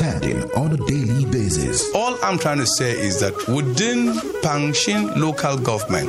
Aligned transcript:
understanding 0.00 0.50
on 0.52 0.72
a 0.72 0.76
daily 0.86 1.24
basis. 1.26 1.92
All 1.94 2.16
I'm 2.22 2.38
trying 2.38 2.58
to 2.58 2.66
say 2.66 2.92
is 2.92 3.20
that 3.20 3.34
within 3.48 4.14
Pankshin 4.42 5.16
local 5.16 5.58
government, 5.58 6.08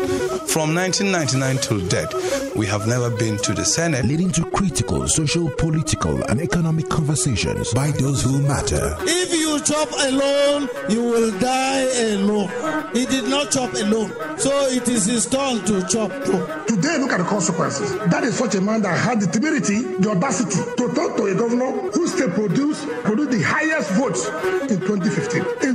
from 0.49 0.73
1999 0.75 1.57
till 1.57 1.79
date, 1.87 2.55
we 2.55 2.65
have 2.67 2.87
never 2.87 3.09
been 3.09 3.37
to 3.37 3.53
the 3.53 3.65
Senate. 3.65 4.05
Leading 4.05 4.31
to 4.31 4.45
critical, 4.51 5.07
social, 5.07 5.49
political, 5.49 6.21
and 6.25 6.41
economic 6.41 6.89
conversations 6.89 7.73
by 7.73 7.91
those 7.91 8.23
who 8.23 8.41
matter. 8.41 8.95
If 9.01 9.33
you 9.33 9.59
chop 9.61 9.89
alone, 9.91 10.69
you 10.89 11.03
will 11.03 11.31
die 11.39 11.87
alone. 12.13 12.49
He 12.93 13.05
did 13.05 13.25
not 13.25 13.51
chop 13.51 13.73
alone, 13.73 14.11
so 14.37 14.51
it 14.67 14.87
is 14.87 15.05
his 15.05 15.25
turn 15.25 15.63
to 15.65 15.85
chop 15.87 16.11
too. 16.25 16.45
Today, 16.67 16.97
look 16.97 17.11
at 17.11 17.19
the 17.19 17.25
consequences. 17.25 17.97
That 18.09 18.23
is 18.23 18.37
such 18.37 18.55
a 18.55 18.61
man 18.61 18.81
that 18.83 18.97
had 18.97 19.21
the 19.21 19.27
temerity, 19.27 19.79
the 19.99 20.11
audacity 20.11 20.59
to 20.77 20.93
talk 20.93 21.17
to 21.17 21.25
a 21.25 21.35
governor 21.35 21.71
who 21.91 22.07
still 22.07 22.29
produced, 22.31 22.87
produced 23.03 23.31
the 23.31 23.41
highest 23.41 23.80
votes 23.89 24.27
in 24.69 24.79
2015. 24.79 25.70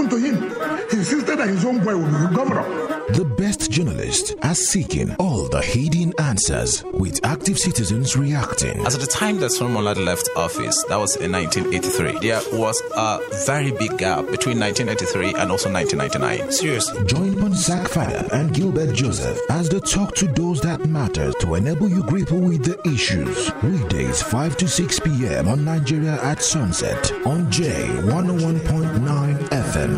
In 0.00 0.08
2015, 0.08 0.08
what 0.08 0.08
happened 0.08 0.10
to 0.10 0.18
him? 0.18 0.88
He 0.90 0.96
insisted 0.96 1.38
that 1.38 1.48
his 1.48 1.64
own 1.64 1.84
boy 1.84 1.96
would 1.96 2.30
be 2.30 2.34
governor. 2.34 2.90
The 3.12 3.24
best 3.24 3.70
journalists 3.70 4.32
are 4.42 4.54
seeking 4.54 5.14
all 5.16 5.48
the 5.48 5.60
hidden 5.60 6.14
answers 6.18 6.84
with 6.84 7.18
active 7.24 7.58
citizens 7.58 8.16
reacting. 8.16 8.86
As 8.86 8.94
at 8.94 9.00
the 9.00 9.06
time 9.06 9.40
that 9.40 9.50
Solomon 9.50 10.04
left 10.04 10.28
office, 10.36 10.84
that 10.88 10.96
was 10.96 11.16
in 11.16 11.32
1983, 11.32 12.20
there 12.20 12.40
was 12.52 12.80
a 12.96 13.18
very 13.46 13.72
big 13.72 13.98
gap 13.98 14.26
between 14.30 14.60
1983 14.60 15.34
and 15.40 15.50
also 15.50 15.70
1999. 15.72 16.52
Seriously. 16.52 17.04
Join 17.06 17.34
Bonsack 17.34 17.88
Fada 17.88 18.28
and 18.32 18.54
Gilbert 18.54 18.94
Joseph 18.94 19.38
as 19.50 19.68
they 19.68 19.80
talk 19.80 20.14
to 20.14 20.26
those 20.28 20.60
that 20.60 20.86
matter 20.86 21.32
to 21.40 21.54
enable 21.56 21.88
you 21.88 22.02
grapple 22.04 22.40
with 22.40 22.64
the 22.64 22.78
issues. 22.88 23.50
Weekdays 23.62 24.22
5 24.22 24.56
to 24.58 24.68
6 24.68 25.00
p.m. 25.00 25.48
on 25.48 25.64
Nigeria 25.64 26.22
at 26.22 26.40
sunset 26.42 27.10
on 27.26 27.50
J101.9 27.50 29.36
FM. 29.50 29.89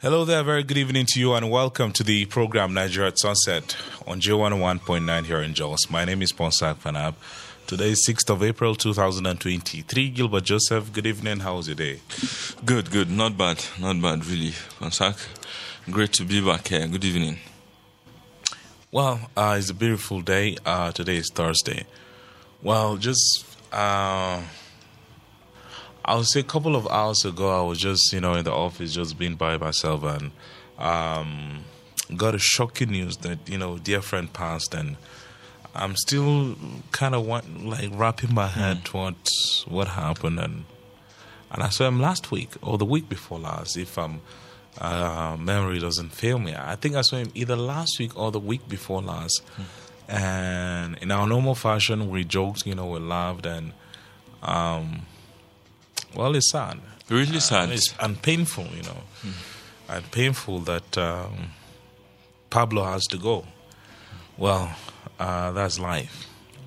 Hello 0.00 0.24
there, 0.24 0.42
very 0.42 0.62
good 0.62 0.78
evening 0.78 1.04
to 1.10 1.20
you, 1.20 1.34
and 1.34 1.50
welcome 1.50 1.92
to 1.92 2.02
the 2.02 2.24
program 2.24 2.72
Nigeria 2.72 3.08
at 3.08 3.18
Sunset 3.18 3.76
on 4.06 4.20
J101.9 4.22 5.24
here 5.26 5.42
in 5.42 5.52
Jos. 5.52 5.90
My 5.90 6.06
name 6.06 6.22
is 6.22 6.32
Ponsak 6.32 6.76
Fanap. 6.76 7.16
Today 7.68 7.90
is 7.90 8.08
6th 8.08 8.30
of 8.30 8.42
April 8.42 8.74
2023. 8.74 10.08
Gilbert 10.08 10.44
Joseph, 10.44 10.90
good 10.90 11.06
evening. 11.06 11.40
How 11.40 11.56
was 11.56 11.68
your 11.68 11.74
day? 11.74 12.00
Good, 12.64 12.90
good. 12.90 13.10
Not 13.10 13.36
bad. 13.36 13.62
Not 13.78 14.00
bad, 14.00 14.24
really. 14.24 14.52
Ponsak, 14.80 15.18
great 15.90 16.14
to 16.14 16.24
be 16.24 16.40
back 16.42 16.68
here. 16.68 16.88
Good 16.88 17.04
evening. 17.04 17.36
Well, 18.90 19.20
uh, 19.36 19.56
it's 19.58 19.68
a 19.68 19.74
beautiful 19.74 20.22
day. 20.22 20.56
Uh, 20.64 20.92
today 20.92 21.16
is 21.16 21.30
Thursday. 21.30 21.84
Well, 22.62 22.96
just. 22.96 23.44
Uh, 23.70 24.40
I 26.06 26.16
would 26.16 26.24
say 26.24 26.40
a 26.40 26.44
couple 26.44 26.74
of 26.74 26.88
hours 26.88 27.26
ago, 27.26 27.50
I 27.50 27.68
was 27.68 27.78
just, 27.80 28.14
you 28.14 28.22
know, 28.22 28.32
in 28.32 28.46
the 28.46 28.50
office, 28.50 28.94
just 28.94 29.18
being 29.18 29.34
by 29.34 29.58
myself, 29.58 30.04
and 30.04 30.30
um, 30.78 31.64
got 32.16 32.34
a 32.34 32.38
shocking 32.38 32.92
news 32.92 33.18
that, 33.18 33.46
you 33.46 33.58
know, 33.58 33.76
dear 33.76 34.00
friend 34.00 34.32
passed, 34.32 34.72
and 34.72 34.96
I'm 35.74 35.96
still 35.96 36.56
kind 36.92 37.14
of 37.14 37.26
want, 37.26 37.64
like 37.64 37.90
wrapping 37.92 38.34
my 38.34 38.46
head 38.46 38.84
mm. 38.84 38.94
what 38.94 39.16
what 39.68 39.88
happened, 39.88 40.40
and 40.40 40.64
and 41.50 41.62
I 41.62 41.68
saw 41.68 41.86
him 41.86 42.00
last 42.00 42.30
week 42.30 42.50
or 42.62 42.78
the 42.78 42.84
week 42.84 43.08
before 43.08 43.38
last, 43.38 43.76
if 43.76 43.98
um, 43.98 44.20
uh, 44.78 45.36
memory 45.38 45.78
doesn't 45.78 46.10
fail 46.10 46.38
me. 46.38 46.54
I 46.56 46.76
think 46.76 46.94
I 46.96 47.02
saw 47.02 47.16
him 47.16 47.30
either 47.34 47.56
last 47.56 47.98
week 47.98 48.18
or 48.18 48.30
the 48.30 48.40
week 48.40 48.68
before 48.68 49.02
last, 49.02 49.42
mm. 49.56 49.64
and 50.08 50.98
in 50.98 51.10
our 51.10 51.26
normal 51.26 51.54
fashion, 51.54 52.10
we 52.10 52.24
joked, 52.24 52.66
you 52.66 52.74
know, 52.74 52.86
we 52.86 52.98
laughed, 52.98 53.46
and 53.46 53.72
um, 54.42 55.02
well, 56.14 56.34
it's 56.34 56.50
sad. 56.50 56.80
Really 57.08 57.40
sad. 57.40 57.70
Uh, 57.70 57.72
it's, 57.72 57.94
and 58.00 58.20
painful, 58.20 58.66
you 58.74 58.82
know. 58.82 59.02
Mm. 59.22 59.32
And 59.90 60.10
painful 60.10 60.60
that 60.60 60.98
um, 60.98 61.52
Pablo 62.50 62.84
has 62.84 63.06
to 63.06 63.16
go. 63.16 63.46
Well, 64.36 64.76
uh, 65.18 65.50
that's 65.52 65.78
life. 65.78 66.26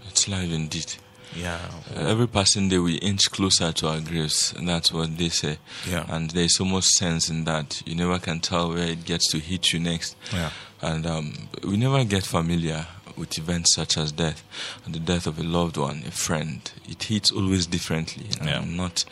It's 0.10 0.28
life 0.28 0.52
indeed. 0.52 0.96
Yeah. 1.36 1.60
Uh, 1.96 2.02
every 2.02 2.28
passing 2.28 2.68
day 2.68 2.78
we 2.78 2.96
inch 2.96 3.32
closer 3.32 3.72
to 3.72 3.88
our 3.88 4.00
graves, 4.02 4.54
and 4.58 4.68
that's 4.68 4.92
what 4.92 5.18
they 5.18 5.30
say. 5.30 5.58
Yeah. 5.90 6.06
And 6.10 6.32
there's 6.32 6.58
so 6.58 6.66
much 6.66 6.86
sense 6.86 7.30
in 7.30 7.46
that. 7.46 7.82
You 7.86 7.96
never 7.96 8.20
can 8.20 8.42
tell 8.42 8.70
where 8.70 8.88
it 8.88 9.06
gets 9.06 9.32
to 9.32 9.40
hit 9.40 9.72
you 9.72 9.80
next. 9.80 10.16
Yeah. 10.34 10.52
And 10.82 11.06
um, 11.06 11.34
we 11.64 11.78
never 11.78 12.04
get 12.04 12.26
familiar 12.26 12.88
with 13.16 13.38
events 13.38 13.76
such 13.76 13.98
as 13.98 14.12
death, 14.12 14.44
and 14.86 14.94
the 14.94 15.00
death 15.00 15.28
of 15.28 15.40
a 15.40 15.44
loved 15.44 15.78
one, 15.78 16.04
a 16.08 16.12
friend. 16.12 16.70
It 16.90 17.04
hits 17.04 17.32
always 17.32 17.66
differently, 17.66 18.26
yeah. 18.44 18.64
not 18.66 19.06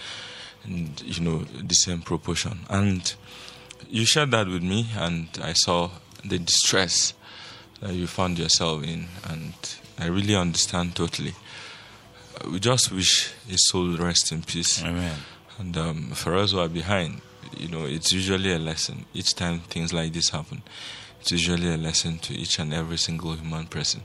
in 0.66 0.91
you 1.03 1.23
know 1.23 1.39
the 1.39 1.75
same 1.75 2.01
proportion. 2.01 2.59
And 2.69 3.13
you 3.89 4.06
shared 4.06 4.31
that 4.31 4.47
with 4.47 4.63
me, 4.63 4.88
and 4.97 5.27
I 5.41 5.53
saw 5.53 5.91
the 6.25 6.39
distress 6.39 7.13
that 7.81 7.94
you 7.94 8.07
found 8.07 8.38
yourself 8.38 8.84
in, 8.84 9.07
and 9.28 9.53
I 9.97 10.07
really 10.07 10.35
understand 10.35 10.95
totally. 10.95 11.34
We 12.50 12.59
just 12.59 12.91
wish 12.91 13.31
his 13.47 13.67
soul 13.67 13.97
rest 13.97 14.31
in 14.31 14.44
peace. 14.44 14.84
Amen. 14.84 15.17
And 15.57 15.78
um, 15.78 16.09
for 16.12 16.35
us 16.35 16.51
who 16.51 16.59
are 16.59 16.69
behind, 16.69 17.22
you 17.57 17.68
know, 17.68 17.85
it's 17.85 18.13
usually 18.13 18.53
a 18.53 18.59
lesson. 18.59 19.06
Each 19.13 19.35
time 19.35 19.59
things 19.59 19.94
like 19.94 20.13
this 20.13 20.29
happen, 20.29 20.62
it's 21.19 21.31
usually 21.31 21.73
a 21.73 21.78
lesson 21.78 22.19
to 22.19 22.34
each 22.34 22.59
and 22.59 22.73
every 22.73 22.97
single 22.97 23.34
human 23.34 23.68
person. 23.68 24.01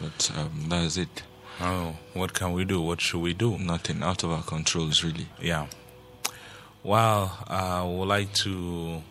But 0.00 0.32
um, 0.36 0.66
that's 0.68 0.96
it. 0.96 1.22
Oh, 1.60 1.94
what 2.14 2.34
can 2.34 2.52
we 2.52 2.64
do? 2.64 2.80
What 2.80 3.00
should 3.00 3.20
we 3.20 3.32
do? 3.32 3.56
Nothing 3.58 4.02
out 4.02 4.24
of 4.24 4.32
our 4.32 4.42
controls, 4.42 5.04
really. 5.04 5.28
Yeah. 5.40 5.66
Well, 6.82 7.38
I 7.46 7.78
uh, 7.78 7.86
would 7.86 8.08
like 8.08 8.32
to 8.34 9.02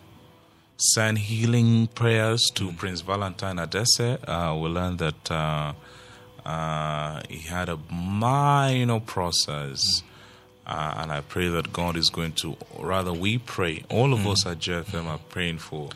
send 0.76 1.18
healing 1.18 1.86
prayers 1.88 2.50
to. 2.54 2.72
Prince 2.72 3.00
Valentine 3.00 3.58
Adese. 3.58 4.00
Uh, 4.00 4.58
we 4.60 4.68
learned 4.68 4.98
that 4.98 5.30
uh, 5.30 5.72
uh, 6.44 7.22
he 7.28 7.38
had 7.38 7.68
a 7.68 7.78
minor 7.90 9.00
process. 9.00 10.02
Mm. 10.66 11.02
and 11.02 11.12
I 11.12 11.20
pray 11.20 11.48
that 11.48 11.72
God 11.72 11.96
is 11.96 12.08
going 12.10 12.32
to, 12.34 12.56
rather, 12.78 13.12
we 13.12 13.38
pray, 13.38 13.84
all 13.90 14.12
of 14.12 14.20
mm. 14.20 14.32
us 14.32 14.46
at 14.46 14.58
JFM 14.58 15.06
are 15.06 15.18
praying 15.28 15.58
for 15.58 15.90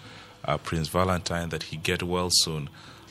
uh, 0.45 0.59
Prince 0.59 0.89
Valentine 0.89 1.49
that 1.51 1.65
he 1.65 1.77
get 1.77 2.03
well 2.03 2.29
soon. 2.31 2.69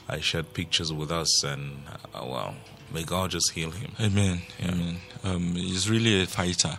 I 0.10 0.20
shared 0.20 0.54
pictures 0.54 0.94
with 0.94 1.12
us, 1.12 1.44
and 1.44 1.84
uh, 2.14 2.26
well, 2.26 2.56
may 2.94 3.04
God 3.04 3.32
just 3.32 3.52
heal 3.52 3.72
him. 3.72 3.92
Amen. 4.00 4.42
Yeah. 4.60 4.72
Amen. 4.72 4.98
Um, 5.24 5.56
he's 5.56 5.90
really 5.90 6.22
a 6.22 6.26
fighter, 6.26 6.78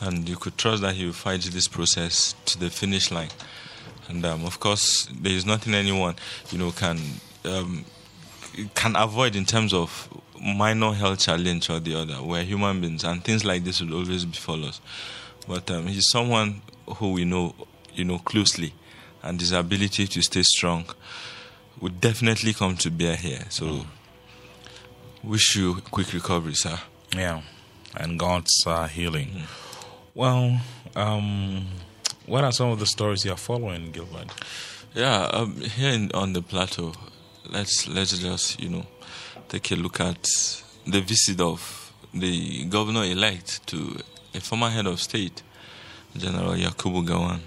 and 0.00 0.28
you 0.28 0.36
could 0.36 0.58
trust 0.58 0.82
that 0.82 0.94
he 0.94 1.06
will 1.06 1.12
fight 1.12 1.40
this 1.40 1.66
process 1.66 2.34
to 2.44 2.58
the 2.58 2.70
finish 2.70 3.10
line. 3.10 3.30
And 4.08 4.24
um, 4.24 4.44
of 4.44 4.58
course, 4.58 5.06
there 5.06 5.32
is 5.32 5.44
nothing 5.44 5.74
anyone 5.74 6.16
you 6.50 6.58
know 6.58 6.70
can 6.70 6.98
um, 7.44 7.84
can 8.74 8.96
avoid 8.96 9.36
in 9.36 9.44
terms 9.44 9.72
of 9.72 10.08
minor 10.40 10.92
health 10.92 11.20
challenge 11.20 11.70
or 11.70 11.80
the 11.80 11.94
other. 11.94 12.22
We're 12.22 12.44
human 12.44 12.80
beings, 12.80 13.04
and 13.04 13.22
things 13.22 13.44
like 13.44 13.64
this 13.64 13.80
will 13.80 13.94
always 13.94 14.24
befall 14.24 14.64
us. 14.64 14.80
But 15.46 15.70
um, 15.70 15.86
he's 15.86 16.08
someone 16.10 16.62
who 16.96 17.12
we 17.12 17.24
know, 17.24 17.54
you 17.94 18.04
know, 18.04 18.18
closely, 18.18 18.72
and 19.22 19.40
his 19.40 19.52
ability 19.52 20.06
to 20.06 20.22
stay 20.22 20.42
strong 20.42 20.86
would 21.80 22.00
definitely 22.00 22.52
come 22.52 22.76
to 22.76 22.90
bear 22.90 23.16
here. 23.16 23.44
So, 23.50 23.66
mm. 23.66 23.86
wish 25.22 25.56
you 25.56 25.76
quick 25.90 26.12
recovery, 26.12 26.54
sir. 26.54 26.78
Yeah, 27.14 27.42
and 27.96 28.18
God's 28.18 28.64
uh, 28.66 28.88
healing. 28.88 29.28
Mm. 29.28 29.46
Well, 30.14 30.60
um, 30.96 31.66
what 32.28 32.44
are 32.44 32.52
some 32.52 32.70
of 32.70 32.78
the 32.78 32.86
stories 32.86 33.24
you 33.24 33.32
are 33.32 33.36
following, 33.36 33.90
Gilbert? 33.90 34.30
Yeah, 34.94 35.22
um, 35.32 35.56
here 35.60 35.92
in, 35.92 36.10
on 36.12 36.32
the 36.32 36.42
plateau, 36.42 36.92
let's 37.50 37.88
let's 37.88 38.16
just 38.18 38.60
you 38.60 38.68
know 38.68 38.86
take 39.48 39.70
a 39.72 39.76
look 39.76 40.00
at 40.00 40.28
the 40.86 41.00
visit 41.00 41.40
of 41.40 41.92
the 42.12 42.64
governor-elect 42.64 43.66
to 43.68 43.96
a 44.34 44.40
former 44.40 44.70
head 44.70 44.86
of 44.86 45.00
state, 45.00 45.42
General 46.16 46.52
Yakubu 46.52 47.06
Gowon, 47.06 47.40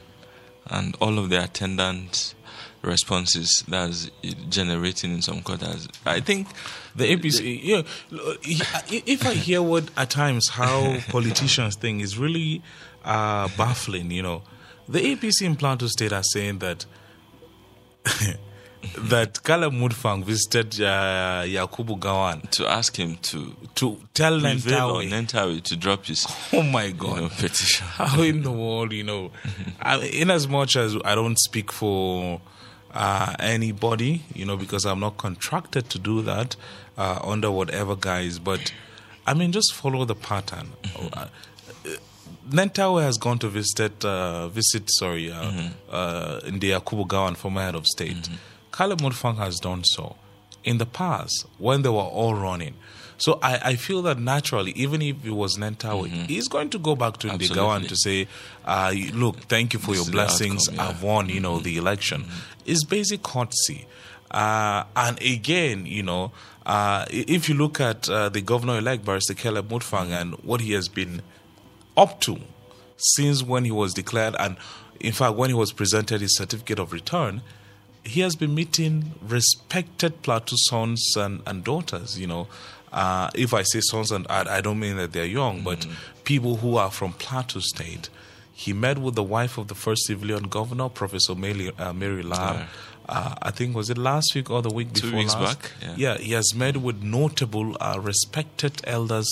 and 0.67 0.95
all 0.99 1.17
of 1.19 1.29
the 1.29 1.43
attendant 1.43 2.33
responses 2.81 3.63
that's 3.67 4.09
generating 4.49 5.13
in 5.13 5.21
some 5.21 5.41
quarters. 5.41 5.87
I 6.05 6.19
think 6.19 6.47
the 6.95 7.15
APC. 7.15 7.59
Yeah, 7.63 7.81
if 8.89 9.25
I 9.25 9.33
hear 9.33 9.61
what 9.61 9.89
at 9.97 10.09
times 10.09 10.49
how 10.49 10.97
politicians 11.09 11.75
think 11.75 12.01
is 12.01 12.17
really 12.17 12.61
uh, 13.03 13.47
baffling. 13.57 14.11
You 14.11 14.23
know, 14.23 14.41
the 14.89 14.99
APC 15.15 15.43
in 15.43 15.55
Plateau 15.55 15.87
State 15.87 16.13
are 16.13 16.23
saying 16.23 16.59
that 16.59 16.85
that 18.97 19.43
Caleb 19.43 19.73
Mutfwang 19.73 20.23
visited 20.23 20.81
uh, 20.81 21.43
Yakubu 21.45 21.99
Gowon 21.99 22.49
to 22.51 22.67
ask 22.67 22.97
him 22.97 23.15
to 23.21 23.55
to 23.75 23.97
tell 24.13 24.39
Nentawe. 24.39 25.07
Nentawe 25.09 25.61
to 25.63 25.75
drop 25.77 26.05
his 26.05 26.25
Oh 26.53 26.63
my 26.63 26.85
you 26.85 26.93
God. 26.93 27.21
know, 27.21 27.29
petition. 27.29 27.85
How 27.91 28.21
in 28.21 28.41
the 28.41 28.51
world, 28.51 28.91
you 28.91 29.03
know? 29.03 29.31
I, 29.81 29.99
in 29.99 30.31
as 30.31 30.47
much 30.47 30.75
as 30.75 30.95
I 31.05 31.13
don't 31.15 31.37
speak 31.39 31.71
for 31.71 32.41
uh, 32.93 33.35
anybody, 33.39 34.23
you 34.33 34.45
know, 34.45 34.57
because 34.57 34.85
I'm 34.85 34.99
not 34.99 35.17
contracted 35.17 35.89
to 35.91 35.99
do 35.99 36.21
that 36.23 36.55
uh, 36.97 37.19
under 37.23 37.51
whatever 37.51 37.95
guise, 37.95 38.39
but 38.39 38.73
I 39.25 39.33
mean, 39.33 39.51
just 39.51 39.73
follow 39.73 40.05
the 40.05 40.15
pattern. 40.15 40.71
Uh, 41.13 41.27
Nentawe 42.49 43.01
has 43.03 43.17
gone 43.17 43.39
to 43.39 43.47
visit, 43.47 44.03
uh, 44.03 44.47
visit 44.49 44.89
sorry, 44.91 45.31
uh, 45.31 45.69
uh, 45.89 46.39
in 46.45 46.59
the 46.59 46.71
Yakubu 46.71 47.07
Gowon, 47.07 47.37
former 47.37 47.61
head 47.61 47.75
of 47.75 47.85
state. 47.87 48.29
Caleb 48.71 49.01
Mutfwang 49.01 49.37
has 49.37 49.57
done 49.59 49.83
so 49.83 50.15
in 50.63 50.77
the 50.77 50.85
past 50.85 51.45
when 51.57 51.81
they 51.81 51.89
were 51.89 51.95
all 51.97 52.35
running. 52.35 52.73
So 53.17 53.37
I, 53.43 53.59
I 53.63 53.75
feel 53.75 54.01
that 54.03 54.17
naturally, 54.17 54.71
even 54.71 55.01
if 55.03 55.23
it 55.23 55.31
was 55.31 55.55
Nentawe, 55.57 56.07
he's 56.27 56.47
going 56.47 56.71
to 56.71 56.79
go 56.79 56.95
back 56.95 57.17
to 57.17 57.29
Absolutely. 57.29 57.55
Ndigawan 57.55 57.87
to 57.87 57.95
say, 57.95 58.27
uh, 58.65 58.91
look, 59.13 59.37
thank 59.41 59.73
you 59.73 59.79
for 59.79 59.91
This 59.91 60.05
your 60.05 60.11
blessings. 60.11 60.67
outcome, 60.69 60.75
yeah. 60.85 60.89
I've 60.89 61.03
won, 61.03 61.29
you 61.29 61.39
know, 61.39 61.59
the 61.59 61.77
election. 61.77 62.25
It's 62.65 62.83
basic 62.83 63.21
courtesy. 63.21 63.85
Uh, 64.31 64.85
and 64.95 65.21
again, 65.21 65.85
you 65.85 66.01
know, 66.01 66.31
uh, 66.65 67.05
if 67.09 67.49
you 67.49 67.55
look 67.55 67.79
at 67.79 68.09
uh, 68.09 68.29
the 68.29 68.41
governor-elect, 68.41 69.03
Barrister 69.03 69.33
Caleb 69.33 69.69
Mutfwang, 69.69 70.09
and 70.09 70.33
what 70.43 70.61
he 70.61 70.73
has 70.73 70.87
been 70.87 71.21
up 71.97 72.21
to 72.21 72.37
since 72.97 73.41
when 73.43 73.65
he 73.65 73.71
was 73.71 73.93
declared, 73.93 74.35
and 74.39 74.57
in 74.99 75.11
fact, 75.11 75.35
when 75.35 75.49
he 75.49 75.55
was 75.55 75.71
presented 75.71 76.21
his 76.21 76.37
certificate 76.37 76.79
of 76.79 76.93
return, 76.93 77.41
he 78.03 78.21
has 78.21 78.35
been 78.35 78.53
meeting 78.53 79.13
respected 79.21 80.21
plateau 80.21 80.55
sons 80.55 81.15
and, 81.17 81.41
and 81.45 81.63
daughters. 81.63 82.19
You 82.19 82.27
know, 82.27 82.47
uh, 82.91 83.29
if 83.35 83.53
I 83.53 83.63
say 83.63 83.79
sons 83.81 84.11
and 84.11 84.27
I, 84.29 84.57
I 84.57 84.61
don't 84.61 84.79
mean 84.79 84.97
that 84.97 85.13
they're 85.13 85.25
young, 85.25 85.61
but 85.61 85.87
people 86.23 86.57
who 86.57 86.77
are 86.77 86.91
from 86.91 87.13
Plateau 87.13 87.59
State. 87.59 88.09
He 88.53 88.73
met 88.73 88.99
with 88.99 89.15
the 89.15 89.23
wife 89.23 89.57
of 89.57 89.69
the 89.69 89.75
first 89.75 90.05
civilian 90.05 90.43
governor, 90.43 90.87
Professor 90.87 91.33
Mary, 91.33 91.71
uh, 91.79 91.93
Mary 91.93 92.21
Lar. 92.21 92.67
Uh, 93.11 93.35
I 93.41 93.51
think 93.51 93.75
was 93.75 93.89
it 93.89 93.97
last 93.97 94.33
week 94.35 94.49
or 94.49 94.61
the 94.61 94.69
week 94.69 94.93
Two 94.93 95.01
before 95.07 95.19
weeks 95.19 95.35
last? 95.35 95.61
back, 95.61 95.71
yeah. 95.81 95.95
yeah, 95.97 96.17
he 96.17 96.31
has 96.31 96.55
met 96.55 96.77
with 96.77 97.03
notable, 97.03 97.75
uh, 97.81 97.99
respected 98.01 98.81
elders 98.85 99.27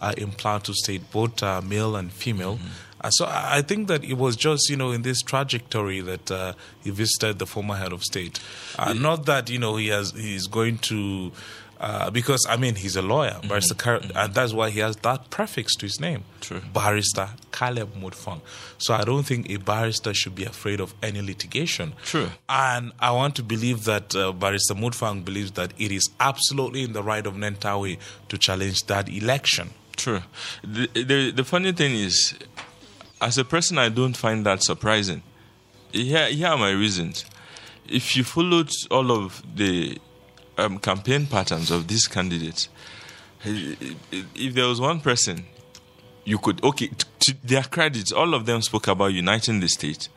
uh, 0.00 0.14
in 0.16 0.30
Plateau 0.30 0.72
State, 0.72 1.10
both 1.10 1.42
uh, 1.42 1.60
male 1.60 1.96
and 1.96 2.12
female. 2.12 2.60
Uh, 3.00 3.10
so 3.10 3.26
I 3.28 3.60
think 3.60 3.88
that 3.88 4.04
it 4.04 4.14
was 4.14 4.36
just, 4.36 4.70
you 4.70 4.76
know, 4.76 4.92
in 4.92 5.02
this 5.02 5.20
trajectory 5.20 6.00
that 6.00 6.30
uh, 6.30 6.52
he 6.84 6.90
visited 6.90 7.38
the 7.38 7.46
former 7.46 7.74
head 7.74 7.92
of 7.92 8.02
state. 8.02 8.38
Uh, 8.78 8.94
Not 8.94 9.26
that, 9.26 9.50
you 9.50 9.58
know, 9.58 9.76
he 9.76 9.88
has 9.88 10.12
he's 10.12 10.46
going 10.46 10.78
to, 10.78 11.32
uh, 11.84 12.10
because, 12.10 12.46
I 12.48 12.56
mean, 12.56 12.76
he's 12.76 12.96
a 12.96 13.02
lawyer, 13.02 13.38
Barrister 13.46 13.74
Car- 13.74 14.00
and 14.14 14.32
that's 14.32 14.54
why 14.54 14.70
he 14.70 14.80
has 14.80 14.96
that 15.08 15.28
prefix 15.28 15.76
to 15.76 15.84
his 15.86 16.00
name. 16.00 16.24
True. 16.40 16.62
Barrister 16.72 17.28
Caleb 17.52 17.94
Mutfwang. 17.94 18.40
So 18.78 18.94
I 18.94 19.04
don't 19.04 19.24
think 19.24 19.50
a 19.50 19.58
barrister 19.58 20.14
should 20.14 20.34
be 20.34 20.44
afraid 20.44 20.80
of 20.80 20.94
any 21.02 21.20
litigation. 21.20 21.92
True. 22.04 22.30
And 22.48 22.92
I 22.98 23.10
want 23.10 23.36
to 23.36 23.42
believe 23.42 23.84
that 23.84 24.16
uh, 24.16 24.32
Barrister 24.32 24.74
Mutfwang 24.74 25.24
believes 25.24 25.52
that 25.52 25.74
it 25.78 25.92
is 25.92 26.08
absolutely 26.18 26.84
in 26.84 26.94
the 26.94 27.02
right 27.02 27.26
of 27.26 27.34
Nentawe 27.34 27.98
to 28.30 28.38
challenge 28.38 28.84
that 28.86 29.08
election. 29.08 29.70
True. 29.96 30.22
The, 30.62 30.88
the 30.94 31.32
the 31.32 31.44
funny 31.44 31.72
thing 31.72 31.94
is, 31.94 32.34
as 33.20 33.36
a 33.38 33.44
person, 33.44 33.78
I 33.78 33.90
don't 33.90 34.16
find 34.16 34.44
that 34.46 34.62
surprising. 34.62 35.22
Here, 35.92 36.28
here 36.28 36.48
are 36.48 36.58
my 36.58 36.72
reasons. 36.72 37.24
If 37.88 38.16
you 38.16 38.24
followed 38.24 38.70
all 38.90 39.12
of 39.12 39.42
the 39.54 39.98
um, 40.58 40.78
campaign 40.78 41.26
patterns 41.26 41.70
of 41.70 41.88
these 41.88 42.06
candidates, 42.06 42.68
if 43.44 44.54
there 44.54 44.66
was 44.66 44.80
one 44.80 45.00
person 45.00 45.44
you 46.24 46.38
could 46.38 46.62
okay 46.64 46.90
to 47.20 47.34
their 47.44 47.62
credits, 47.62 48.12
all 48.12 48.34
of 48.34 48.46
them 48.46 48.62
spoke 48.62 48.88
about 48.88 49.12
uniting 49.12 49.60
the 49.60 49.68
state. 49.68 50.08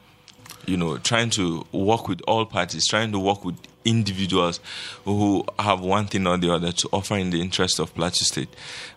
You 0.66 0.75
know, 0.75 0.98
trying 0.98 1.30
to 1.31 1.66
work 1.72 2.10
with 2.10 2.22
all 2.28 2.45
parties, 2.45 2.88
trying 2.88 3.13
to 3.13 3.19
work 3.19 3.45
with 3.45 3.56
individuals 3.86 4.60
who 5.06 5.45
have 5.57 5.80
one 5.80 6.07
thing 6.07 6.28
or 6.28 6.38
the 6.38 6.54
other 6.54 6.74
to 6.74 6.90
offer 6.92 7.16
in 7.16 7.30
the 7.30 7.40
interest 7.40 7.80
of 7.80 7.94
Plateau 7.95 8.24
State, 8.24 8.50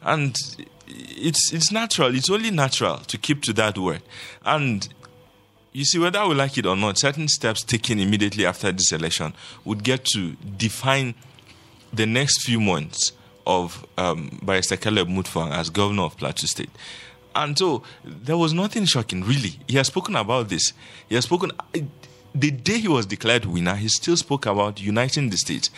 and 0.03 0.35
it's 0.89 1.53
it's 1.53 1.71
natural. 1.71 2.15
It's 2.15 2.29
only 2.29 2.51
natural 2.51 2.99
to 2.99 3.19
keep 3.19 3.43
to 3.43 3.53
that 3.53 3.79
word, 3.79 4.03
and 4.45 4.89
you 5.73 5.85
see, 5.85 5.99
whether 5.99 6.27
we 6.27 6.35
like 6.35 6.59
it 6.59 6.67
or 6.67 6.77
not, 6.77 6.99
certain 6.99 7.29
steps 7.29 7.63
taken 7.63 8.01
immediately 8.01 8.45
after 8.45 8.73
this 8.73 8.93
election 8.93 9.33
would 9.65 9.85
get 9.85 10.05
to 10.07 10.33
define 10.57 11.15
the 11.93 12.07
next 12.07 12.45
few 12.45 12.61
months 12.61 13.13
of 13.47 13.87
um, 13.99 14.39
Barrister 14.43 14.77
Caleb 14.77 15.09
Mutfwang 15.09 15.51
as 15.53 15.71
governor 15.71 16.03
of 16.03 16.17
Plateau 16.17 16.47
State. 16.47 16.71
And 17.35 17.57
so 17.57 17.83
there 18.05 18.37
was 18.37 18.53
nothing 18.53 18.85
shocking, 18.85 19.23
really. 19.23 19.59
He 19.67 19.77
has 19.77 19.87
spoken 19.87 20.17
about 20.17 20.49
this. 20.49 20.73
He 21.09 21.15
has 21.15 21.25
spoken. 21.25 21.53
The 22.33 22.53
day 22.53 22.79
he 22.79 22.87
was 22.87 23.07
declared 23.07 23.45
winner, 23.45 23.75
he 23.75 23.89
still 23.89 24.17
spoke 24.17 24.47
about 24.47 24.81
uniting 24.81 25.31
the 25.31 25.37
state 25.37 25.69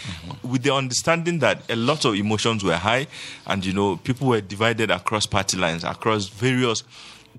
with 0.43 0.63
the 0.63 0.75
understanding 0.75 1.39
that 1.39 1.63
a 1.71 1.77
lot 1.77 2.05
of 2.05 2.15
emotions 2.15 2.63
were 2.63 2.77
high 2.77 3.07
and, 3.47 3.65
you 3.65 3.73
know, 3.73 3.97
people 3.97 4.29
were 4.29 4.43
divided 4.43 4.91
across 4.91 5.25
party 5.25 5.57
lines, 5.57 5.83
across 5.83 6.29
various 6.29 6.83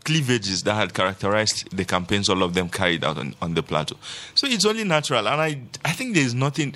cleavages 0.04 0.64
that 0.64 0.74
had 0.76 0.94
characterized 0.94 1.76
the 1.76 1.86
campaigns 1.86 2.28
all 2.30 2.44
of 2.44 2.54
them 2.54 2.70
carried 2.70 3.04
out 3.04 3.18
on, 3.18 3.36
on 3.42 3.54
the 3.54 3.64
plateau. 3.64 3.96
So 4.36 4.48
it's 4.48 4.66
only 4.66 4.84
natural. 4.84 5.28
And 5.28 5.40
I, 5.42 5.62
I 5.86 5.92
think 5.94 6.14
there's 6.16 6.34
nothing 6.34 6.76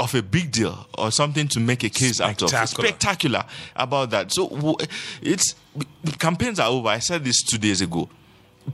of 0.00 0.14
a 0.14 0.22
big 0.22 0.50
deal 0.52 0.86
or 0.98 1.10
something 1.10 1.48
to 1.48 1.60
make 1.60 1.84
a 1.84 1.90
case 1.90 2.20
out 2.20 2.42
of. 2.42 2.50
Spectacular. 2.68 3.44
About 3.76 4.10
that. 4.10 4.32
So 4.32 4.76
it's 5.22 5.54
campaigns 6.18 6.58
are 6.60 6.68
over. 6.68 6.88
I 6.88 6.98
said 6.98 7.24
this 7.24 7.42
two 7.42 7.58
days 7.58 7.80
ago. 7.80 8.08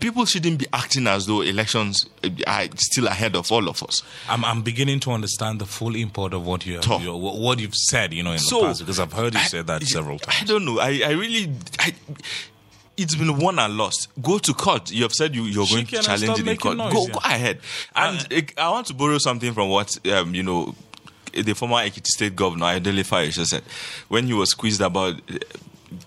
People 0.01 0.25
shouldn't 0.25 0.59
be 0.59 0.67
acting 0.73 1.07
as 1.07 1.27
though 1.27 1.43
elections 1.43 2.07
are 2.47 2.65
still 2.77 3.09
ahead 3.09 3.37
of 3.37 3.53
all 3.53 3.69
of 3.69 3.83
us. 3.83 4.03
I'm, 4.27 4.43
I'm 4.43 4.63
beginning 4.63 5.01
to 5.01 5.11
understand 5.13 5.61
the 5.61 5.67
full 5.67 5.95
import 5.97 6.33
of 6.33 6.47
what 6.47 6.65
you 6.65 6.77
have, 6.81 7.03
your, 7.03 7.21
what 7.21 7.59
you've 7.59 7.75
said, 7.75 8.15
you 8.15 8.23
know, 8.23 8.33
in 8.33 8.39
So, 8.39 8.61
the 8.61 8.67
past, 8.69 8.81
because 8.81 8.99
I've 8.99 9.13
heard 9.13 9.35
you 9.35 9.41
I- 9.41 9.45
say 9.45 9.61
that 9.61 9.83
several 9.83 10.19
times. 10.19 10.39
I 10.41 10.45
don't 10.47 10.65
know. 10.65 10.79
I, 10.81 11.03
I 11.05 11.11
really. 11.11 11.53
I, 11.79 11.93
it's 12.97 13.15
been 13.15 13.39
won 13.39 13.59
and 13.59 13.77
lost. 13.77 14.09
Go 14.21 14.39
to 14.39 14.53
court. 14.55 14.91
You 14.91 15.03
have 15.03 15.13
said 15.13 15.35
you, 15.35 15.45
you're 15.45 15.67
going 15.67 15.87
to 15.87 16.03
challenge 16.03 16.41
it 16.41 16.49
in 16.49 16.57
court. 16.57 16.77
noise, 16.77 16.93
go, 16.93 17.07
yeah. 17.07 17.13
go 17.13 17.19
ahead. 17.25 17.59
And 17.95 18.33
eh, 18.33 18.43
I 18.59 18.71
want 18.71 18.87
to 18.89 18.95
borrow 18.95 19.19
something 19.19 19.53
from 19.53 19.69
what 19.69 20.05
um, 20.09 20.35
you 20.35 20.43
know 20.43 20.75
the 21.33 21.55
former 21.55 21.77
Ekiti 21.77 22.07
State 22.07 22.37
Governor 22.37 22.67
Ayodele 22.67 23.05
Fayose 23.05 23.47
said 23.47 23.63
when 24.09 24.27
he 24.27 24.35
was 24.35 24.51
squeezed 24.51 24.81
about 24.81 25.15
eh, 25.31 25.39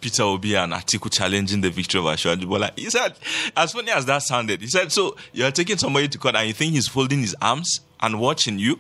Peter 0.01 0.24
Obi 0.24 0.56
and 0.56 0.74
Atiku 0.74 1.12
challenging 1.12 1.62
the 1.62 1.70
victory 1.70 2.00
of 2.00 2.39
Bola. 2.50 2.72
He 2.75 2.89
said, 2.89 3.15
as 3.56 3.72
funny 3.72 3.92
as 3.92 4.06
that 4.06 4.24
sounded, 4.24 4.62
he 4.62 4.68
said, 4.68 4.92
so 4.92 5.15
you're 5.32 5.51
taking 5.51 5.77
somebody 5.77 6.08
to 6.08 6.18
court 6.18 6.36
and 6.36 6.48
you 6.48 6.54
think 6.54 6.74
he's 6.74 6.88
folding 6.88 7.20
his 7.20 7.36
arms 7.42 7.82
and 8.01 8.20
watching 8.20 8.60
you. 8.60 8.80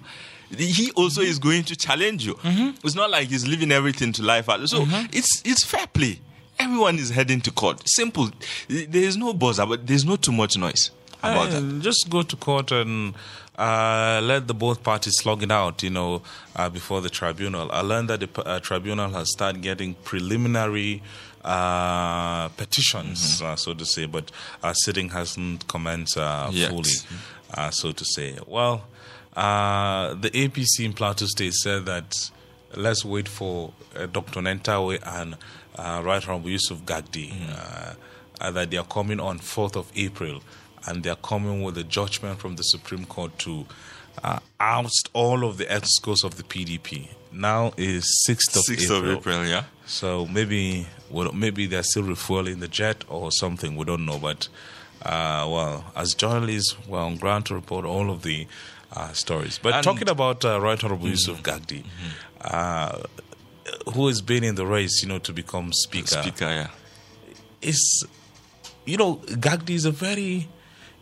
He 0.55 0.91
also 0.91 1.21
is 1.21 1.39
going 1.39 1.63
to 1.63 1.75
challenge 1.75 2.25
you. 2.25 2.37
It's 2.83 2.95
not 2.95 3.09
like 3.09 3.27
he's 3.29 3.47
leaving 3.47 3.71
everything 3.71 4.11
to 4.13 4.23
life. 4.23 4.45
So 4.65 4.85
it's 5.11 5.41
it's 5.43 5.63
fair 5.63 5.87
play. 5.87 6.19
Everyone 6.59 6.97
is 6.97 7.09
heading 7.09 7.41
to 7.41 7.51
court. 7.51 7.81
Simple. 7.85 8.29
There 8.67 9.03
is 9.03 9.17
no 9.17 9.33
buzz 9.33 9.59
about. 9.59 9.85
There's 9.85 10.05
not 10.05 10.21
too 10.21 10.31
much 10.31 10.57
noise 10.57 10.91
about 11.21 11.49
that. 11.51 11.81
Just 11.81 12.09
go 12.09 12.21
to 12.23 12.35
court 12.35 12.71
and 12.71 13.13
uh, 13.57 14.21
let 14.23 14.47
the 14.47 14.53
both 14.53 14.83
parties 14.83 15.13
slog 15.17 15.43
it 15.43 15.51
out, 15.51 15.83
you 15.83 15.89
know, 15.89 16.21
uh, 16.55 16.69
before 16.69 17.01
the 17.01 17.09
tribunal. 17.09 17.71
I 17.71 17.81
learned 17.81 18.09
that 18.09 18.19
the 18.21 18.41
uh, 18.45 18.59
tribunal 18.59 19.09
has 19.11 19.31
started 19.31 19.61
getting 19.61 19.95
preliminary 19.95 21.01
uh, 21.43 22.47
petitions, 22.49 23.37
Mm-hmm. 23.41 23.45
uh, 23.45 23.55
so 23.55 23.73
to 23.73 23.85
say, 23.85 24.05
but 24.05 24.31
uh, 24.63 24.73
sitting 24.73 25.09
hasn't 25.09 25.67
commenced 25.67 26.17
uh, 26.17 26.49
fully, 26.51 26.89
uh, 27.53 27.69
so 27.69 27.91
to 27.91 28.03
say. 28.05 28.37
Well, 28.47 28.85
uh, 29.35 30.13
the 30.15 30.29
APC 30.31 30.85
in 30.85 30.93
Plateau 30.93 31.25
State 31.27 31.53
said 31.53 31.85
that 31.85 32.15
let's 32.75 33.03
wait 33.05 33.27
for 33.27 33.73
uh, 33.95 34.05
Dr. 34.07 34.41
Nentawe 34.41 34.99
and 35.05 35.35
uh, 35.77 36.01
Right 36.03 36.27
Honorable 36.27 36.49
Yusuf 36.49 36.79
Gagdi, 36.85 37.33
uh, 37.49 37.93
uh, 38.41 38.51
that 38.51 38.71
they 38.71 38.77
are 38.77 38.85
coming 38.85 39.19
on 39.19 39.39
4th 39.39 39.75
of 39.75 39.91
April, 39.95 40.41
and 40.87 41.03
they 41.03 41.09
are 41.09 41.15
coming 41.17 41.63
with 41.63 41.77
a 41.77 41.83
judgment 41.83 42.39
from 42.39 42.55
the 42.55 42.63
Supreme 42.63 43.05
Court 43.05 43.37
to 43.39 43.65
uh, 44.23 44.39
oust 44.59 45.09
all 45.13 45.43
of 45.45 45.57
the 45.57 45.65
exco's 45.65 46.23
of 46.23 46.37
the 46.37 46.43
PDP. 46.43 47.09
Now 47.31 47.73
is 47.77 48.09
6th 48.29 48.55
of 48.55 48.63
6th 48.77 48.83
April. 48.85 49.11
of 49.11 49.17
April, 49.19 49.45
yeah. 49.45 49.63
So 49.85 50.25
maybe 50.25 50.87
well, 51.09 51.31
maybe 51.33 51.65
they're 51.67 51.83
still 51.83 52.03
refueling 52.03 52.59
the 52.59 52.67
jet 52.67 53.03
or 53.09 53.31
something. 53.31 53.75
We 53.75 53.83
don't 53.85 54.05
know. 54.05 54.17
But 54.17 54.47
uh, 55.01 55.45
well, 55.51 55.85
as 55.95 56.13
journalists, 56.13 56.75
we're 56.87 56.99
on 56.99 57.17
ground 57.17 57.45
to 57.47 57.55
report 57.55 57.85
all 57.85 58.09
of 58.09 58.23
the 58.23 58.47
uh, 58.93 59.11
stories. 59.11 59.59
But 59.61 59.73
And- 59.75 59.83
talking 59.83 60.09
about 60.09 60.43
uh, 60.45 60.59
Right 60.61 60.81
Honorable 60.81 61.09
Yusuf 61.09 61.43
Gagdi, 61.43 61.83
uh, 62.45 63.03
who 63.93 64.07
has 64.07 64.21
been 64.21 64.43
in 64.43 64.55
the 64.55 64.65
race, 64.65 65.01
you 65.01 65.09
know, 65.09 65.19
to 65.19 65.33
become 65.33 65.73
speaker, 65.73 66.21
Speaker, 66.21 66.45
yeah. 66.45 66.67
is 67.61 68.05
you 68.85 68.97
know 68.97 69.15
Gagdi 69.25 69.71
is 69.71 69.85
a 69.85 69.91
very 69.91 70.47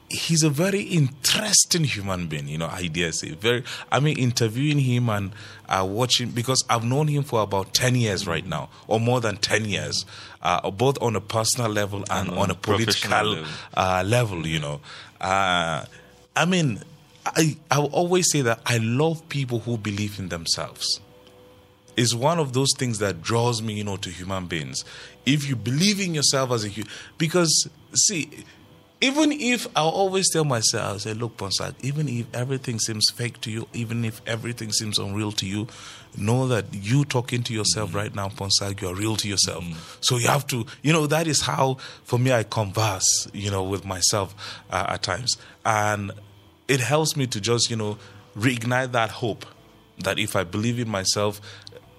he's 0.10 0.44
a 0.44 0.50
very 0.50 0.82
interesting 0.82 1.84
human 1.84 2.28
being, 2.28 2.48
you 2.48 2.58
know, 2.58 2.68
I 2.68 2.88
dare 2.88 3.12
say. 3.12 3.32
Very, 3.32 3.64
I 3.92 4.00
mean, 4.00 4.18
interviewing 4.20 4.80
him 4.80 5.10
and 5.10 5.32
uh, 5.68 5.86
watching, 5.90 6.30
because 6.30 6.64
I've 6.70 6.84
known 6.84 7.08
him 7.08 7.24
for 7.24 7.42
about 7.42 7.74
10 7.74 7.96
years 7.96 8.28
right 8.28 8.46
now, 8.46 8.70
or 8.88 9.00
more 9.00 9.22
than 9.22 9.38
10 9.38 9.66
years, 9.66 10.06
uh, 10.42 10.70
both 10.70 11.02
on 11.02 11.16
a 11.16 11.22
personal 11.22 11.72
level 11.72 12.04
and, 12.12 12.30
And 12.30 12.38
on 12.38 12.52
a 12.52 12.56
political 12.56 13.10
level. 13.10 13.46
uh, 13.76 14.04
level, 14.06 14.46
you 14.46 14.60
know. 14.60 14.82
Uh, 15.20 15.86
I 16.36 16.46
mean, 16.46 16.84
I, 17.26 17.58
I 17.72 17.80
will 17.80 17.94
always 17.94 18.30
say 18.32 18.42
that 18.42 18.60
I 18.66 18.78
love 18.78 19.28
people 19.30 19.60
who 19.60 19.78
believe 19.78 20.20
in 20.20 20.30
themselves 20.30 21.00
is 21.96 22.16
one 22.16 22.40
of 22.40 22.54
those 22.54 22.70
things 22.78 23.00
that 23.00 23.22
draws 23.22 23.62
me, 23.62 23.74
you 23.74 23.84
know, 23.84 23.98
to 23.98 24.10
human 24.10 24.46
beings. 24.48 24.84
If 25.26 25.48
you 25.48 25.56
believe 25.56 26.00
in 26.00 26.14
yourself 26.14 26.52
as 26.52 26.66
a 26.66 26.68
human, 26.68 26.92
because 27.18 27.68
see, 27.94 28.30
even 29.04 29.34
if 29.34 29.68
I'll 29.76 29.90
always 29.90 30.32
tell 30.32 30.46
myself, 30.46 30.84
I'll 30.86 31.00
say, 31.00 31.14
look, 31.14 31.36
Ponsat, 31.36 31.76
even 31.82 32.08
if 32.08 32.34
everything 32.34 32.80
seems 32.80 33.10
fake 33.14 33.42
to 33.42 33.52
you, 33.52 33.68
even 33.74 34.06
if 34.06 34.22
everything 34.26 34.72
seems 34.72 34.98
unreal 34.98 35.34
to 35.34 35.46
you, 35.46 35.68
know 36.18 36.48
that 36.48 36.66
you 36.72 37.04
talking 37.04 37.44
to 37.44 37.54
yourself 37.54 37.94
right 37.94 38.16
now, 38.16 38.30
Ponsat, 38.30 38.80
you're 38.80 38.96
real 38.96 39.18
to 39.18 39.28
yourself. 39.28 39.98
So 40.00 40.18
you 40.18 40.30
have 40.30 40.48
to, 40.48 40.66
you 40.84 40.94
know, 40.94 41.06
that 41.08 41.28
is 41.28 41.42
how, 41.42 41.80
for 42.06 42.18
me, 42.18 42.32
I 42.32 42.44
converse, 42.44 43.28
you 43.34 43.52
know, 43.52 43.64
with 43.64 43.86
myself 43.86 44.34
uh, 44.70 44.86
at 44.90 45.04
times. 45.04 45.36
And 45.66 46.12
it 46.70 46.80
helps 46.80 47.18
me 47.18 47.28
to 47.28 47.42
just, 47.42 47.70
you 47.70 47.76
know, 47.76 47.98
reignite 48.38 48.94
that 48.94 49.10
hope 49.10 49.46
that 50.00 50.18
if 50.18 50.38
I 50.38 50.46
believe 50.46 50.80
in 50.80 50.90
myself, 50.90 51.42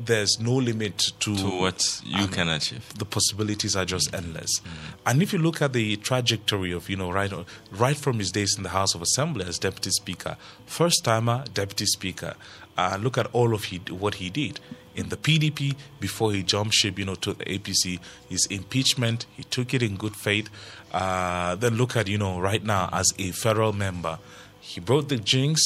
there's 0.00 0.38
no 0.40 0.54
limit 0.56 1.12
to, 1.20 1.36
To 1.36 1.60
what 1.60 2.00
you 2.04 2.24
um, 2.24 2.28
can 2.28 2.48
achieve. 2.48 2.88
the 2.98 3.04
possibilities 3.04 3.76
are 3.76 3.84
just 3.84 4.12
endless. 4.14 4.60
And 5.06 5.22
if 5.22 5.32
you 5.32 5.38
look 5.38 5.62
at 5.62 5.72
the 5.72 5.96
trajectory 5.96 6.72
of, 6.72 6.90
you 6.90 6.96
know, 6.96 7.10
right, 7.12 7.32
right 7.70 7.96
from 7.96 8.18
his 8.18 8.30
days 8.32 8.56
in 8.56 8.64
the 8.64 8.70
House 8.70 8.94
of 8.94 9.02
Assembly 9.02 9.44
as 9.46 9.58
Deputy 9.58 9.90
Speaker, 9.90 10.36
first 10.66 11.04
timer, 11.04 11.44
Deputy 11.54 11.86
Speaker, 11.86 12.34
uh, 12.76 12.98
look 13.00 13.16
at 13.16 13.26
all 13.32 13.54
of 13.54 13.64
he, 13.64 13.78
what 13.88 14.16
he 14.16 14.30
did. 14.30 14.58
In 14.96 15.08
the 15.08 15.16
PDP, 15.16 15.74
before 16.00 16.32
he 16.32 16.42
jumped 16.42 16.74
ship, 16.74 16.98
you 16.98 17.04
know, 17.04 17.14
to 17.16 17.32
the 17.34 17.44
APC, 17.44 17.98
his 18.28 18.46
impeachment, 18.46 19.26
he 19.36 19.42
took 19.44 19.74
it 19.74 19.82
in 19.82 19.96
good 19.96 20.14
faith. 20.16 20.48
Uh, 20.92 21.54
then 21.56 21.76
look 21.76 21.96
at, 21.96 22.08
you 22.08 22.18
know, 22.18 22.38
right 22.40 22.62
now 22.64 22.88
as 22.92 23.12
a 23.18 23.30
federal 23.32 23.72
member, 23.72 24.18
he 24.60 24.80
broke 24.80 25.08
the 25.08 25.16
jinx. 25.16 25.60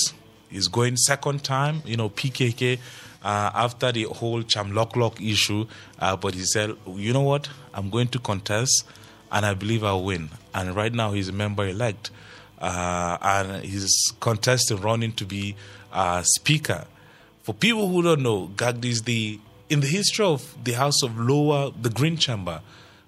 He's 0.51 0.69
going 0.69 0.97
second 0.97 1.45
time, 1.45 1.83
you 1.85 1.97
know, 1.97 2.09
PKK 2.09 2.79
uh, 3.23 3.51
after 3.55 3.93
the 3.93 4.05
whole 4.05 4.43
Chamlock 4.43 4.97
lock 4.97 5.21
issue. 5.21 5.67
Uh, 5.99 6.17
but 6.17 6.35
he 6.35 6.45
said, 6.45 6.75
you 6.87 7.13
know 7.13 7.23
what? 7.23 7.49
I'm 7.75 7.91
going 7.91 8.09
to 8.09 8.19
contest 8.19 8.85
and 9.31 9.45
I 9.45 9.55
believe 9.55 9.85
I'll 9.85 10.05
win. 10.05 10.31
And 10.55 10.75
right 10.75 10.93
now 10.93 11.13
he's 11.13 11.29
a 11.29 11.33
member 11.33 11.67
elect. 11.67 12.11
Uh, 12.59 13.19
and 13.21 13.65
he's 13.65 14.13
contesting, 14.21 14.81
running 14.81 15.13
to 15.13 15.25
be 15.25 15.55
uh, 15.93 16.23
speaker. 16.25 16.87
For 17.43 17.55
people 17.55 17.89
who 17.89 18.03
don't 18.03 18.23
know, 18.23 18.51
Gagdi 18.57 18.87
is 18.87 19.03
the, 19.03 19.39
in 19.71 19.81
the 19.81 19.87
history 19.87 20.25
of 20.25 20.57
the 20.65 20.73
House 20.73 21.03
of 21.03 21.19
Lower, 21.19 21.71
the 21.81 21.91
Green 21.91 22.17
Chamber, 22.17 22.61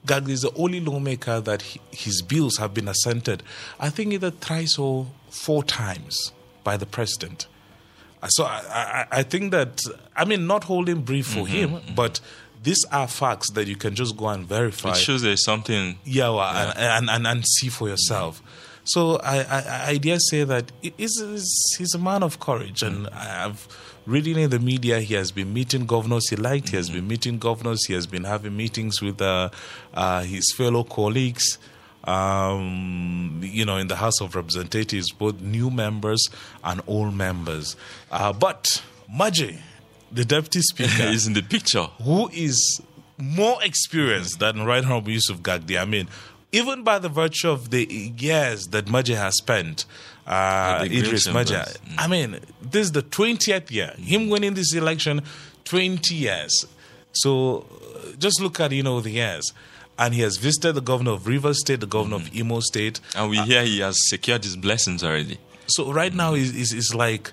Gagdi 0.06 0.30
is 0.30 0.42
the 0.42 0.54
only 0.54 0.80
lawmaker 0.80 1.40
that 1.40 1.62
he, 1.62 1.80
his 1.90 2.22
bills 2.22 2.56
have 2.56 2.72
been 2.72 2.88
assented, 2.88 3.42
I 3.78 3.90
think 3.90 4.12
either 4.12 4.30
thrice 4.30 4.78
or 4.78 5.06
four 5.28 5.62
times 5.62 6.32
by 6.64 6.76
the 6.76 6.86
president. 6.86 7.48
So 8.28 8.44
I, 8.44 8.60
I, 8.70 9.06
I 9.12 9.22
think 9.22 9.50
that 9.52 9.80
I 10.16 10.24
mean 10.24 10.46
not 10.46 10.64
holding 10.64 11.02
brief 11.02 11.26
for 11.26 11.40
Mm-hmm, 11.46 11.76
him, 11.76 11.94
but 11.94 12.20
these 12.62 12.84
are 12.92 13.08
facts 13.08 13.50
that 13.52 13.66
you 13.66 13.76
can 13.76 13.94
just 13.94 14.16
go 14.16 14.28
and 14.28 14.46
verify. 14.46 14.90
It 14.90 14.96
shows 14.96 15.22
there's 15.22 15.44
something. 15.44 15.98
yeah, 16.04 16.28
well, 16.28 16.40
And, 16.40 16.78
and, 16.78 17.10
and 17.10 17.26
and 17.26 17.44
see 17.46 17.68
for 17.70 17.88
yourself. 17.88 18.42
So 18.84 19.16
I, 19.18 19.38
I, 19.42 19.84
I 19.90 19.96
dare 19.98 20.18
say 20.18 20.44
that 20.44 20.72
he's, 20.82 21.22
he's, 21.78 21.94
a 21.94 21.98
man 21.98 22.22
of 22.22 22.40
courage, 22.40 22.82
and 22.82 23.08
I've 23.08 23.68
reading 24.06 24.38
in 24.38 24.50
the 24.50 24.58
media 24.58 25.00
he 25.00 25.14
has 25.14 25.30
been 25.30 25.52
meeting 25.52 25.86
governors 25.86 26.28
he 26.28 26.36
liked. 26.36 26.70
He 26.70 26.76
has 26.76 26.90
been 26.90 27.06
meeting 27.06 27.38
governors. 27.38 27.86
He 27.86 27.92
has 27.94 28.06
been 28.06 28.24
having 28.24 28.56
meetings 28.56 29.00
with 29.00 29.20
uh, 29.22 29.50
uh, 29.94 30.22
his 30.22 30.52
fellow 30.56 30.82
colleagues. 30.82 31.58
Um, 32.04 33.40
you 33.42 33.64
know, 33.64 33.76
in 33.76 33.88
the 33.88 33.96
House 33.96 34.20
of 34.20 34.34
Representatives, 34.34 35.10
both 35.12 35.40
new 35.40 35.70
members 35.70 36.28
and 36.64 36.80
old 36.86 37.14
members. 37.14 37.76
Uh, 38.10 38.32
but 38.32 38.82
Maji, 39.14 39.58
the 40.10 40.24
deputy 40.24 40.60
speaker, 40.62 41.02
is 41.12 41.26
in 41.26 41.34
the 41.34 41.42
picture. 41.42 41.84
who 42.02 42.28
is 42.30 42.80
more 43.18 43.62
experienced 43.62 44.38
than 44.38 44.64
Right 44.64 44.82
Honorable 44.84 45.10
Yusuf 45.10 45.38
Gagdi. 45.38 45.78
I 45.80 45.84
mean, 45.84 46.08
even 46.52 46.82
by 46.82 46.98
the 46.98 47.08
virtue 47.08 47.50
of 47.50 47.70
the 47.70 47.84
years 47.86 48.68
that 48.68 48.86
Maji 48.86 49.14
has 49.16 49.36
spent, 49.36 49.84
uh, 50.26 50.30
At 50.80 50.82
the 50.82 50.88
Green 50.88 51.04
Idris 51.04 51.28
Maje, 51.28 51.48
Chambers. 51.48 51.78
I 51.98 52.06
mean, 52.06 52.40
this 52.62 52.86
is 52.86 52.92
the 52.92 53.02
20th 53.02 53.70
year. 53.70 53.94
Him 53.98 54.28
winning 54.28 54.54
this 54.54 54.74
election, 54.74 55.22
20 55.64 56.14
years. 56.14 56.66
So 57.12 57.66
just 58.18 58.40
look 58.40 58.60
at, 58.60 58.72
you 58.72 58.82
know, 58.82 59.00
the 59.00 59.10
years. 59.10 59.52
And 59.98 60.14
he 60.14 60.22
has 60.22 60.38
visited 60.38 60.74
the 60.74 60.80
governor 60.80 61.10
of 61.12 61.26
Rivers 61.26 61.60
State, 61.60 61.80
the 61.80 61.86
governor 61.86 62.16
of 62.16 62.34
Imo 62.34 62.60
State, 62.60 63.00
And 63.14 63.28
we 63.30 63.38
hear 63.40 63.62
he 63.62 63.80
has 63.80 63.96
secured 64.08 64.44
his 64.44 64.56
blessings 64.56 65.04
already. 65.04 65.38
so 65.66 65.92
right 65.92 66.14
now 66.14 66.34
is 66.34 66.54
is, 66.54 66.72
is 66.72 66.94
like 66.94 67.32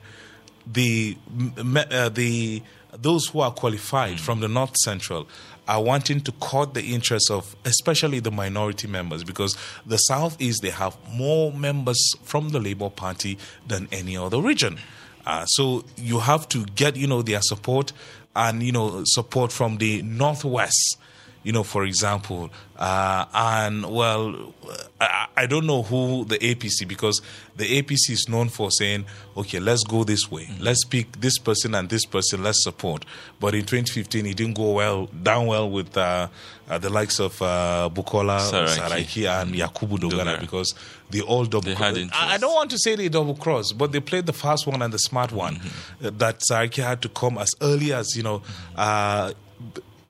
the 0.71 1.17
uh, 1.57 2.09
the 2.09 2.61
those 2.93 3.27
who 3.27 3.39
are 3.41 3.51
qualified 3.51 4.19
from 4.19 4.39
the 4.39 4.47
North 4.47 4.75
Central 4.77 5.27
are 5.67 5.81
wanting 5.83 6.21
to 6.21 6.31
court 6.33 6.73
the 6.73 6.93
interests 6.93 7.29
of 7.29 7.55
especially 7.65 8.19
the 8.19 8.31
minority 8.31 8.87
members 8.87 9.23
because 9.23 9.57
the 9.85 9.97
South 9.97 10.33
Southeast 10.33 10.61
they 10.61 10.69
have 10.69 10.95
more 11.11 11.51
members 11.51 11.99
from 12.23 12.49
the 12.49 12.59
Labour 12.59 12.89
Party 12.89 13.37
than 13.67 13.87
any 13.91 14.15
other 14.17 14.41
region. 14.41 14.79
Uh, 15.25 15.45
so 15.45 15.83
you 15.97 16.19
have 16.19 16.47
to 16.49 16.65
get 16.75 16.95
you 16.95 17.07
know 17.07 17.21
their 17.21 17.41
support 17.41 17.91
and 18.35 18.63
you 18.63 18.71
know 18.71 19.01
support 19.05 19.51
from 19.51 19.77
the 19.77 20.01
Northwest 20.03 20.97
you 21.43 21.51
know, 21.51 21.63
for 21.63 21.85
example, 21.85 22.49
uh, 22.77 23.25
and 23.33 23.89
well, 23.89 24.53
I, 24.99 25.27
I 25.35 25.45
don't 25.45 25.65
know 25.65 25.83
who 25.83 26.25
the 26.25 26.37
APC 26.37 26.87
because 26.87 27.21
the 27.55 27.81
APC 27.81 28.11
is 28.11 28.25
known 28.29 28.49
for 28.49 28.69
saying, 28.71 29.05
okay, 29.35 29.59
let's 29.59 29.83
go 29.83 30.03
this 30.03 30.29
way, 30.29 30.49
let's 30.59 30.83
pick 30.83 31.19
this 31.19 31.37
person 31.37 31.73
and 31.75 31.89
this 31.89 32.05
person, 32.05 32.43
let's 32.43 32.63
support. 32.63 33.05
But 33.39 33.55
in 33.55 33.61
2015, 33.61 34.25
it 34.25 34.37
didn't 34.37 34.55
go 34.55 34.71
well, 34.73 35.05
down 35.07 35.47
well 35.47 35.69
with 35.69 35.97
uh, 35.97 36.27
uh, 36.69 36.77
the 36.77 36.89
likes 36.89 37.19
of 37.19 37.41
uh, 37.41 37.89
Bukola 37.93 38.39
Saraki. 38.39 38.77
Saraki 38.77 39.41
and 39.41 39.53
Yakubu 39.53 39.97
Dogara 39.97 40.39
because 40.39 40.75
they 41.09 41.21
all 41.21 41.45
double. 41.45 41.65
They 41.67 41.75
had 41.75 41.97
I, 42.13 42.33
I 42.33 42.37
don't 42.37 42.53
want 42.53 42.71
to 42.71 42.77
say 42.77 42.95
they 42.95 43.09
double 43.09 43.35
cross, 43.35 43.71
but 43.71 43.91
they 43.91 43.99
played 43.99 44.25
the 44.25 44.33
fast 44.33 44.67
one 44.67 44.81
and 44.81 44.93
the 44.93 44.99
smart 44.99 45.31
one. 45.31 45.55
Mm-hmm. 45.55 46.05
uh, 46.07 46.09
That 46.17 46.41
Saraki 46.49 46.83
had 46.83 47.01
to 47.03 47.09
come 47.09 47.37
as 47.37 47.53
early 47.61 47.93
as 47.93 48.15
you 48.15 48.23
know. 48.23 48.41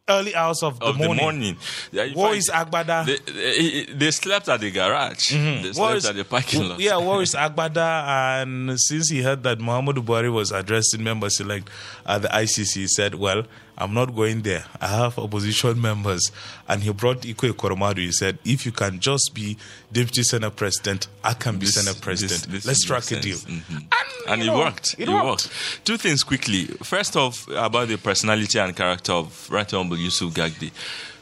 Early 0.10 0.34
hours 0.36 0.64
of 0.64 0.80
the 0.80 0.94
morning. 0.94 1.16
the 1.18 1.22
morning. 1.22 1.58
Yeah, 1.92 2.04
in 2.06 2.14
What 2.14 2.30
fact, 2.30 2.38
is 2.38 2.50
Agbada? 2.50 3.06
They, 3.06 3.94
they, 3.94 4.12
slept 4.12 4.48
at 4.48 4.62
the 4.62 4.72
garage. 4.72 5.34
Mm-hmm. 5.34 5.64
They 5.64 5.74
slept 5.74 5.96
is- 5.98 6.06
at 6.06 6.16
the 6.16 6.24
parking 6.24 6.70
lot. 6.70 6.80
Yeah, 6.80 6.96
where 6.98 7.22
is 7.22 7.34
Agbada, 7.38 8.42
and 8.42 8.80
since 8.80 9.10
he 9.10 9.22
heard 9.22 9.44
that 9.44 9.58
Muhammadu 9.60 9.98
Buhari 10.06 10.32
was 10.32 10.52
addressing 10.54 11.04
members 11.04 11.40
elect 11.42 11.70
at 12.06 12.22
the 12.22 12.30
ICC, 12.30 12.74
he 12.76 12.88
said, 12.88 13.16
"Well, 13.16 13.44
I'm 13.78 13.94
not 13.94 14.16
going 14.16 14.42
there. 14.42 14.66
I 14.82 14.88
have 14.88 15.18
opposition 15.20 15.80
members." 15.90 16.32
And 16.68 16.84
he 16.84 16.92
brought 16.92 17.26
Ike 17.26 17.38
Ekweremadu. 17.54 17.98
He 18.00 18.12
said, 18.12 18.40
"If 18.44 18.66
you 18.66 18.72
can 18.72 19.00
just 19.00 19.32
be 19.34 19.58
deputy 19.92 20.24
senate 20.24 20.56
president, 20.56 21.08
I 21.24 21.34
can 21.34 21.58
be 21.58 21.66
This- 21.68 21.76
senate 21.76 22.02
president. 22.02 22.42
this- 22.44 22.64
this 22.64 22.66
Let's 22.66 22.82
strike 22.84 23.12
a 23.12 23.20
deal." 23.22 23.38
Mhm. 23.38 23.62
And, 23.70 23.92
And 24.28 24.42
it 24.42 24.46
know, 24.46 24.58
worked. 24.58 24.96
It, 24.98 25.08
It, 25.08 25.10
worked. 25.10 25.26
worked. 25.26 25.50
Two 25.86 25.98
things 25.98 26.24
quickly. 26.24 26.66
First 26.84 27.16
off, 27.16 27.48
about 27.50 27.88
the 27.88 27.98
personality 27.98 28.60
and 28.60 28.76
character 28.76 29.14
of 29.14 29.48
Right 29.50 29.72
Honorable 29.74 29.98
Yusuf 29.98 30.34
Gagdi, 30.34 30.72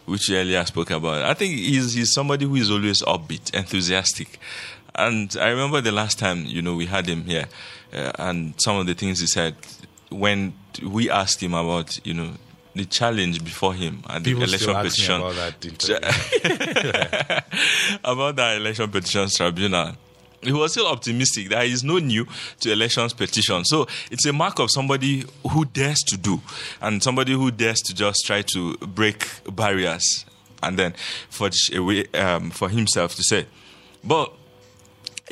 which 0.06 0.30
you 0.30 0.38
earlier 0.38 0.66
spoke 0.66 0.92
about. 0.92 1.24
I 1.24 1.34
think 1.34 1.56
he's, 1.56 1.94
he's 1.94 2.14
somebody 2.14 2.46
who 2.46 2.56
is 2.56 2.72
always 2.72 3.02
upbeat, 3.04 3.54
enthusiastic. 3.54 4.40
And 4.98 5.36
I 5.40 5.48
remember 5.50 5.82
the 5.82 5.92
last 5.92 6.18
time, 6.20 6.46
you 6.46 6.62
know, 6.62 6.74
we 6.76 6.86
had 6.86 7.06
him 7.08 7.26
here, 7.26 7.48
uh, 7.94 8.12
and 8.18 8.54
some 8.60 8.78
of 8.78 8.86
the 8.88 8.94
things 8.94 9.20
he 9.20 9.28
said 9.28 9.56
when 10.10 10.54
we 10.82 11.10
asked 11.10 11.42
him 11.44 11.54
about, 11.54 12.00
you 12.06 12.14
know, 12.14 12.32
the 12.76 12.86
challenge 12.86 13.44
before 13.44 13.74
him 13.74 14.04
at 14.08 14.24
the 14.24 14.32
People 14.32 14.44
election 14.44 14.60
still 14.60 14.78
ask 14.78 14.84
me 14.84 14.90
petition 14.90 15.16
about 15.16 15.36
that 15.36 15.60
about 18.04 18.36
the 18.36 18.56
election 18.56 18.92
petitions 18.92 19.36
tribunal. 19.36 19.94
He 20.42 20.52
was 20.52 20.72
still 20.72 20.88
optimistic 20.88 21.50
that 21.50 21.66
is 21.66 21.84
no 21.84 21.98
new 21.98 22.28
to 22.60 22.72
elections 22.72 23.14
petition. 23.14 23.66
So 23.66 23.88
it's 24.12 24.26
a 24.26 24.34
mark 24.34 24.60
of 24.60 24.70
somebody 24.70 25.24
who 25.50 25.66
dares 25.66 26.00
to 26.08 26.18
do 26.18 26.42
and 26.82 27.02
somebody 27.02 27.34
who 27.34 27.50
dares 27.50 27.80
to 27.82 27.96
just 27.96 28.26
try 28.26 28.44
to 28.54 28.78
break 28.78 29.26
barriers 29.52 30.26
and 30.62 30.78
then 30.78 30.94
forge 31.30 31.72
a 31.74 31.80
way 31.80 32.06
um, 32.14 32.52
for 32.52 32.70
himself 32.70 33.16
to 33.16 33.24
say. 33.24 33.48
But 34.04 34.32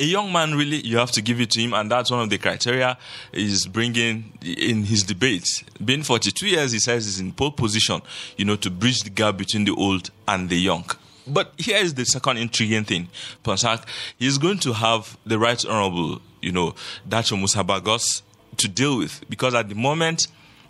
a 0.00 0.04
young 0.04 0.32
man 0.32 0.54
really 0.54 0.84
you 0.84 0.96
have 0.96 1.10
to 1.12 1.22
give 1.22 1.40
it 1.40 1.50
to 1.50 1.60
him 1.60 1.72
and 1.72 1.90
that's 1.90 2.10
one 2.10 2.20
of 2.20 2.30
the 2.30 2.38
criteria 2.38 2.98
he's 3.32 3.66
bringing 3.66 4.32
in 4.42 4.82
his 4.84 5.02
debates 5.04 5.62
being 5.84 6.02
42 6.02 6.48
years 6.48 6.72
he 6.72 6.80
says 6.80 7.04
he's 7.04 7.20
in 7.20 7.32
pole 7.32 7.52
position 7.52 8.00
you 8.36 8.44
know 8.44 8.56
to 8.56 8.70
bridge 8.70 9.02
the 9.02 9.10
gap 9.10 9.36
between 9.36 9.64
the 9.64 9.74
old 9.76 10.10
and 10.26 10.48
the 10.48 10.56
young 10.56 10.84
but 11.26 11.52
here 11.56 11.78
is 11.78 11.94
the 11.94 12.04
second 12.04 12.36
intriguing 12.36 12.84
thing, 12.84 13.08
Ponsak. 13.42 13.84
He's 14.18 14.38
going 14.38 14.58
to 14.58 14.72
have 14.72 15.16
the 15.24 15.38
right 15.38 15.64
honorable, 15.64 16.20
you 16.42 16.52
know, 16.52 16.74
Dachung 17.08 17.38
Musa 17.38 17.64
Bagos 17.64 18.22
to 18.58 18.68
deal 18.68 18.98
with 18.98 19.24
because 19.28 19.54
at 19.54 19.68
the 19.68 19.74
moment 19.74 20.26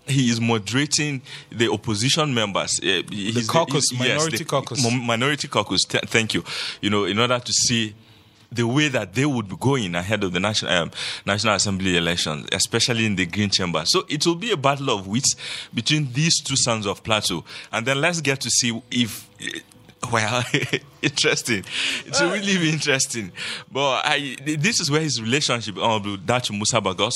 he 0.07 0.31
is 0.31 0.41
moderating 0.41 1.23
the 1.51 1.71
opposition 1.71 2.33
members. 2.33 2.79
Uh, 2.81 3.03
the 3.09 3.45
caucus, 3.49 3.89
the, 3.89 3.97
yes, 3.97 4.09
minority 4.09 4.37
the 4.37 4.45
caucus. 4.45 4.93
Minority 4.93 5.49
caucus. 5.49 5.85
Th- 5.85 6.05
thank 6.05 6.35
you. 6.35 6.45
You 6.81 6.91
know, 6.91 7.05
in 7.05 7.19
order 7.19 7.39
to 7.39 7.53
see 7.53 7.95
the 8.55 8.67
way 8.67 8.89
that 8.89 9.15
they 9.15 9.27
would 9.27 9.49
be 9.49 9.57
going 9.59 9.95
ahead 9.95 10.25
of 10.25 10.33
the 10.33 10.41
national 10.41 10.73
um, 10.73 10.91
national 11.27 11.55
assembly 11.55 11.97
elections, 11.97 12.47
especially 12.53 13.07
in 13.07 13.17
the 13.17 13.27
green 13.27 13.51
chamber. 13.51 13.83
So 13.87 14.05
it 14.09 14.27
will 14.27 14.35
be 14.35 14.51
a 14.53 14.57
battle 14.57 14.91
of 14.91 15.07
wits 15.07 15.35
between 15.73 16.13
these 16.13 16.41
two 16.43 16.57
sons 16.57 16.87
of 16.87 17.03
Plateau, 17.03 17.45
and 17.73 17.87
then 17.87 18.01
let's 18.01 18.21
get 18.21 18.41
to 18.41 18.51
see 18.51 18.81
if. 18.91 19.29
Well, 20.13 20.45
interesting. 21.03 21.65
It 22.05 22.21
will 22.21 22.33
really 22.33 22.59
be 22.59 22.71
interesting. 22.71 23.33
But 23.73 24.03
I, 24.05 24.37
this 24.45 24.79
is 24.79 24.91
where 24.91 25.01
his 25.01 25.19
relationship, 25.19 25.79
Honorable 25.79 26.19
Dachung 26.19 26.57
Musa 26.57 26.79
Bagos, 26.79 27.15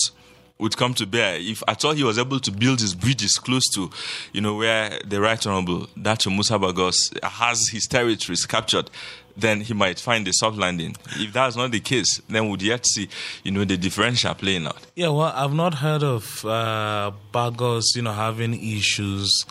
would 0.58 0.74
come 0.76 0.94
to 0.94 1.06
bear 1.06 1.36
if 1.36 1.62
at 1.68 1.84
all 1.84 1.92
he 1.92 2.02
was 2.02 2.18
able 2.18 2.40
to 2.40 2.50
build 2.50 2.80
his 2.80 2.94
bridges 2.94 3.32
close 3.34 3.64
to, 3.74 3.90
you 4.32 4.40
know, 4.40 4.56
where 4.56 4.98
the 5.04 5.20
Right 5.20 5.46
Honorable 5.46 5.86
Dachung 5.98 6.32
Musa 6.32 6.58
Bagos 6.58 7.22
has 7.22 7.68
his 7.68 7.86
territories 7.86 8.46
captured, 8.46 8.90
then 9.38 9.60
he 9.60 9.72
might 9.72 10.00
find 10.00 10.26
a 10.26 10.32
soft 10.32 10.56
landing. 10.56 10.96
If 11.16 11.32
that's 11.32 11.56
not 11.56 11.70
the 11.70 11.80
case, 11.80 12.20
then 12.28 12.48
we'd 12.48 12.62
yet 12.62 12.84
see, 12.86 13.08
you 13.44 13.52
know, 13.52 13.64
the 13.64 13.76
differential 13.76 14.34
playing 14.34 14.66
out. 14.66 14.78
Yeah, 14.96 15.08
well, 15.08 15.32
I've 15.34 15.54
not 15.54 15.74
heard 15.74 16.02
of 16.02 16.44
uh, 16.44 17.12
Bagos, 17.32 17.84
you 17.94 18.02
know, 18.02 18.12
having 18.12 18.54
issues 18.54 19.46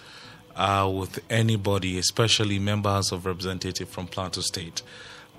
uh, 0.56 0.92
with 0.94 1.20
anybody, 1.30 1.98
especially 1.98 2.60
members 2.60 3.12
of 3.12 3.26
representative 3.26 3.88
from 3.88 4.08
Plateau 4.08 4.42
State 4.42 4.82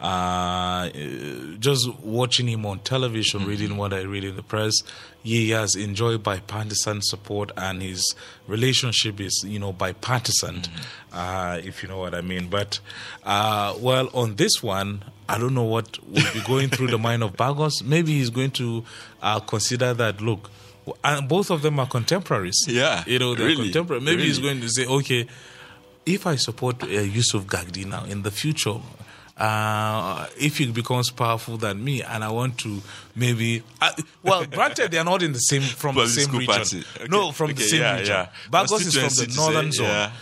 uh, 0.01 0.89
just 1.59 1.93
watching 2.01 2.49
him 2.49 2.65
on 2.67 2.79
television, 2.81 3.41
mm-hmm. 3.41 3.49
reading 3.49 3.77
what 3.77 3.93
I 3.93 4.03
read 4.03 4.25
in 4.25 4.37
the 4.37 4.43
press, 4.43 4.75
he 5.23 5.51
has 5.51 5.75
enjoyed 5.75 6.23
bipartisan 6.23 7.03
support, 7.03 7.51
and 7.57 7.83
his 7.83 8.15
relationship 8.47 9.21
is, 9.21 9.45
you 9.47 9.59
know, 9.59 9.73
bipartisan, 9.73 10.57
mm-hmm. 10.57 10.83
uh, 11.13 11.61
if 11.65 11.83
you 11.83 11.89
know 11.89 11.99
what 11.99 12.15
I 12.15 12.21
mean. 12.21 12.49
But, 12.49 12.81
uh, 13.25 13.75
well, 13.81 14.09
on 14.15 14.37
this 14.37 14.63
one, 14.63 15.05
I 15.29 15.39
don't 15.39 15.55
know 15.55 15.65
what 15.65 15.99
will 16.07 16.33
be 16.33 16.41
going 16.47 16.69
through 16.69 16.89
the 16.89 16.99
mind 16.99 17.23
of 17.23 17.37
Bagos. 17.37 17.83
Maybe 17.83 18.13
he's 18.13 18.31
going 18.31 18.53
to 18.53 18.85
uh, 19.21 19.41
consider 19.41 19.93
that, 19.95 20.21
look, 20.21 20.51
and 21.05 21.29
both 21.29 21.51
of 21.51 21.63
them 21.63 21.79
are 21.81 21.87
contemporaries. 21.87 22.65
Yeah. 22.67 23.05
You 23.07 23.19
know, 23.19 23.35
they're 23.35 23.47
really, 23.47 23.65
contemporary. 23.65 24.01
Maybe 24.01 24.17
really. 24.19 24.29
he's 24.29 24.39
going 24.39 24.61
to 24.61 24.69
say, 24.69 24.87
okay, 24.87 25.27
if 26.07 26.27
I 26.27 26.37
support 26.37 26.83
uh, 26.83 26.87
Yusuf 26.87 27.47
Gagdi 27.47 27.85
now 27.85 28.05
in 28.05 28.23
the 28.23 28.31
future, 28.31 28.77
uh, 29.39 30.27
if 30.39 30.59
he 30.59 30.71
becomes 30.71 31.11
powerful 31.11 31.57
than 31.57 31.83
me, 31.83 32.03
and 32.03 32.25
I 32.25 32.31
want 32.31 32.59
to 32.59 32.83
maybe, 33.15 33.63
uh, 33.81 33.93
well, 34.23 34.45
granted 34.45 34.91
they 34.91 34.99
are 34.99 35.05
not 35.05 35.23
in 35.23 35.33
the 35.33 35.39
same 35.39 35.63
from 35.63 35.95
the 35.95 36.09
same 36.09 36.35
region. 36.37 36.85
Okay. 36.97 37.07
No, 37.09 37.33
from 37.33 37.51
okay, 37.51 37.55
the 37.55 37.63
same 37.63 37.81
yeah, 37.81 37.99
region. 37.99 38.15
Yeah. 38.15 38.29
Bagos 38.51 38.81
is 38.81 38.95
from 38.95 39.27
the 39.27 39.35
northern 39.37 39.73
say, 39.73 39.79
zone. 39.79 39.87
Yeah. 39.87 40.13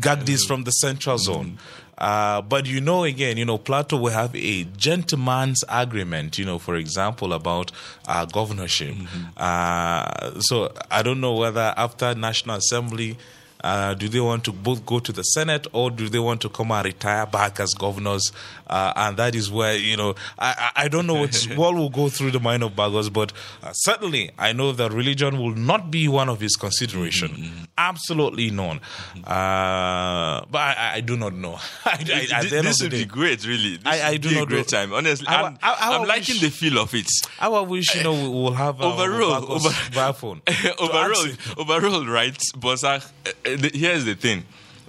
Gagdi 0.00 0.30
is 0.30 0.44
from 0.44 0.64
the 0.64 0.70
central 0.72 1.18
zone. 1.18 1.58
Uh, 1.96 2.42
but 2.42 2.66
you 2.66 2.80
know, 2.80 3.04
again, 3.04 3.36
you 3.36 3.44
know, 3.44 3.58
Plateau 3.58 3.96
will 3.96 4.10
have 4.10 4.34
a 4.34 4.64
gentleman's 4.64 5.62
agreement, 5.68 6.38
you 6.38 6.44
know, 6.44 6.58
for 6.58 6.74
example, 6.74 7.32
about 7.32 7.70
uh, 8.08 8.24
governorship. 8.24 8.94
Mm-hmm. 8.94 9.24
Uh, 9.36 10.40
so 10.40 10.72
I 10.90 11.02
don't 11.02 11.20
know 11.20 11.34
whether 11.34 11.72
after 11.76 12.14
National 12.14 12.56
Assembly, 12.56 13.16
uh, 13.62 13.94
do 13.94 14.08
they 14.08 14.20
want 14.20 14.44
to 14.44 14.52
both 14.52 14.84
go 14.84 14.98
to 14.98 15.10
the 15.10 15.22
Senate 15.22 15.66
or 15.72 15.90
do 15.90 16.08
they 16.08 16.18
want 16.18 16.42
to 16.42 16.50
come 16.50 16.70
and 16.70 16.84
retire 16.84 17.26
back 17.26 17.60
as 17.60 17.72
governors? 17.72 18.30
Uh, 18.66 18.92
and 18.96 19.16
that 19.16 19.34
is 19.34 19.50
where, 19.50 19.76
you 19.76 19.96
know, 19.96 20.14
I, 20.38 20.70
I 20.76 20.88
don't 20.88 21.06
know 21.06 21.14
what, 21.14 21.34
what 21.56 21.74
will 21.74 21.90
go 21.90 22.08
through 22.08 22.30
the 22.30 22.40
mind 22.40 22.62
of 22.62 22.72
Bagos, 22.72 23.12
but 23.12 23.32
uh, 23.62 23.72
certainly 23.72 24.30
I 24.38 24.52
know 24.52 24.72
that 24.72 24.92
religion 24.92 25.38
will 25.38 25.54
not 25.54 25.90
be 25.90 26.08
one 26.08 26.28
of 26.28 26.40
his 26.40 26.56
consideration. 26.56 27.28
Mm-hmm. 27.28 27.64
Absolutely 27.76 28.50
none. 28.50 28.80
Uh, 29.16 30.44
but 30.50 30.58
I, 30.58 30.92
I, 30.94 31.00
do 31.00 31.16
not 31.16 31.34
know. 31.34 31.58
I, 31.84 32.28
I, 32.34 32.44
this 32.44 32.82
would 32.82 32.90
be 32.90 33.04
great, 33.04 33.46
really. 33.46 33.76
This 33.76 33.86
I, 33.86 34.16
do 34.16 34.30
be 34.30 34.34
not 34.36 34.44
a 34.44 34.46
great 34.46 34.72
know. 34.72 34.78
time. 34.78 34.92
Honestly, 34.92 35.26
I'm, 35.28 35.58
I'm 35.62 36.06
liking 36.06 36.40
the 36.40 36.50
feel 36.50 36.78
of 36.78 36.94
it. 36.94 37.08
I 37.38 37.48
wish, 37.48 37.94
you 37.94 38.02
know, 38.02 38.12
we 38.14 38.28
will 38.28 38.54
have 38.54 38.80
uh, 38.80 38.92
overall, 38.92 39.52
over, 39.52 39.70
phone. 40.12 40.40
overall, 40.78 41.26
overall, 41.58 42.06
right? 42.06 42.36
Bosak, 42.56 43.10
the, 43.42 43.70
here's 43.74 44.04
the 44.04 44.14
thing 44.14 44.44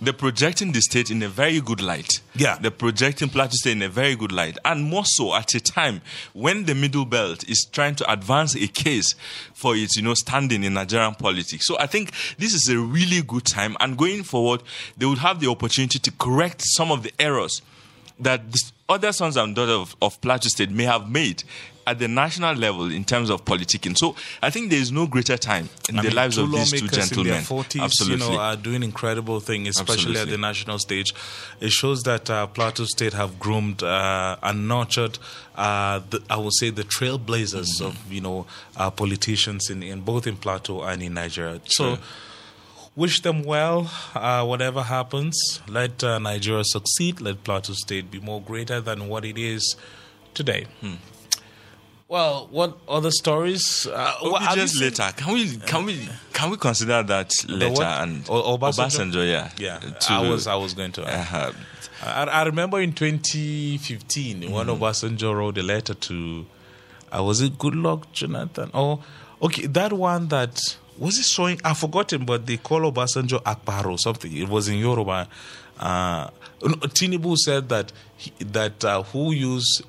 they're 0.06 0.14
projecting 0.14 0.72
the 0.72 0.82
state 0.82 1.10
in 1.12 1.22
a 1.24 1.28
very 1.30 1.60
good 1.62 1.82
light. 1.82 2.22
Yeah. 2.36 2.58
They're 2.60 2.72
projecting 2.72 3.30
Plateau 3.30 3.54
State 3.54 3.74
in 3.74 3.82
a 3.82 3.90
very 3.90 4.16
good 4.16 4.32
light. 4.32 4.58
And 4.64 4.84
more 4.84 5.06
so 5.06 5.36
at 5.36 5.54
a 5.54 5.60
time 5.60 6.02
when 6.34 6.66
the 6.66 6.76
Middle 6.76 7.06
Belt 7.06 7.48
is 7.50 7.68
trying 7.72 7.96
to 7.96 8.12
advance 8.12 8.56
a 8.56 8.68
case 8.68 9.16
for 9.54 9.76
its, 9.76 9.96
you 9.96 10.04
know, 10.04 10.14
standing 10.14 10.64
in 10.64 10.74
Nigerian 10.74 11.16
politics. 11.16 11.68
So 11.68 11.78
I 11.80 11.88
think 11.88 12.12
this 12.38 12.54
is 12.54 12.70
a 12.70 12.80
really 12.80 13.22
good 13.22 13.46
time. 13.46 13.76
And 13.80 13.98
going 13.98 14.24
forward, 14.24 14.64
they 14.98 15.06
would 15.06 15.20
have 15.20 15.40
the 15.40 15.50
opportunity 15.50 16.00
to 16.00 16.12
correct 16.12 16.62
some 16.64 16.92
of 16.92 17.04
the 17.04 17.12
errors 17.20 17.62
that 18.20 18.52
the 18.52 18.62
other 18.88 19.12
sons 19.12 19.36
and 19.36 19.56
daughters 19.56 19.76
of, 19.76 19.96
of 20.02 20.22
Plateau 20.22 20.48
State 20.50 20.72
may 20.72 20.84
have 20.84 21.10
made 21.10 21.44
at 21.88 22.00
the 22.00 22.08
national 22.08 22.56
level 22.56 22.92
in 22.92 23.04
terms 23.04 23.30
of 23.30 23.46
politicking. 23.46 23.96
So 23.98 24.16
I 24.42 24.50
think 24.50 24.70
there 24.72 24.80
is 24.80 24.92
no 24.92 25.06
greater 25.08 25.38
time 25.38 25.70
in 25.88 26.00
I 26.00 26.02
the 26.02 26.08
mean, 26.10 26.16
lives 26.16 26.38
of 26.38 26.52
these 26.52 26.72
two 26.72 26.88
gentlemen. 26.88 27.28
In 27.28 27.34
their 27.34 27.42
40s, 27.42 27.82
Absolutely. 27.82 28.26
you 28.26 28.32
know, 28.34 28.40
are 28.40 28.56
doing 28.56 28.84
incredible 28.84 29.40
things, 29.40 29.68
especially 29.70 29.94
Absolutely. 30.12 30.22
at 30.22 30.30
the 30.30 30.38
national 30.38 30.80
stage. 30.80 31.14
It 31.60 31.72
shows 31.72 32.04
that 32.04 32.30
uh, 32.30 32.48
Plateau 32.48 32.86
State 32.86 33.14
have 33.14 33.40
groomed 33.40 33.84
uh, 33.84 34.38
and 34.42 34.68
nurtured, 34.68 35.20
uh, 35.56 36.02
the, 36.10 36.22
I 36.30 36.38
would 36.38 36.54
say, 36.56 36.70
the 36.70 36.84
trailblazers 36.84 37.66
Mm-hmm. 37.66 37.86
of 37.86 38.12
you 38.14 38.22
know 38.22 38.46
uh, 38.78 38.90
politicians 38.92 39.70
in, 39.70 39.82
in 39.84 40.02
both 40.02 40.28
in 40.28 40.38
Plateau 40.38 40.82
and 40.84 41.02
in 41.02 41.14
Nigeria. 41.14 41.60
So. 41.66 41.98
Wish 42.98 43.22
them 43.24 43.44
well, 43.44 43.92
uh, 44.14 44.46
whatever 44.46 44.82
happens. 44.84 45.62
Let 45.68 46.02
uh, 46.02 46.18
Nigeria 46.18 46.64
succeed. 46.64 47.20
Let 47.20 47.44
Plateau 47.44 47.74
State 47.74 48.10
be 48.10 48.22
more 48.22 48.42
greater 48.42 48.80
than 48.80 49.10
what 49.10 49.26
it 49.26 49.38
is 49.38 49.76
today. 50.34 50.68
Hmm. 50.80 50.94
Well, 52.16 52.48
what 52.50 52.78
other 52.88 53.12
stories? 53.12 53.86
Uh, 53.88 54.14
what- 54.22 54.56
just 54.56 54.76
seen- 54.76 54.84
later. 54.84 55.12
Can 55.18 55.34
we 55.34 55.58
can 55.58 55.84
we 55.84 56.08
can 56.32 56.50
we 56.50 56.56
consider 56.56 57.04
that 57.04 57.34
later 57.50 57.84
and 57.84 58.26
O- 58.30 58.58
Obasanjo? 58.58 59.12
Obasanjo, 59.12 59.30
yeah, 59.30 59.50
Yeah, 59.58 59.80
to- 59.80 60.14
I 60.14 60.30
was 60.30 60.48
I 60.48 60.56
was 60.56 60.74
going 60.74 60.94
to. 60.94 61.04
uh, 61.04 61.52
I, 62.02 62.24
I 62.24 62.44
remember 62.44 62.80
in 62.80 62.94
2015 62.94 64.50
when 64.50 64.68
Mm-hmm. 64.68 64.82
Obasanjo 64.82 65.36
wrote 65.36 65.58
a 65.58 65.64
letter 65.64 65.94
to, 65.94 66.46
uh, 67.12 67.22
was 67.22 67.42
it 67.42 67.58
Goodluck 67.58 68.04
Jonathan? 68.14 68.72
Oh, 68.74 69.04
okay, 69.42 69.66
that 69.68 69.92
one 69.92 70.30
that 70.30 70.58
was 70.98 71.20
it 71.20 71.26
showing? 71.26 71.60
I've 71.66 71.78
forgotten, 71.78 72.24
but 72.24 72.46
they 72.46 72.56
call 72.56 72.90
Obasanjo 72.90 73.42
Akbar 73.46 73.88
or 73.88 73.98
something. 73.98 74.32
It 74.34 74.48
was 74.48 74.70
in 74.70 74.78
Yoruba. 74.80 75.28
Uh, 75.78 76.30
no, 76.64 76.76
Tinubu 76.98 77.36
said 77.36 77.68
that 77.68 77.92
he, 78.16 78.32
that 78.40 78.86
uh, 78.86 79.04
who 79.04 79.34
use 79.34 79.82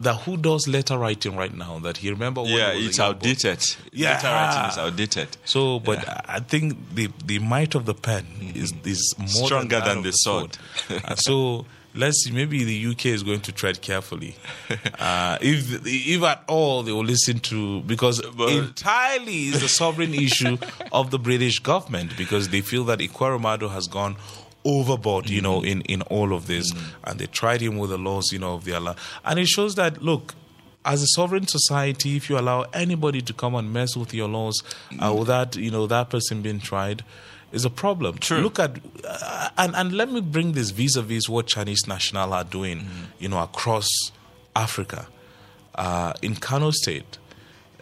that 0.00 0.14
who 0.22 0.36
does 0.36 0.68
letter 0.68 0.96
writing 0.96 1.34
right 1.36 1.52
now 1.54 1.78
that 1.80 1.96
he 1.98 2.10
remember 2.10 2.42
when 2.42 2.52
yeah, 2.52 2.72
he 2.72 2.78
was 2.78 2.86
a 2.86 2.88
it's 2.88 3.00
outdated. 3.00 3.76
Yeah. 3.92 4.12
Letter 4.12 4.28
writing 4.28 4.70
is 4.70 4.78
outdated. 4.78 5.36
So, 5.44 5.80
but 5.80 6.04
I 6.28 6.40
think 6.40 6.94
the 6.94 7.08
the 7.24 7.38
might 7.40 7.74
of 7.74 7.84
the 7.84 7.94
pen 7.94 8.26
is 8.54 8.72
is 8.84 9.14
more 9.18 9.26
Mm-hmm. 9.28 9.44
Stronger 9.46 9.80
than, 9.80 9.84
than 9.88 9.98
of 9.98 10.04
the 10.04 10.12
sword. 10.12 10.58
Uh, 10.90 11.14
so 11.16 11.66
let's 11.94 12.22
see. 12.22 12.30
Maybe 12.30 12.62
the 12.62 12.86
UK 12.92 13.06
is 13.06 13.22
going 13.24 13.40
to 13.40 13.52
tread 13.52 13.80
carefully, 13.82 14.36
uh, 15.00 15.38
if 15.40 15.84
if 15.84 16.22
at 16.22 16.44
all 16.46 16.82
they 16.84 16.92
will 16.92 17.04
listen 17.04 17.40
to 17.40 17.80
because 17.82 18.20
But- 18.36 18.50
entirely 18.50 19.46
is 19.48 19.60
the 19.60 19.68
sovereign 19.68 20.14
issue 20.14 20.58
of 20.92 21.10
the 21.10 21.18
British 21.18 21.58
government 21.58 22.16
because 22.16 22.50
they 22.50 22.60
feel 22.60 22.84
that 22.84 23.00
Ekweremadu 23.00 23.70
has 23.70 23.88
gone 23.88 24.14
overboard, 24.68 25.30
you 25.30 25.40
know, 25.40 25.64
in, 25.64 25.80
in 25.82 26.02
all 26.02 26.32
of 26.32 26.46
this, 26.46 26.66
and 27.04 27.18
they 27.18 27.26
tried 27.26 27.60
him 27.60 27.78
with 27.78 27.90
the 27.90 27.98
laws, 27.98 28.30
you 28.32 28.38
know, 28.38 28.54
of 28.54 28.64
their 28.64 28.80
land, 28.80 28.98
and 29.24 29.38
it 29.38 29.48
shows 29.48 29.74
that 29.74 30.02
look. 30.02 30.34
As 30.84 31.02
a 31.02 31.06
sovereign 31.08 31.46
society, 31.46 32.16
if 32.16 32.30
you 32.30 32.38
allow 32.38 32.62
anybody 32.72 33.20
to 33.20 33.32
come 33.34 33.54
and 33.58 33.72
mess 33.72 33.96
with 33.96 34.14
your 34.14 34.28
laws 34.28 34.62
uh, 35.02 35.12
without, 35.12 35.56
you 35.56 35.70
know, 35.70 35.86
that 35.86 36.08
person 36.08 36.40
being 36.40 36.60
tried, 36.60 37.02
is 37.52 37.64
a 37.64 37.70
problem. 37.70 38.16
True. 38.18 38.38
Look 38.40 38.58
at 38.58 38.78
uh, 39.04 39.48
and 39.58 39.74
and 39.74 39.92
let 39.92 40.10
me 40.10 40.20
bring 40.20 40.52
this 40.52 40.70
vis-a-vis 40.70 41.28
what 41.28 41.46
Chinese 41.46 41.86
national 41.86 42.32
are 42.32 42.44
doing, 42.44 42.86
you 43.18 43.28
know, 43.28 43.42
across 43.42 43.88
Africa. 44.54 45.08
Uh, 45.74 46.12
in 46.22 46.36
Kano 46.36 46.70
State, 46.70 47.18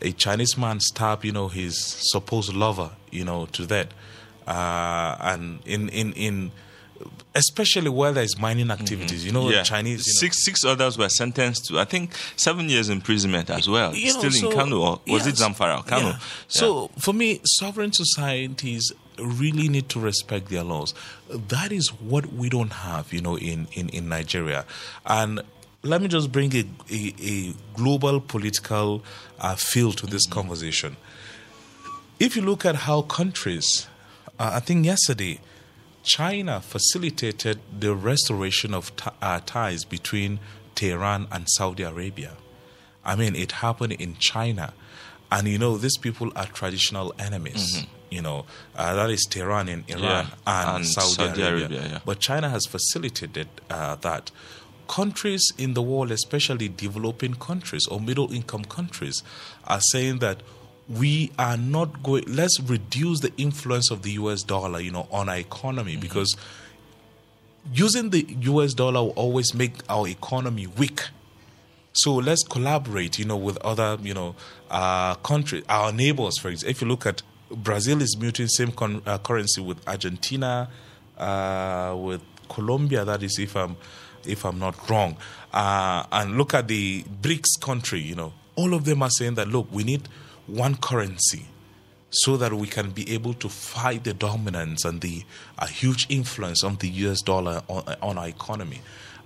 a 0.02 0.12
Chinese 0.12 0.56
man 0.58 0.80
stabbed, 0.80 1.24
you 1.24 1.32
know, 1.32 1.48
his 1.48 1.78
supposed 2.10 2.54
lover, 2.54 2.90
you 3.10 3.24
know, 3.24 3.46
to 3.46 3.66
that, 3.66 3.88
uh, 4.46 5.16
and 5.20 5.60
in 5.64 5.88
in 5.90 6.12
in 6.14 6.52
especially 7.34 7.88
where 7.90 8.12
there 8.12 8.24
is 8.24 8.38
mining 8.38 8.70
activities, 8.70 9.24
you 9.24 9.32
know, 9.32 9.44
Mm-hmm. 9.44 9.52
yeah, 9.52 9.62
Chinese. 9.62 10.06
You 10.06 10.12
know, 10.14 10.20
six 10.20 10.44
six 10.44 10.64
others 10.64 10.96
were 10.98 11.08
sentenced 11.08 11.66
to 11.66 11.78
I 11.78 11.84
think 11.84 12.14
seven 12.36 12.68
years 12.68 12.88
imprisonment 12.88 13.50
as 13.50 13.68
well. 13.68 13.94
You 13.94 14.12
know, 14.12 14.18
Still 14.20 14.30
so- 14.30 14.50
in 14.50 14.56
Kano 14.56 14.80
or 14.80 15.00
was 15.06 15.26
it. 15.26 15.34
Zamfara? 15.36 15.86
Kano. 15.86 16.08
Yeah. 16.08 16.18
So 16.48 16.90
for 16.98 17.12
me, 17.12 17.40
sovereign 17.44 17.92
societies 17.92 18.92
really 19.18 19.68
need 19.68 19.88
to 19.90 20.00
respect 20.00 20.48
their 20.50 20.62
laws. 20.62 20.92
That 21.30 21.72
is 21.72 21.88
what 22.00 22.32
we 22.32 22.48
don't 22.48 22.72
have, 22.72 23.12
you 23.12 23.20
know, 23.22 23.36
in, 23.38 23.66
in, 23.72 23.88
in 23.88 24.08
Nigeria. 24.10 24.66
And 25.06 25.40
let 25.82 26.02
me 26.02 26.08
just 26.08 26.30
bring 26.32 26.54
a, 26.54 26.64
a, 26.92 27.14
a 27.22 27.54
global 27.74 28.20
political 28.20 29.02
uh, 29.40 29.54
feel 29.54 29.92
to 29.92 30.06
this 30.06 30.26
conversation. 30.26 30.96
If 32.20 32.36
you 32.36 32.42
look 32.42 32.64
at 32.66 32.74
how 32.76 33.02
countries, 33.02 33.86
uh, 34.38 34.50
I 34.54 34.60
think 34.60 34.84
yesterday, 34.84 35.40
China 36.06 36.60
facilitated 36.60 37.58
the 37.78 37.94
restoration 37.94 38.72
of 38.72 38.94
t- 38.96 39.10
uh, 39.20 39.40
ties 39.44 39.84
between 39.84 40.38
Tehran 40.76 41.26
and 41.32 41.46
Saudi 41.50 41.82
Arabia. 41.82 42.36
I 43.04 43.16
mean, 43.16 43.34
it 43.34 43.52
happened 43.52 43.94
in 43.94 44.14
China. 44.18 44.72
And 45.32 45.48
you 45.48 45.58
know, 45.58 45.76
these 45.76 45.98
people 45.98 46.30
are 46.36 46.46
traditional 46.46 47.12
enemies. 47.18 47.84
You 48.08 48.22
know, 48.22 48.46
uh, 48.76 48.94
that 48.94 49.10
is 49.10 49.26
Tehran 49.28 49.68
in 49.68 49.84
Iran 49.88 50.02
Yeah, 50.02 50.26
and, 50.46 50.76
and 50.76 50.86
Saudi, 50.86 51.12
Saudi 51.14 51.42
Arabia. 51.42 51.66
Arabia, 51.66 51.88
yeah. 51.90 52.00
But 52.04 52.20
China 52.20 52.48
has 52.50 52.64
facilitated 52.66 53.48
uh, 53.68 53.96
that. 53.96 54.30
Countries 54.86 55.52
in 55.58 55.74
the 55.74 55.82
world, 55.82 56.12
especially 56.12 56.68
developing 56.68 57.34
countries 57.34 57.88
or 57.88 58.00
middle 58.00 58.32
income 58.32 58.64
countries, 58.64 59.24
are 59.66 59.80
saying 59.90 60.20
that 60.20 60.42
we 60.88 61.32
are 61.38 61.56
not 61.56 62.02
going, 62.02 62.24
let's 62.28 62.60
reduce 62.60 63.20
the 63.20 63.32
influence 63.36 63.90
of 63.90 64.02
the 64.02 64.12
US 64.12 64.42
dollar, 64.42 64.80
you 64.80 64.90
know, 64.90 65.08
on 65.10 65.28
our 65.28 65.36
economy 65.36 65.92
Mm-hmm. 65.92 66.00
because 66.00 66.36
using 67.72 68.10
the 68.10 68.24
US 68.42 68.74
dollar 68.74 69.02
will 69.02 69.10
always 69.10 69.54
make 69.54 69.72
our 69.88 70.06
economy 70.06 70.66
weak. 70.66 71.02
So 71.92 72.14
let's 72.14 72.44
collaborate, 72.44 73.18
you 73.18 73.24
know, 73.24 73.36
with 73.36 73.56
other, 73.58 73.98
you 74.02 74.14
know, 74.14 74.36
uh, 74.70 75.14
countries, 75.16 75.64
our 75.68 75.92
neighbors. 75.92 76.38
For 76.38 76.50
example, 76.50 76.70
if 76.70 76.82
you 76.82 76.88
look 76.88 77.06
at 77.06 77.22
Brazil 77.50 78.02
is 78.02 78.16
muting 78.18 78.48
same 78.48 78.72
con- 78.72 79.02
uh, 79.06 79.18
currency 79.18 79.60
with 79.60 79.86
Argentina, 79.88 80.68
uh, 81.16 81.96
with 81.98 82.22
Colombia. 82.48 83.04
That 83.04 83.22
is, 83.22 83.38
if 83.38 83.56
I'm 83.56 83.76
if 84.24 84.44
I'm 84.44 84.58
not 84.58 84.88
wrong. 84.90 85.16
Uh, 85.52 86.04
and 86.12 86.36
look 86.36 86.54
at 86.54 86.68
the 86.68 87.04
BRICS 87.04 87.60
country. 87.60 88.00
You 88.00 88.16
know, 88.16 88.32
all 88.56 88.74
of 88.74 88.84
them 88.84 89.02
are 89.02 89.10
saying 89.10 89.34
that 89.34 89.48
look, 89.48 89.68
we 89.70 89.84
need 89.84 90.08
one 90.46 90.76
currency 90.76 91.46
so 92.10 92.36
that 92.36 92.52
we 92.52 92.66
can 92.66 92.90
be 92.90 93.12
able 93.12 93.34
to 93.34 93.48
fight 93.48 94.04
the 94.04 94.14
dominance 94.14 94.84
and 94.84 95.00
the 95.00 95.24
uh, 95.58 95.66
huge 95.66 96.06
influence 96.08 96.62
of 96.64 96.78
the 96.78 96.88
US 96.88 97.20
dollar 97.20 97.62
on, 97.68 97.96
on 98.02 98.18
our 98.18 98.28
economy. 98.28 98.80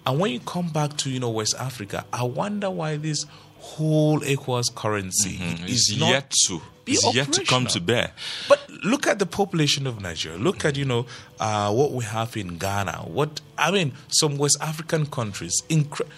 And 0.07 0.19
when 0.19 0.33
you 0.33 0.41
come 0.41 0.69
back 0.69 0.97
to 0.99 1.11
you 1.11 1.21
know 1.21 1.31
West 1.31 1.55
Africa, 1.59 2.05
I 2.13 2.25
wonder 2.25 2.71
why 2.71 2.97
this 2.97 3.27
whole 3.59 4.21
ECOWAS 4.21 4.75
currency 4.75 5.37
It's 5.41 5.91
is 5.91 6.01
not 6.01 6.09
yet 6.09 6.31
to 6.47 6.63
be 6.87 6.93
it's 6.93 7.15
yet 7.15 7.33
to 7.35 7.45
come 7.45 7.67
to 7.67 7.81
bear. 7.81 8.13
But 8.49 8.61
look 8.83 9.07
at 9.07 9.19
the 9.19 9.27
population 9.27 9.87
of 9.87 10.01
Nigeria. 10.01 10.39
Look 10.39 10.65
at 10.65 10.77
you 10.77 10.87
know 10.87 11.07
uh, 11.39 11.73
what 11.73 11.93
we 11.93 12.05
have 12.05 12.37
in 12.37 12.57
Ghana. 12.57 13.03
What 13.07 13.41
I 13.59 13.71
mean, 13.71 13.93
some 14.09 14.39
West 14.39 14.57
African 14.61 15.07
countries. 15.07 15.63
Incre- 15.69 16.09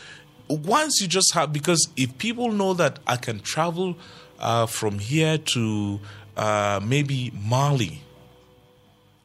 once 0.49 1.01
you 1.01 1.09
just 1.09 1.35
have 1.35 1.53
because 1.53 1.89
if 1.97 2.17
people 2.19 2.53
know 2.53 2.75
that 2.75 2.99
I 3.07 3.17
can 3.17 3.41
travel 3.41 3.97
uh, 4.43 4.67
from 4.67 4.99
here 4.99 5.39
to 5.39 6.01
uh, 6.37 6.81
maybe 6.83 7.33
Mali, 7.35 8.01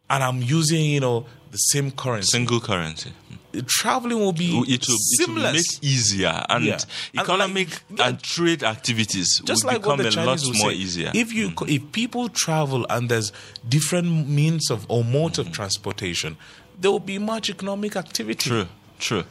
and 0.09 0.23
I'm 0.23 0.41
using 0.41 0.85
you 0.85 0.99
know 0.99 1.25
the 1.51 1.57
same 1.57 1.91
currency, 1.91 2.31
Single 2.37 2.59
currency. 2.59 3.11
traveling 3.67 4.19
will 4.19 4.33
be 4.33 4.49
It 4.49 4.53
will, 4.53 4.69
it 4.69 4.87
will 4.87 4.97
seamless. 5.17 5.53
make 5.53 5.83
easier 5.91 6.43
and 6.49 6.65
Yeah. 6.65 6.73
And 6.73 6.85
economic 7.21 7.69
like- 7.89 8.07
and 8.07 8.21
trade 8.21 8.63
activities 8.63 9.41
just 9.45 9.63
will 9.63 9.71
like 9.71 9.81
become 9.81 9.99
a 10.01 10.03
lot 10.03 10.11
Chinese 10.11 10.45
will 10.45 10.53
more 10.55 10.71
say, 10.71 10.75
easier. 10.77 11.11
If 11.13 11.33
you 11.33 11.53
if 11.67 11.91
people 11.91 12.29
travel 12.29 12.85
and 12.89 13.09
there's 13.09 13.31
different 13.67 14.27
means 14.27 14.69
of 14.69 14.85
or 14.89 15.03
mode 15.03 15.33
Mm-hmm. 15.33 15.41
of 15.47 15.51
transportation, 15.53 16.37
there 16.79 16.91
will 16.91 16.99
be 16.99 17.17
much 17.17 17.49
economic 17.49 17.95
activity. 17.95 18.49
True, 18.49 18.67
true, 18.99 19.23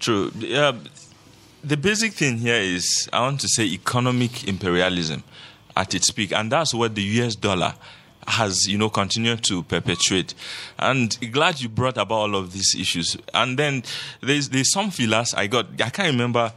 true. 0.00 0.30
Yeah, 0.38 0.72
the 1.64 1.76
basic 1.76 2.12
thing 2.12 2.38
here 2.38 2.60
is 2.60 3.08
I 3.12 3.20
want 3.20 3.40
to 3.40 3.48
say 3.48 3.64
economic 3.64 4.48
imperialism 4.48 5.22
at 5.76 5.94
its 5.94 6.10
peak, 6.10 6.32
and 6.32 6.50
that's 6.50 6.74
what 6.74 6.94
the 6.94 7.02
US 7.02 7.34
dollar 7.34 7.74
has, 8.26 8.66
you 8.68 8.78
know, 8.78 8.88
continued 8.88 9.42
to 9.44 9.62
perpetuate. 9.64 10.34
And 10.78 11.16
glad 11.32 11.60
you 11.60 11.68
brought 11.68 11.98
about 11.98 12.14
all 12.14 12.36
of 12.36 12.52
these 12.52 12.74
issues. 12.78 13.16
And 13.34 13.58
then 13.58 13.82
there's 14.20 14.48
there's 14.48 14.72
some 14.72 14.90
feelers 14.90 15.34
I 15.34 15.46
got. 15.46 15.66
I 15.80 15.90
can't 15.90 16.12
remember. 16.12 16.52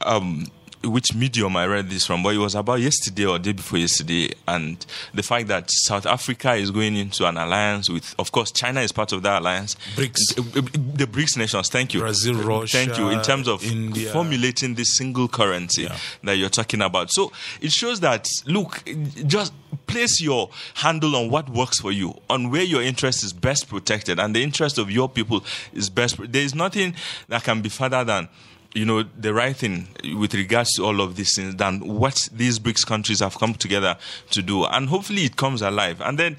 Um, 0.00 0.46
which 0.84 1.14
medium 1.14 1.56
I 1.56 1.66
read 1.66 1.90
this 1.90 2.06
from, 2.06 2.22
but 2.22 2.34
it 2.34 2.38
was 2.38 2.54
about 2.54 2.80
yesterday 2.80 3.26
or 3.26 3.38
day 3.38 3.52
before 3.52 3.78
yesterday, 3.78 4.32
and 4.46 4.84
the 5.12 5.22
fact 5.22 5.48
that 5.48 5.70
South 5.70 6.06
Africa 6.06 6.54
is 6.54 6.70
going 6.70 6.96
into 6.96 7.26
an 7.26 7.36
alliance 7.36 7.88
with, 7.88 8.14
of 8.18 8.32
course, 8.32 8.50
China 8.52 8.80
is 8.80 8.92
part 8.92 9.12
of 9.12 9.22
that 9.22 9.40
alliance. 9.42 9.76
BRICS. 9.96 10.34
the 10.34 10.60
uh, 10.60 11.04
uh, 11.04 11.06
BRICS 11.10 11.36
nations. 11.38 11.68
Thank 11.68 11.94
you, 11.94 12.00
Brazil, 12.00 12.36
uh, 12.40 12.60
Russia, 12.60 12.78
Thank 12.78 12.98
you. 12.98 13.08
In 13.10 13.22
terms 13.22 13.48
of 13.48 13.64
India. 13.64 14.10
formulating 14.12 14.74
this 14.74 14.96
single 14.96 15.28
currency 15.28 15.82
Yeah. 15.82 15.96
that 16.22 16.36
you're 16.36 16.48
talking 16.50 16.82
about, 16.82 17.10
so 17.12 17.32
it 17.60 17.72
shows 17.72 18.00
that 18.00 18.28
look, 18.46 18.82
just 19.26 19.52
place 19.86 20.20
your 20.20 20.50
handle 20.74 21.14
on 21.16 21.30
what 21.30 21.48
works 21.48 21.80
for 21.80 21.92
you, 21.92 22.14
on 22.30 22.50
where 22.50 22.62
your 22.62 22.82
interest 22.82 23.24
is 23.24 23.32
best 23.32 23.68
protected, 23.68 24.18
and 24.18 24.34
the 24.34 24.42
interest 24.42 24.78
of 24.78 24.90
your 24.90 25.08
people 25.08 25.44
is 25.72 25.90
best. 25.90 26.16
There 26.32 26.42
is 26.42 26.54
nothing 26.54 26.94
that 27.28 27.44
can 27.44 27.60
be 27.60 27.68
further 27.68 28.04
than 28.04 28.28
you 28.74 28.84
know 28.84 29.04
the 29.16 29.32
right 29.32 29.56
thing 29.56 29.88
with 30.18 30.34
regards 30.34 30.72
to 30.72 30.84
all 30.84 31.00
of 31.00 31.16
these 31.16 31.34
things 31.34 31.56
than 31.56 31.80
what 31.80 32.28
these 32.32 32.58
BRICS 32.58 32.86
countries 32.86 33.20
have 33.20 33.38
come 33.38 33.54
together 33.54 33.96
to 34.30 34.42
do, 34.42 34.64
and 34.64 34.88
hopefully 34.88 35.22
it 35.22 35.36
comes 35.36 35.62
alive. 35.62 36.00
And 36.00 36.18
then 36.18 36.36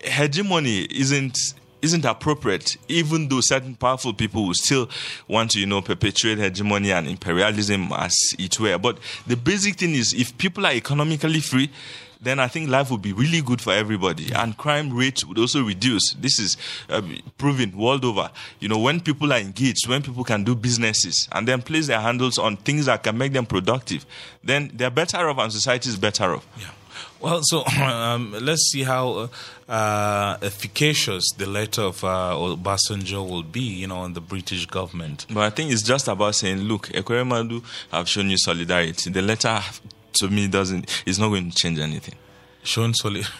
hegemony 0.00 0.86
isn't 0.90 1.36
isn't 1.82 2.06
appropriate, 2.06 2.78
even 2.88 3.28
though 3.28 3.42
certain 3.42 3.74
powerful 3.74 4.14
people 4.14 4.46
will 4.46 4.54
still 4.54 4.88
want 5.28 5.50
to, 5.50 5.60
you 5.60 5.66
know, 5.66 5.82
perpetuate 5.82 6.38
hegemony 6.38 6.90
and 6.90 7.06
imperialism 7.06 7.92
as 7.92 8.16
it 8.38 8.58
were. 8.58 8.78
But 8.78 8.98
the 9.26 9.36
basic 9.36 9.76
thing 9.76 9.92
is, 9.94 10.14
if 10.14 10.36
people 10.38 10.64
are 10.64 10.72
economically 10.72 11.40
free, 11.40 11.70
then 12.24 12.40
I 12.40 12.48
think 12.48 12.70
life 12.70 12.90
would 12.90 13.02
be 13.02 13.12
really 13.12 13.40
good 13.40 13.60
for 13.60 13.72
everybody, 13.72 14.32
and 14.32 14.56
crime 14.56 14.92
rates 14.92 15.24
would 15.24 15.38
also 15.38 15.62
reduce. 15.62 16.14
This 16.14 16.38
is 16.38 16.56
uh, 16.88 17.02
proven 17.38 17.76
world 17.76 18.04
over. 18.04 18.30
You 18.60 18.68
know, 18.68 18.78
when 18.78 19.00
people 19.00 19.32
are 19.32 19.38
engaged, 19.38 19.88
when 19.88 20.02
people 20.02 20.24
can 20.24 20.44
do 20.44 20.54
businesses, 20.54 21.28
and 21.32 21.46
then 21.46 21.62
place 21.62 21.86
their 21.86 22.00
handles 22.00 22.38
on 22.38 22.56
things 22.56 22.86
that 22.86 23.02
can 23.02 23.16
make 23.18 23.32
them 23.32 23.46
productive, 23.46 24.06
then 24.42 24.70
they're 24.74 24.90
better 24.90 25.28
off, 25.28 25.38
and 25.38 25.52
society 25.52 25.88
is 25.88 25.96
better 25.96 26.34
off. 26.34 26.46
Yeah. 26.58 26.70
Well, 27.20 27.40
so 27.42 27.64
um, 27.82 28.36
let's 28.40 28.70
see 28.70 28.82
how 28.82 29.08
uh, 29.10 29.28
uh, 29.68 30.36
efficacious 30.42 31.24
the 31.36 31.46
letter 31.46 31.82
of 31.82 32.04
uh, 32.04 32.34
Obasanjo 32.34 33.28
will 33.28 33.42
be, 33.42 33.60
you 33.60 33.86
know, 33.86 33.98
on 33.98 34.12
the 34.12 34.20
British 34.20 34.66
government. 34.66 35.26
But 35.30 35.40
I 35.44 35.50
think 35.50 35.72
it's 35.72 35.82
just 35.82 36.08
about 36.08 36.34
saying, 36.34 36.58
look, 36.58 36.88
Ekweremadu 36.88 37.64
have 37.90 38.08
shown 38.08 38.30
you 38.30 38.36
solidarity. 38.36 39.10
The 39.10 39.22
letter 39.22 39.58
to 40.14 40.28
me 40.28 40.48
doesn't 40.48 41.02
it's 41.06 41.18
not 41.18 41.28
going 41.28 41.50
to 41.50 41.56
change 41.56 41.78
anything. 41.78 42.14
Shown 42.62 42.94
solid. 42.94 43.26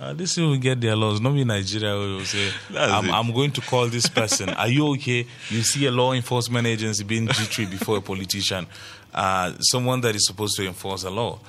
Uh, 0.00 0.12
this 0.12 0.36
will 0.36 0.56
get 0.56 0.80
their 0.80 0.94
laws. 0.94 1.20
Not 1.20 1.34
be 1.34 1.44
Nigeria 1.44 1.92
will 1.96 2.24
say, 2.24 2.50
I'm. 2.76 3.10
I'm 3.10 3.32
going 3.32 3.50
to 3.50 3.60
call 3.60 3.88
this 3.88 4.08
person. 4.08 4.48
Are 4.50 4.68
you 4.68 4.86
okay? 4.92 5.26
You 5.50 5.62
see 5.62 5.86
a 5.86 5.90
law 5.90 6.12
enforcement 6.12 6.68
agency 6.68 7.02
being 7.02 7.26
G3 7.26 7.68
before 7.68 7.96
a 7.96 8.00
politician, 8.00 8.68
uh, 9.12 9.54
someone 9.58 10.00
that 10.02 10.14
is 10.14 10.24
supposed 10.24 10.54
to 10.56 10.66
enforce 10.66 11.02
a 11.02 11.10
law. 11.10 11.40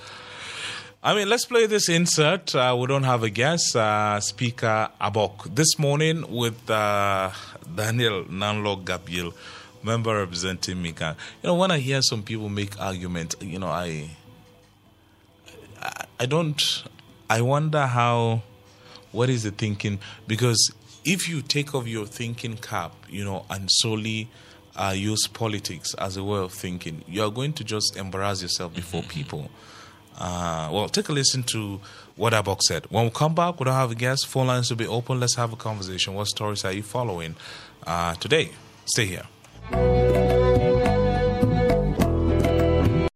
I 1.03 1.13
mean, 1.13 1.29
let's 1.29 1.45
play 1.45 1.67
this 1.67 1.89
insert. 1.89 2.55
Uh, 2.55 2.75
we 2.77 2.87
don't 2.87 3.03
have 3.03 3.21
a 3.21 3.29
guest, 3.29 3.75
uh, 3.75 4.19
Speaker 4.19 4.89
Abok. 4.99 5.53
This 5.55 5.77
morning 5.77 6.25
with 6.29 6.69
uh, 6.69 7.29
Daniel 7.75 8.25
Nanlok 8.25 8.83
Gabriel, 8.83 9.31
member 9.83 10.15
representing 10.15 10.81
Mika. 10.81 11.15
You 11.41 11.47
know, 11.47 11.55
when 11.55 11.71
I 11.71 11.79
hear 11.79 12.01
some 12.01 12.23
people 12.23 12.49
make 12.49 12.79
arguments, 12.79 13.35
you 13.41 13.59
know, 13.59 13.67
I, 13.67 14.09
I, 15.81 16.05
I 16.21 16.25
don't. 16.25 16.61
I 17.29 17.41
wonder 17.41 17.85
how. 17.85 18.43
What 19.11 19.29
is 19.29 19.41
the 19.41 19.49
thinking? 19.49 19.97
Because 20.27 20.71
if 21.03 21.27
you 21.27 21.41
take 21.41 21.73
off 21.73 21.87
your 21.87 22.05
thinking 22.05 22.57
cap, 22.57 22.93
you 23.09 23.25
know, 23.25 23.45
and 23.49 23.67
solely 23.71 24.29
uh, 24.75 24.93
use 24.95 25.27
politics 25.27 25.95
as 25.95 26.15
a 26.15 26.23
way 26.23 26.39
of 26.39 26.53
thinking, 26.53 27.03
you 27.07 27.23
are 27.23 27.31
going 27.31 27.53
to 27.53 27.63
just 27.63 27.97
embarrass 27.97 28.41
yourself 28.43 28.75
before 28.75 29.01
people. 29.01 29.49
Uh, 30.19 30.69
well, 30.71 30.89
take 30.89 31.09
a 31.09 31.13
listen 31.13 31.43
to 31.43 31.79
what 32.15 32.33
Abok 32.33 32.61
said. 32.61 32.85
When 32.89 33.05
we 33.05 33.09
come 33.09 33.33
back, 33.33 33.59
we 33.59 33.63
don't 33.63 33.73
have 33.73 33.91
a 33.91 33.95
guest. 33.95 34.27
Phone 34.27 34.47
lines 34.47 34.69
will 34.69 34.77
be 34.77 34.87
open. 34.87 35.19
Let's 35.19 35.35
have 35.35 35.53
a 35.53 35.55
conversation. 35.55 36.13
What 36.13 36.27
stories 36.27 36.65
are 36.65 36.71
you 36.73 36.83
following 36.83 37.35
uh, 37.87 38.15
today? 38.15 38.51
Stay 38.85 39.05
here. 39.05 39.23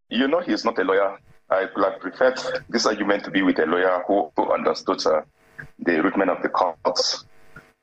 You 0.09 0.27
know, 0.27 0.41
he's 0.45 0.63
not 0.63 0.77
a 0.79 0.83
lawyer. 0.83 1.19
I 1.49 1.67
would 1.75 1.85
have 1.85 1.99
preferred 1.99 2.39
this 2.69 2.85
argument 2.85 3.23
to 3.25 3.31
be 3.31 3.41
with 3.41 3.59
a 3.59 3.65
lawyer 3.65 4.03
who, 4.07 4.31
who 4.35 4.51
understood 4.51 5.05
uh, 5.05 5.21
the 5.79 6.01
routement 6.01 6.29
of 6.29 6.41
the 6.41 6.49
courts. 6.49 7.25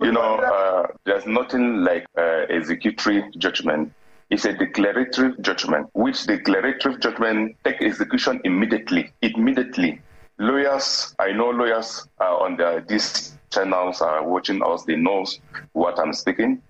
You 0.00 0.12
know, 0.12 0.37
uh, 0.37 0.87
there's 1.04 1.26
nothing 1.26 1.85
like 1.85 2.06
uh, 2.16 2.46
executory 2.48 3.24
judgment. 3.37 3.92
It's 4.30 4.44
a 4.44 4.52
declaratory 4.52 5.35
judgment, 5.40 5.88
which 5.92 6.24
declaratory 6.24 6.98
judgment 6.98 7.56
take 7.64 7.83
execution 7.83 8.40
immediately. 8.44 9.12
Immediately. 9.20 10.00
lawyers, 10.38 11.14
I 11.18 11.33
know 11.33 11.50
lawyers 11.50 12.09
are 12.18 12.44
on 12.44 12.56
the, 12.56 12.83
these 12.88 13.37
channels 13.50 14.00
are 14.00 14.26
watching 14.26 14.62
us. 14.62 14.85
They 14.85 14.96
know 14.96 15.26
what 15.72 15.98
I'm 15.98 16.12
speaking. 16.14 16.62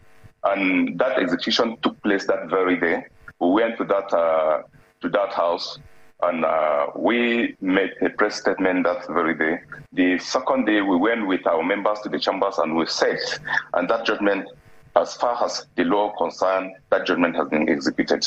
And 0.45 0.99
that 0.99 1.19
execution 1.19 1.77
took 1.83 2.01
place 2.03 2.27
that 2.27 2.49
very 2.49 2.79
day. 2.79 3.05
We 3.41 3.51
went 3.51 3.79
to 3.79 3.85
that 3.85 4.13
uh, 4.13 4.63
to 5.03 5.09
that 5.09 5.33
house 5.33 5.79
and 6.23 6.45
uh, 6.45 6.87
we 6.97 7.57
made 7.61 7.93
a 8.03 8.11
press 8.11 8.41
statement 8.41 8.85
that 8.85 9.07
very 9.09 9.35
day. 9.35 9.61
The 9.93 10.19
second 10.19 10.67
day, 10.67 10.83
we 10.83 10.97
went 10.97 11.27
with 11.27 11.47
our 11.47 11.63
members 11.63 11.99
to 12.01 12.09
the 12.09 12.19
chambers 12.19 12.59
and 12.59 12.77
we 12.77 12.87
said, 12.87 13.19
and 13.75 13.89
that 13.89 14.05
judgment, 14.05 14.47
as 14.97 15.15
far 15.15 15.43
as 15.45 15.67
the 15.77 15.85
law 15.85 16.13
concerned, 16.17 16.73
that 16.91 17.07
judgment 17.07 17.37
has 17.37 17.49
been 17.49 17.69
executed. 17.69 18.27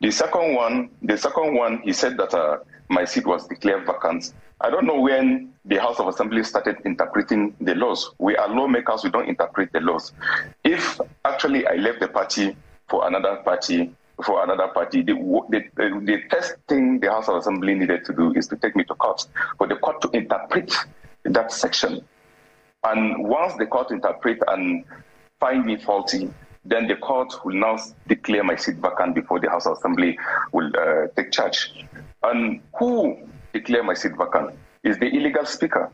The 0.00 0.10
second 0.10 0.54
one, 0.54 0.90
the 1.02 1.16
second 1.16 1.54
one, 1.54 1.80
he 1.82 1.92
said 1.92 2.16
that 2.18 2.34
uh, 2.34 2.58
my 2.88 3.04
seat 3.04 3.26
was 3.26 3.46
declared 3.46 3.86
vacant. 3.86 4.34
I 4.62 4.70
don't 4.70 4.86
know 4.86 5.00
when 5.00 5.52
the 5.64 5.80
House 5.80 5.98
of 5.98 6.06
Assembly 6.06 6.44
started 6.44 6.76
interpreting 6.84 7.56
the 7.60 7.74
laws. 7.74 8.12
We 8.18 8.36
are 8.36 8.48
lawmakers, 8.48 9.02
we 9.02 9.10
don't 9.10 9.28
interpret 9.28 9.72
the 9.72 9.80
laws. 9.80 10.12
If 10.62 11.00
actually 11.24 11.66
I 11.66 11.74
left 11.74 11.98
the 11.98 12.06
party 12.06 12.56
for 12.88 13.08
another 13.08 13.36
party, 13.44 13.92
for 14.24 14.44
another 14.44 14.68
party, 14.68 15.02
the, 15.02 15.14
the, 15.48 15.64
the 15.76 16.22
first 16.30 16.54
thing 16.68 17.00
the 17.00 17.10
House 17.10 17.28
of 17.28 17.36
Assembly 17.36 17.74
needed 17.74 18.04
to 18.04 18.12
do 18.12 18.32
is 18.34 18.46
to 18.48 18.56
take 18.56 18.76
me 18.76 18.84
to 18.84 18.94
court, 18.94 19.26
for 19.58 19.66
the 19.66 19.74
court 19.74 20.00
to 20.02 20.10
interpret 20.10 20.72
that 21.24 21.50
section. 21.50 22.00
And 22.84 23.24
once 23.24 23.54
the 23.58 23.66
court 23.66 23.90
interpret 23.90 24.38
and 24.46 24.84
find 25.40 25.66
me 25.66 25.76
faulty, 25.76 26.32
then 26.64 26.86
the 26.86 26.94
court 26.94 27.34
will 27.44 27.56
now 27.56 27.78
declare 28.06 28.44
my 28.44 28.54
seat 28.54 28.76
vacant 28.76 29.16
before 29.16 29.40
the 29.40 29.50
House 29.50 29.66
of 29.66 29.76
Assembly 29.78 30.16
will 30.52 30.70
uh, 30.78 31.08
take 31.16 31.32
charge. 31.32 31.72
And 32.22 32.60
who 32.78 33.18
declare 33.52 33.82
my 33.82 33.94
seat 33.94 34.12
vacant 34.16 34.54
is 34.82 34.98
the 34.98 35.06
illegal 35.06 35.44
speaker. 35.46 35.90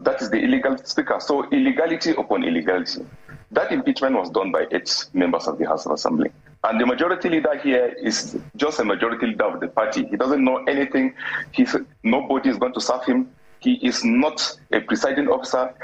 That 0.00 0.22
is 0.22 0.30
the 0.30 0.38
illegal 0.38 0.76
speaker. 0.78 1.18
So 1.18 1.48
illegality 1.50 2.12
upon 2.12 2.44
illegality. 2.44 3.04
That 3.50 3.72
impeachment 3.72 4.14
was 4.14 4.30
done 4.30 4.52
by 4.52 4.66
eight 4.70 5.06
members 5.12 5.48
of 5.48 5.58
the 5.58 5.66
House 5.66 5.86
of 5.86 5.92
Assembly. 5.92 6.30
And 6.64 6.80
the 6.80 6.86
majority 6.86 7.28
leader 7.28 7.56
here 7.58 7.94
is 8.02 8.36
just 8.56 8.78
a 8.78 8.84
majority 8.84 9.26
leader 9.26 9.44
of 9.44 9.60
the 9.60 9.68
party. 9.68 10.06
He 10.06 10.16
doesn't 10.16 10.44
know 10.44 10.64
anything. 10.64 11.14
He's, 11.52 11.74
nobody 12.02 12.50
is 12.50 12.58
going 12.58 12.74
to 12.74 12.80
serve 12.80 13.04
him. 13.04 13.30
He 13.60 13.74
is 13.74 14.04
not 14.04 14.56
a 14.72 14.80
presiding 14.80 15.28
officer. 15.28 15.74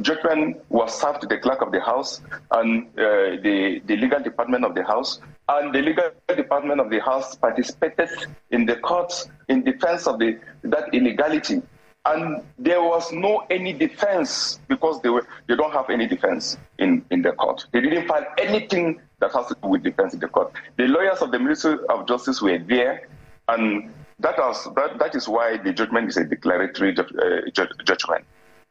Judgment 0.00 0.56
was 0.70 0.98
served 0.98 1.20
to 1.20 1.26
the 1.26 1.38
clerk 1.38 1.60
of 1.60 1.70
the 1.70 1.80
House 1.80 2.20
and 2.50 2.86
uh, 2.98 3.36
the, 3.42 3.82
the 3.84 3.96
legal 3.96 4.20
department 4.20 4.64
of 4.64 4.74
the 4.74 4.84
House. 4.84 5.20
And 5.48 5.74
the 5.74 5.82
legal 5.82 6.10
department 6.34 6.80
of 6.80 6.88
the 6.88 7.00
House 7.00 7.34
participated 7.34 8.08
in 8.50 8.64
the 8.64 8.76
courts 8.76 9.28
in 9.48 9.62
defense 9.62 10.06
of 10.06 10.18
the, 10.18 10.38
that 10.62 10.92
illegality. 10.94 11.62
And 12.04 12.42
there 12.58 12.82
was 12.82 13.12
no 13.12 13.44
any 13.48 13.72
defense 13.72 14.58
because 14.66 15.00
they 15.02 15.08
were 15.08 15.24
they 15.46 15.54
don't 15.54 15.72
have 15.72 15.88
any 15.88 16.08
defense 16.08 16.56
in, 16.78 17.04
in 17.10 17.22
the 17.22 17.30
court. 17.30 17.64
They 17.72 17.80
didn't 17.80 18.08
file 18.08 18.26
anything 18.38 19.00
that 19.20 19.32
has 19.32 19.46
to 19.46 19.56
do 19.62 19.68
with 19.68 19.84
defense 19.84 20.12
in 20.12 20.18
the 20.18 20.26
court. 20.26 20.52
The 20.78 20.88
lawyers 20.88 21.18
of 21.18 21.30
the 21.30 21.38
Ministry 21.38 21.76
of 21.88 22.08
Justice 22.08 22.42
were 22.42 22.58
there, 22.58 23.08
and 23.46 23.92
that 24.18 24.36
was 24.36 24.64
that, 24.74 24.98
that 24.98 25.14
is 25.14 25.28
why 25.28 25.58
the 25.58 25.72
judgment 25.72 26.08
is 26.08 26.16
a 26.16 26.24
declaratory 26.24 26.96
uh, 26.98 27.04
ju- 27.52 27.68
judgment. 27.84 28.24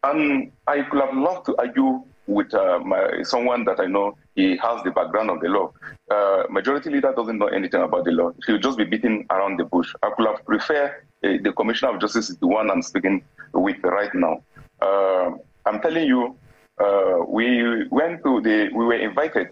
And 0.03 0.51
I 0.67 0.81
could 0.81 0.99
have 0.99 1.15
loved 1.15 1.45
to 1.45 1.55
argue 1.57 2.03
with 2.27 2.53
uh, 2.53 2.79
my, 2.79 3.23
someone 3.23 3.65
that 3.65 3.79
I 3.79 3.86
know 3.86 4.17
he 4.36 4.57
has 4.57 4.84
the 4.84 4.91
background 4.91 5.29
of 5.29 5.39
the 5.41 5.49
law. 5.49 5.73
Uh, 6.10 6.43
majority 6.49 6.89
leader 6.89 7.13
doesn't 7.15 7.38
know 7.38 7.47
anything 7.47 7.81
about 7.81 8.05
the 8.05 8.12
law. 8.12 8.31
He'll 8.45 8.60
just 8.60 8.77
be 8.77 8.86
beating 8.86 9.25
around 9.29 9.57
the 9.57 9.65
bush. 9.65 9.93
I 10.03 10.12
could 10.15 10.27
have 10.27 10.45
preferred 10.45 11.03
uh, 11.23 11.38
the 11.41 11.53
Commissioner 11.55 11.93
of 11.93 12.01
Justice 12.01 12.29
is 12.29 12.38
the 12.38 12.47
one 12.47 12.69
I'm 12.69 12.81
speaking 12.81 13.23
with 13.53 13.77
right 13.84 14.13
now. 14.13 14.43
Uh, 14.81 15.31
I'm 15.65 15.81
telling 15.81 16.07
you, 16.07 16.36
uh, 16.79 17.19
we 17.27 17.88
went 17.89 18.23
to 18.23 18.41
the, 18.41 18.69
we 18.73 18.86
were 18.86 18.95
invited 18.95 19.49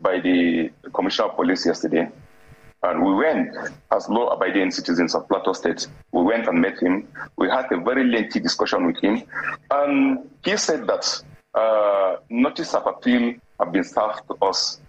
by 0.00 0.20
the 0.20 0.70
Commissioner 0.92 1.28
of 1.28 1.36
Police 1.36 1.64
yesterday. 1.64 2.08
And 2.82 3.04
we 3.04 3.14
went 3.14 3.56
as 3.90 4.08
law 4.08 4.28
abiding 4.28 4.70
citizens 4.70 5.14
of 5.14 5.26
Plateau 5.28 5.54
State. 5.54 5.88
We 6.12 6.22
went 6.22 6.46
and 6.46 6.60
met 6.60 6.78
him. 6.78 7.08
We 7.36 7.48
had 7.48 7.72
a 7.72 7.80
very 7.80 8.04
lengthy 8.04 8.38
discussion 8.38 8.86
with 8.86 9.00
him. 9.00 9.22
And 9.70 10.28
he 10.44 10.56
said 10.56 10.86
that 10.86 11.22
uh, 11.56 12.16
notice 12.28 12.74
of 12.74 12.86
appeal 12.86 13.34
have 13.58 13.72
been 13.72 13.84
served 13.84 14.20
to 14.28 14.34
us. 14.42 14.80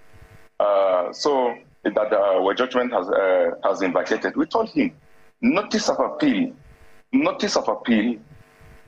Uh, 0.60 1.14
so 1.14 1.56
that 1.84 2.12
uh, 2.12 2.42
our 2.42 2.54
judgment 2.54 2.92
has, 2.92 3.08
uh, 3.10 3.52
has 3.64 3.80
been 3.80 3.94
vacated. 3.94 4.36
We 4.36 4.46
told 4.46 4.70
him, 4.70 4.92
notice 5.42 5.90
of 5.90 6.00
appeal, 6.00 6.52
notice 7.12 7.56
of 7.56 7.68
appeal 7.68 8.18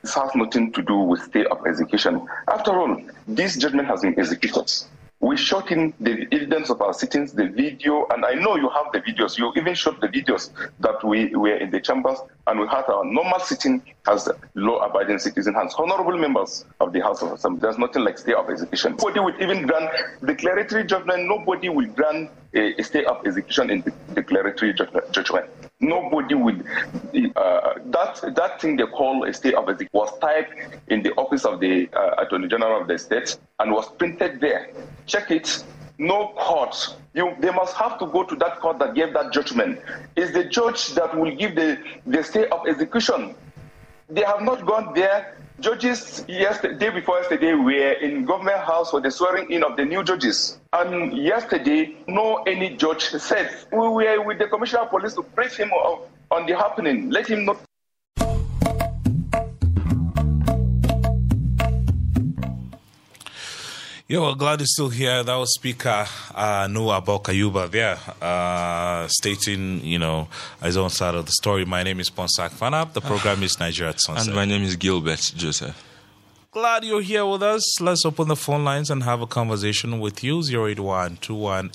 has 0.04 0.32
nothing 0.36 0.72
to 0.74 0.82
do 0.82 0.98
with 0.98 1.22
stay 1.24 1.46
of 1.46 1.65
execution. 1.65 2.28
After 2.48 2.72
all, 2.72 3.02
this 3.28 3.58
judgment 3.58 3.88
has 3.88 4.02
been 4.02 4.18
executed. 4.18 4.72
We 5.21 5.36
shot 5.36 5.69
in 5.69 5.93
the 5.99 6.27
evidence 6.32 6.69
of 6.69 6.82
our 6.82 6.93
sittings, 6.93 7.34
the 7.34 7.49
video, 7.49 8.08
and 8.10 8.23
I 8.23 8.36
know 8.36 8.55
you 8.55 8.69
have 8.69 8.93
the 8.93 9.01
videos. 9.01 9.38
You 9.38 9.51
even 9.58 9.75
shot 9.75 9.99
the 9.99 10.08
videos 10.08 10.49
that 10.79 11.03
we 11.03 11.36
were 11.36 11.58
in 11.58 11.71
the 11.71 11.82
chambers 11.82 12.19
and 12.47 12.58
we 12.58 12.65
had 12.67 12.86
our 12.86 13.03
normal 13.03 13.39
sitting 13.39 13.82
as 14.08 14.29
law-abiding 14.55 15.19
citizens, 15.19 15.75
honorable 15.77 16.17
members 16.17 16.63
of 16.79 16.93
the 16.93 17.01
House 17.01 17.21
of 17.21 17.34
Assembly. 17.34 17.60
There's 17.60 17.77
nothing 17.77 18.05
like 18.05 18.17
stay 18.17 18.34
of 18.34 18.49
execution. 18.49 18.95
Nobody 18.97 19.19
would 19.19 19.41
even 19.41 19.67
grant 19.67 19.91
declaratory 20.25 20.86
judgment. 20.86 21.27
Nobody 21.27 21.67
will 21.67 21.88
grant 21.88 22.32
a, 22.53 22.81
stay 22.83 23.05
of 23.05 23.25
execution 23.25 23.69
in 23.69 23.81
the 23.81 23.91
declaratory 24.15 24.73
judgment. 25.12 25.45
Nobody 25.79 26.35
would. 26.35 26.65
Uh, 27.35 27.73
that 27.85 28.33
that 28.35 28.59
thing 28.59 28.75
they 28.75 28.85
call 28.85 29.23
a 29.23 29.33
stay 29.33 29.53
of 29.53 29.69
execution 29.69 29.89
was 29.93 30.17
typed 30.19 30.53
in 30.88 31.03
the 31.03 31.12
office 31.13 31.45
of 31.45 31.59
the 31.59 31.89
uh, 31.93 32.21
Attorney 32.23 32.47
General 32.47 32.81
of 32.81 32.88
the 32.88 32.97
state 32.97 33.38
and 33.59 33.71
was 33.71 33.89
printed 33.97 34.41
there. 34.41 34.71
Check 35.05 35.31
it. 35.31 35.63
No 35.97 36.29
court. 36.38 36.95
You, 37.13 37.35
they 37.39 37.51
must 37.51 37.75
have 37.75 37.99
to 37.99 38.07
go 38.07 38.23
to 38.23 38.35
that 38.38 38.62
court 38.62 38.79
that 38.79 38.95
gave 38.95 39.13
that 39.13 39.33
judgment. 39.33 39.81
It's 40.15 40.31
the 40.31 40.45
judge 40.45 40.93
that 40.95 41.17
will 41.17 41.35
give 41.35 41.55
the, 41.55 41.77
the 42.05 42.23
stay 42.23 42.47
of 42.47 42.65
execution. 42.67 43.35
They 44.09 44.23
have 44.23 44.41
not 44.41 44.65
gone 44.65 44.93
there. 44.93 45.35
Judges 45.60 46.24
yesterday, 46.28 46.78
day 46.78 46.89
before 46.89 47.17
yesterday 47.19 47.54
were 47.54 47.91
in 47.93 48.24
government 48.24 48.60
house 48.60 48.91
for 48.91 49.02
the 49.02 49.12
swearing 49.12 49.52
in 49.52 49.63
of 49.63 49.76
the 49.76 49.84
new 49.84 50.04
judges. 50.04 50.58
And 50.72 51.17
yesterday, 51.17 51.98
no 52.08 52.43
any 52.43 52.78
judge 52.78 53.10
said 53.10 53.52
we 53.72 53.78
were 53.78 54.24
with 54.24 54.39
the 54.39 54.48
commissioner 54.48 54.84
of 54.84 54.89
police 54.89 55.15
to 55.15 55.22
brief 55.22 55.58
him 55.58 55.72
on 55.72 56.45
the 56.45 56.56
happening. 56.56 57.10
Let 57.10 57.28
him 57.28 57.45
know. 57.45 57.58
Yeah, 64.10 64.19
well, 64.22 64.34
glad 64.34 64.60
you're 64.60 64.65
still 64.65 64.89
here. 64.89 65.24
That 65.24 65.36
was 65.36 65.54
Speaker 65.54 66.08
uh, 66.34 66.67
Noah 66.67 67.00
Bokayuba 67.00 67.69
there, 67.69 68.00
uh, 68.19 69.08
stating, 69.08 69.86
you 69.86 70.00
know, 70.00 70.28
his 70.63 70.78
own 70.78 70.89
side 70.89 71.13
of 71.13 71.28
the 71.28 71.32
story. 71.32 71.63
My 71.63 71.84
name 71.84 72.00
is 72.00 72.10
Ponsak 72.10 72.50
Fanap. 72.50 72.93
The 72.93 73.02
program 73.02 73.43
is 73.43 73.60
Nigeria 73.60 73.91
at 73.91 74.02
Sunset. 74.02 74.26
And 74.26 74.36
my 74.36 74.45
name 74.45 74.63
is 74.63 74.76
Gilbert 74.78 75.32
Joseph. 75.38 75.80
Glad 76.52 76.86
you're 76.86 77.04
here 77.04 77.24
with 77.24 77.43
us. 77.43 77.80
Let's 77.80 78.04
open 78.04 78.30
the 78.30 78.36
phone 78.36 78.63
lines 78.63 78.89
and 78.89 79.04
have 79.04 79.22
a 79.22 79.28
conversation 79.28 80.00
with 80.00 80.24
you. 80.24 80.41
081 80.41 81.19
or 81.30 81.69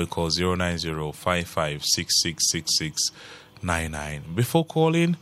you 0.00 0.06
call 0.06 0.30
090 0.30 1.12
Before 4.34 4.64
calling, 4.64 5.16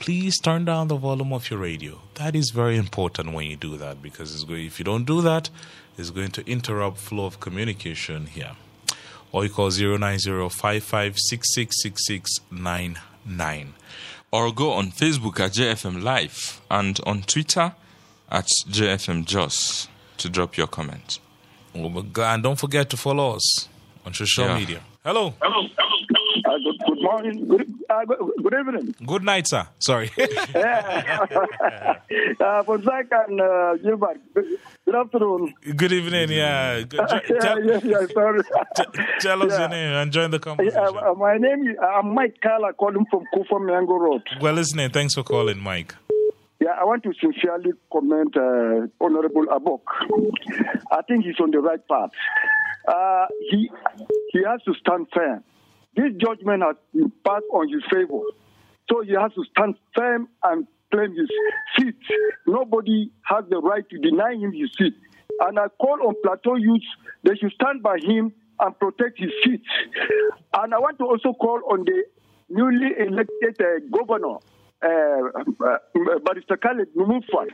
please 0.00 0.38
turn 0.40 0.64
down 0.64 0.88
the 0.88 0.96
volume 0.96 1.32
of 1.32 1.48
your 1.50 1.60
radio. 1.60 2.00
That 2.14 2.34
is 2.34 2.50
very 2.50 2.76
important 2.76 3.32
when 3.32 3.46
you 3.48 3.56
do 3.56 3.76
that 3.76 4.02
because 4.02 4.34
it's 4.34 4.44
going, 4.44 4.64
if 4.66 4.78
you 4.80 4.84
don't 4.84 5.04
do 5.04 5.20
that, 5.22 5.50
it's 5.96 6.10
going 6.10 6.30
to 6.32 6.50
interrupt 6.50 6.98
flow 6.98 7.26
of 7.26 7.38
communication 7.38 8.26
here. 8.26 8.56
Or 9.30 9.44
you 9.44 9.50
call 9.50 9.70
090 9.70 10.30
Or 10.32 10.48
go 14.52 14.72
on 14.72 14.90
Facebook 14.90 15.40
at 15.40 15.52
JFM 15.52 16.02
Live 16.02 16.60
and 16.70 16.98
on 17.06 17.22
Twitter 17.22 17.74
at 18.30 18.48
JFM 18.68 19.26
Jos 19.26 19.88
to 20.16 20.28
drop 20.28 20.56
your 20.56 20.66
comment. 20.66 21.20
Oh, 21.74 22.04
and 22.18 22.42
don't 22.42 22.58
forget 22.58 22.90
to 22.90 22.96
follow 22.96 23.36
us 23.36 23.68
on 24.04 24.14
social 24.14 24.46
Yeah. 24.46 24.58
media. 24.58 24.80
Hello. 25.04 25.34
Hello. 25.40 25.68
Morning. 27.10 27.48
Good, 27.48 27.74
uh, 27.90 28.04
good, 28.04 28.54
evening. 28.54 28.94
Good 29.04 29.24
night, 29.24 29.46
sir. 29.48 29.66
Sorry. 29.80 30.10
Yeah. 30.54 31.26
uh, 32.40 32.62
for 32.62 32.80
Zach 32.82 33.06
and 33.10 33.40
uh, 33.40 33.76
Gilbert, 33.82 34.20
good, 34.34 34.94
afternoon. 34.94 35.54
Good 35.76 35.92
evening. 35.92 36.30
Yeah. 36.30 36.82
Good- 36.82 37.00
yeah, 37.10 37.38
tell, 37.40 37.64
yeah, 37.64 37.80
yeah, 37.82 38.06
sorry. 38.14 38.40
tell 39.20 39.42
us 39.42 39.50
Yeah. 39.52 39.58
your 39.60 39.68
name 39.70 39.92
and 39.94 40.12
join 40.12 40.30
the 40.30 40.38
conversation. 40.38 40.78
Uh, 40.78 41.14
my 41.14 41.36
name 41.36 41.66
is 41.68 41.76
I'm 41.82 42.14
Mike 42.14 42.36
Kala 42.42 42.72
calling 42.74 43.04
from 43.10 43.24
Kufa 43.34 43.58
Mango 43.58 43.94
Road. 43.96 44.22
Well, 44.40 44.54
listening. 44.54 44.90
Thanks 44.90 45.14
for 45.14 45.22
calling, 45.24 45.58
Mike. 45.58 45.94
Yeah, 46.60 46.74
I 46.80 46.84
want 46.84 47.02
to 47.04 47.12
sincerely 47.20 47.72
comment 47.92 48.36
uh, 48.36 48.86
Honorable 49.04 49.46
Abok. 49.46 49.80
I 50.92 51.02
think 51.08 51.24
he's 51.24 51.40
on 51.40 51.50
the 51.50 51.58
right 51.58 51.80
path. 51.88 52.10
Uh, 52.86 53.26
he 53.50 53.70
he 54.32 54.40
has 54.46 54.62
to 54.64 54.74
stand 54.74 55.06
firm. 55.14 55.42
This 55.96 56.12
judgment 56.18 56.62
has 56.62 56.76
been 56.94 57.12
passed 57.26 57.44
on 57.52 57.68
his 57.68 57.82
favor. 57.90 58.20
So 58.90 59.02
he 59.02 59.12
has 59.12 59.32
to 59.34 59.44
stand 59.50 59.74
firm 59.94 60.28
and 60.44 60.66
claim 60.92 61.14
his 61.14 61.28
seat. 61.78 61.96
Nobody 62.46 63.10
has 63.22 63.44
the 63.48 63.58
right 63.58 63.88
to 63.88 63.98
deny 63.98 64.34
him 64.34 64.52
his 64.52 64.70
seat. 64.78 64.94
And 65.40 65.58
I 65.58 65.68
call 65.80 66.06
on 66.06 66.14
Plateau 66.22 66.56
youths, 66.56 66.86
they 67.22 67.34
should 67.36 67.52
stand 67.52 67.82
by 67.82 67.98
him 68.02 68.32
and 68.60 68.78
protect 68.78 69.18
his 69.18 69.30
seat. 69.44 69.62
And 70.54 70.74
I 70.74 70.78
want 70.78 70.98
to 70.98 71.04
also 71.04 71.32
call 71.32 71.60
on 71.70 71.84
the 71.84 72.04
newly 72.48 72.90
elected 72.98 73.60
uh, 73.60 73.80
governor, 73.96 74.36
uh, 74.82 74.88
uh, 75.64 76.18
Barrister 76.24 76.56
Khaled 76.56 76.94
Numufan, 76.94 77.48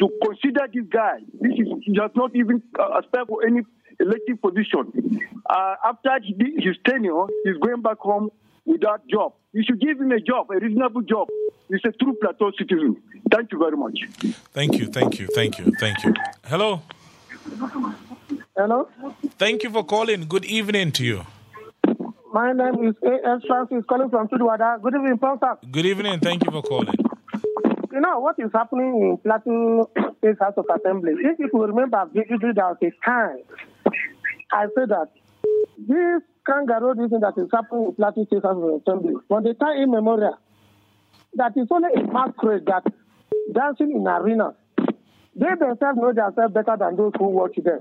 to 0.00 0.08
consider 0.24 0.66
this 0.72 0.84
guy. 0.90 1.18
This 1.40 1.52
is, 1.52 1.68
he 1.82 1.96
has 2.00 2.10
not 2.14 2.34
even 2.34 2.62
uh, 2.78 2.98
aspired 2.98 3.28
for 3.28 3.46
any 3.46 3.60
elective 4.00 4.40
position. 4.40 5.20
Uh, 5.48 5.74
after 5.84 6.10
his 6.22 6.76
tenure, 6.86 7.26
he's 7.44 7.56
going 7.58 7.82
back 7.82 7.98
home 7.98 8.30
without 8.64 9.06
job. 9.08 9.34
You 9.52 9.62
should 9.66 9.80
give 9.80 10.00
him 10.00 10.12
a 10.12 10.20
job, 10.20 10.50
a 10.50 10.58
reasonable 10.58 11.02
job. 11.02 11.28
He's 11.68 11.80
a 11.84 11.92
true 11.92 12.16
plateau 12.20 12.52
citizen. 12.58 12.96
Thank 13.32 13.52
you 13.52 13.58
very 13.58 13.76
much. 13.76 13.98
Thank 14.52 14.78
you, 14.78 14.86
thank 14.86 15.18
you, 15.18 15.26
thank 15.34 15.58
you, 15.58 15.72
thank 15.78 16.04
you. 16.04 16.14
Hello. 16.44 16.82
Hello. 18.56 18.88
Thank 19.38 19.62
you 19.62 19.70
for 19.70 19.84
calling. 19.84 20.26
Good 20.26 20.44
evening 20.44 20.92
to 20.92 21.04
you. 21.04 21.26
My 22.32 22.52
name 22.52 22.88
is 22.88 22.94
A.S. 23.02 23.42
Francis 23.46 23.84
calling 23.88 24.08
from 24.08 24.28
Tudun 24.28 24.46
Wada. 24.46 24.78
Good 24.80 24.94
evening, 24.94 25.18
Pastor. 25.18 25.58
Good 25.68 25.86
evening. 25.86 26.20
Thank 26.20 26.44
you 26.44 26.52
for 26.52 26.62
calling. 26.62 26.94
You 27.92 28.00
know 28.00 28.20
what 28.20 28.38
is 28.38 28.50
happening 28.54 29.02
in 29.02 29.16
Plateau 29.18 29.90
State 30.18 30.38
House 30.38 30.54
of 30.56 30.66
Assembly? 30.72 31.12
If 31.18 31.40
you 31.40 31.48
could 31.48 31.66
remember 31.66 32.08
vividly, 32.14 32.50
there 32.54 32.66
was 32.66 32.76
a 32.82 32.92
time 33.04 33.38
I 34.52 34.66
said 34.74 34.88
that 34.88 35.08
this 35.78 36.22
kangaroo 36.46 36.94
thing 37.08 37.20
that 37.20 37.34
is 37.36 37.48
happening 37.52 37.86
in 37.86 37.94
Plateau 37.94 38.24
State 38.26 38.42
House 38.42 38.56
of 38.56 38.82
Assembly, 38.82 39.14
from 39.28 39.44
the 39.44 39.54
time 39.54 39.82
immemorial, 39.82 40.38
that 41.34 41.52
is 41.56 41.68
only 41.70 41.88
a 41.96 42.06
masquerade 42.12 42.66
that 42.66 42.84
dancing 43.52 43.92
in 43.92 44.06
arenas. 44.06 44.54
They 45.36 45.46
themselves 45.58 45.98
know 45.98 46.12
themselves 46.12 46.52
better 46.52 46.76
than 46.78 46.96
those 46.96 47.12
who 47.18 47.28
watch 47.28 47.56
them. 47.62 47.80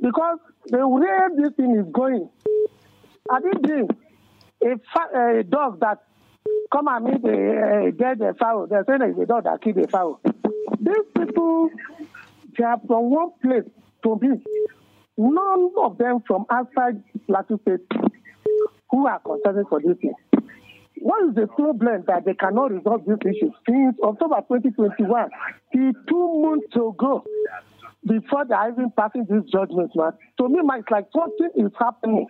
Because 0.00 0.38
the 0.66 0.86
way 0.86 1.08
this 1.36 1.52
thing 1.56 1.74
is 1.76 1.86
going, 1.92 2.28
I 3.30 3.40
think 3.40 3.90
a, 4.62 4.76
fa- 4.92 5.38
a 5.38 5.42
dog 5.42 5.80
that 5.80 6.02
come 6.70 6.88
and 6.88 7.04
meet 7.04 7.24
a, 7.24 7.86
a 7.88 7.92
dead 7.92 8.18
fowl, 8.38 8.66
they're 8.66 8.84
saying 8.86 9.00
it's 9.02 9.18
a 9.18 9.26
dog 9.26 9.44
that 9.44 9.62
killed 9.62 9.78
a 9.78 9.88
fowl. 9.88 10.20
These 10.80 11.06
people, 11.18 11.70
they 12.58 12.64
are 12.64 12.78
from 12.86 13.10
one 13.10 13.30
place 13.42 13.64
to 14.02 14.16
be. 14.16 14.28
None 15.16 15.70
of 15.78 15.98
them 15.98 16.22
from 16.26 16.44
outside 16.50 17.02
Plateau 17.26 17.58
State 17.62 17.80
who 18.90 19.06
are 19.06 19.20
concerned 19.20 19.66
for 19.68 19.80
this 19.80 19.96
thing. 20.00 20.14
What 20.98 21.28
is 21.28 21.34
the 21.34 21.46
problem 21.46 22.04
that 22.06 22.24
they 22.24 22.34
cannot 22.34 22.72
resolve 22.72 23.04
this 23.06 23.18
issue 23.22 23.50
since 23.68 23.96
October 24.02 24.36
2021 24.48 25.28
till 25.72 25.92
two 26.08 26.42
months 26.42 26.74
ago 26.74 27.24
before 28.06 28.44
they 28.46 28.54
are 28.54 28.70
even 28.70 28.90
passing 28.96 29.26
this 29.28 29.44
judgment, 29.52 29.90
man? 29.94 30.12
To 30.38 30.48
me, 30.48 30.60
man, 30.62 30.80
it's 30.80 30.90
like 30.90 31.06
something 31.14 31.50
is 31.56 31.72
happening. 31.78 32.26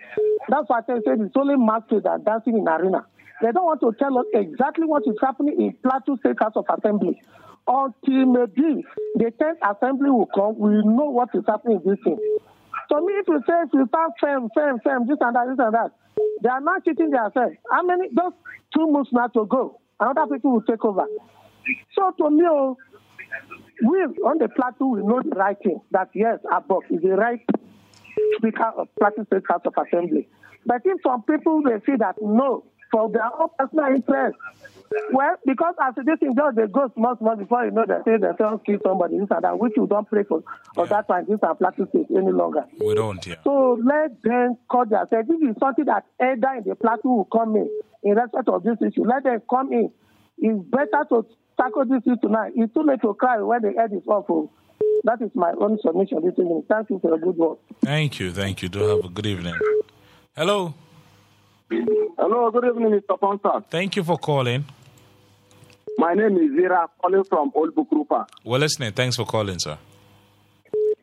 That's 0.48 0.68
why 0.68 0.80
I 0.80 0.82
said 0.86 1.20
it's 1.20 1.36
only 1.36 1.56
masquerade 1.56 2.06
and 2.06 2.24
dancing 2.24 2.58
in 2.58 2.66
arena. 2.68 3.06
They 3.42 3.52
don't 3.52 3.64
want 3.64 3.80
to 3.80 3.92
tell 3.98 4.18
us 4.18 4.26
exactly 4.34 4.86
what 4.86 5.02
is 5.06 5.16
happening 5.20 5.60
in 5.60 5.72
Plateau 5.82 6.16
State 6.16 6.36
House 6.40 6.52
of 6.56 6.64
Assembly. 6.68 7.20
Until 7.66 8.26
maybe 8.26 8.84
the 9.16 9.32
10th 9.40 9.76
assembly 9.76 10.10
will 10.10 10.28
come, 10.34 10.58
we 10.58 10.70
will 10.76 10.84
know 10.84 11.10
what 11.10 11.30
is 11.34 11.44
happening 11.46 11.80
in 11.84 11.90
this 11.90 11.98
thing. 12.04 12.18
So 12.90 13.00
me, 13.00 13.14
if 13.14 13.28
you 13.28 13.40
say 13.46 13.54
if 13.64 13.70
you 13.72 13.86
start 13.88 14.12
firm, 14.20 14.48
firm, 14.54 14.80
firm, 14.84 15.06
this 15.06 15.16
and 15.20 15.34
that, 15.34 15.46
this 15.48 15.58
and 15.58 15.74
that, 15.74 15.90
they 16.42 16.48
are 16.48 16.60
not 16.60 16.84
cheating 16.84 17.10
themselves. 17.10 17.56
How 17.70 17.82
many? 17.82 18.08
Just 18.08 18.36
two 18.74 18.86
months 18.90 19.10
now 19.12 19.28
to 19.28 19.46
go. 19.46 19.80
Another 20.00 20.34
people 20.34 20.52
will 20.52 20.62
take 20.62 20.84
over. 20.84 21.06
So 21.94 22.12
to 22.18 22.30
me, 22.30 22.44
oh, 22.46 22.76
we 23.86 23.98
on 24.24 24.38
the 24.38 24.48
plateau 24.48 24.86
we 24.88 25.02
know 25.02 25.22
the 25.22 25.36
right 25.36 25.56
thing. 25.62 25.80
That 25.90 26.10
yes, 26.14 26.38
Abok 26.52 26.82
is 26.90 27.02
the 27.02 27.16
right 27.16 27.40
speaker 28.36 28.70
of 28.76 28.88
Plateau 28.98 29.24
State 29.24 29.42
House 29.48 29.62
of 29.64 29.74
Assembly. 29.76 30.28
But 30.66 30.82
if 30.84 31.00
some 31.06 31.22
people 31.22 31.62
they 31.62 31.78
see 31.86 31.96
that 31.98 32.16
no, 32.20 32.64
for 32.94 33.10
their 33.10 33.26
own 33.26 33.48
personal 33.58 33.86
interest, 33.86 34.38
well, 35.12 35.34
because 35.44 35.74
as 35.82 35.94
this 35.96 36.20
thing 36.20 36.36
just 36.36 36.54
they 36.54 36.68
go 36.68 36.88
small, 36.94 37.16
small 37.18 37.34
before 37.34 37.64
you 37.64 37.72
know 37.72 37.84
they 37.88 37.98
say 38.04 38.18
they 38.18 38.30
don't 38.38 38.64
kill 38.64 38.78
somebody, 38.86 39.18
this 39.18 39.26
and 39.30 39.42
that, 39.42 39.58
which 39.58 39.72
you 39.76 39.88
don't 39.88 40.08
pray 40.08 40.22
for, 40.22 40.44
for 40.76 40.86
that 40.86 41.08
time, 41.08 41.26
this 41.28 41.40
are 41.42 41.56
State 41.56 42.06
any 42.16 42.30
longer. 42.30 42.64
We 42.78 42.94
don't, 42.94 43.26
yeah. 43.26 43.42
So 43.42 43.80
let 43.82 44.22
them 44.22 44.58
call 44.70 44.86
themselves. 44.86 45.26
This 45.26 45.50
is 45.50 45.56
something 45.58 45.86
that 45.86 46.06
either 46.22 46.54
in 46.58 46.62
the 46.68 46.76
plateau 46.76 47.16
will 47.16 47.24
come 47.24 47.56
in 47.56 47.68
in 48.04 48.14
respect 48.14 48.48
of 48.48 48.62
this 48.62 48.78
issue. 48.80 49.04
Let 49.04 49.24
them 49.24 49.42
come 49.50 49.72
in. 49.72 49.90
It's 50.38 50.64
better 50.70 51.04
to 51.08 51.26
tackle 51.60 51.86
this 51.86 52.02
issue 52.06 52.16
tonight. 52.22 52.52
It's 52.54 52.72
too 52.72 52.84
late 52.84 53.02
to 53.02 53.12
cry 53.14 53.38
when 53.38 53.62
the 53.62 53.72
head 53.76 53.92
is 53.92 54.06
awful. 54.06 54.52
Oh. 54.52 55.00
That 55.02 55.20
is 55.20 55.30
my 55.34 55.52
own 55.60 55.78
submission 55.82 56.22
this 56.22 56.34
evening. 56.38 56.62
Thank 56.68 56.90
you 56.90 57.00
for 57.00 57.14
a 57.14 57.18
good 57.18 57.36
work. 57.36 57.58
Thank 57.80 58.20
you, 58.20 58.30
thank 58.30 58.62
you. 58.62 58.68
Do 58.68 58.78
have 58.84 59.04
a 59.04 59.08
good 59.08 59.26
evening. 59.26 59.58
Hello. 60.36 60.74
Hello, 61.82 62.50
good 62.50 62.64
evening, 62.66 62.92
Mr. 63.00 63.18
Ponsat. 63.18 63.64
Thank 63.70 63.96
you 63.96 64.04
for 64.04 64.16
calling. 64.16 64.64
My 65.98 66.14
name 66.14 66.36
is 66.36 66.50
Zira, 66.50 66.86
calling 67.00 67.24
from 67.24 67.50
Old 67.54 67.74
Bukrupa. 67.74 68.26
We're 68.44 68.58
listening. 68.58 68.92
Thanks 68.92 69.16
for 69.16 69.24
calling, 69.24 69.58
sir. 69.58 69.78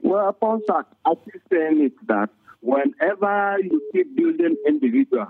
Well, 0.01 0.34
Ponsat, 0.41 0.86
I 1.05 1.13
keep 1.25 1.41
saying 1.51 1.81
it 1.81 2.07
that 2.07 2.29
whenever 2.62 3.57
you 3.62 3.81
keep 3.91 4.15
building 4.15 4.55
individual, 4.67 5.27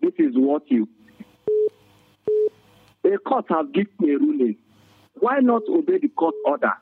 this 0.00 0.12
is 0.18 0.32
what 0.34 0.62
you. 0.70 0.88
A 3.04 3.18
court 3.18 3.46
has 3.50 3.66
given 3.72 3.90
a 4.02 4.18
ruling. 4.18 4.56
Why 5.14 5.38
not 5.40 5.62
obey 5.68 5.98
the 5.98 6.08
court 6.08 6.34
order? 6.44 6.72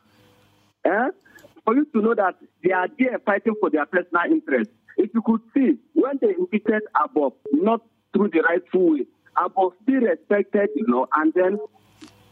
Eh? 0.85 1.09
For 1.65 1.75
you 1.75 1.85
to 1.87 2.03
know 2.03 2.15
that 2.15 2.37
they 2.63 2.73
are 2.73 2.89
there 2.99 3.19
fighting 3.25 3.55
for 3.61 3.71
their 3.71 3.87
personal 3.87 4.23
interest. 4.31 4.71
If 4.97 5.11
you 5.15 5.23
could 5.23 5.41
see, 5.55 5.79
when 5.95 6.19
they 6.21 6.35
impeached 6.39 6.71
Abok, 6.97 7.35
not 7.53 7.83
through 8.13 8.31
the 8.31 8.41
rightful 8.41 8.93
way, 8.93 9.07
Abok 9.37 9.73
still 9.83 10.01
respected 10.01 10.71
the 10.75 10.85
law 10.89 11.07
and 11.17 11.33
then 11.35 11.59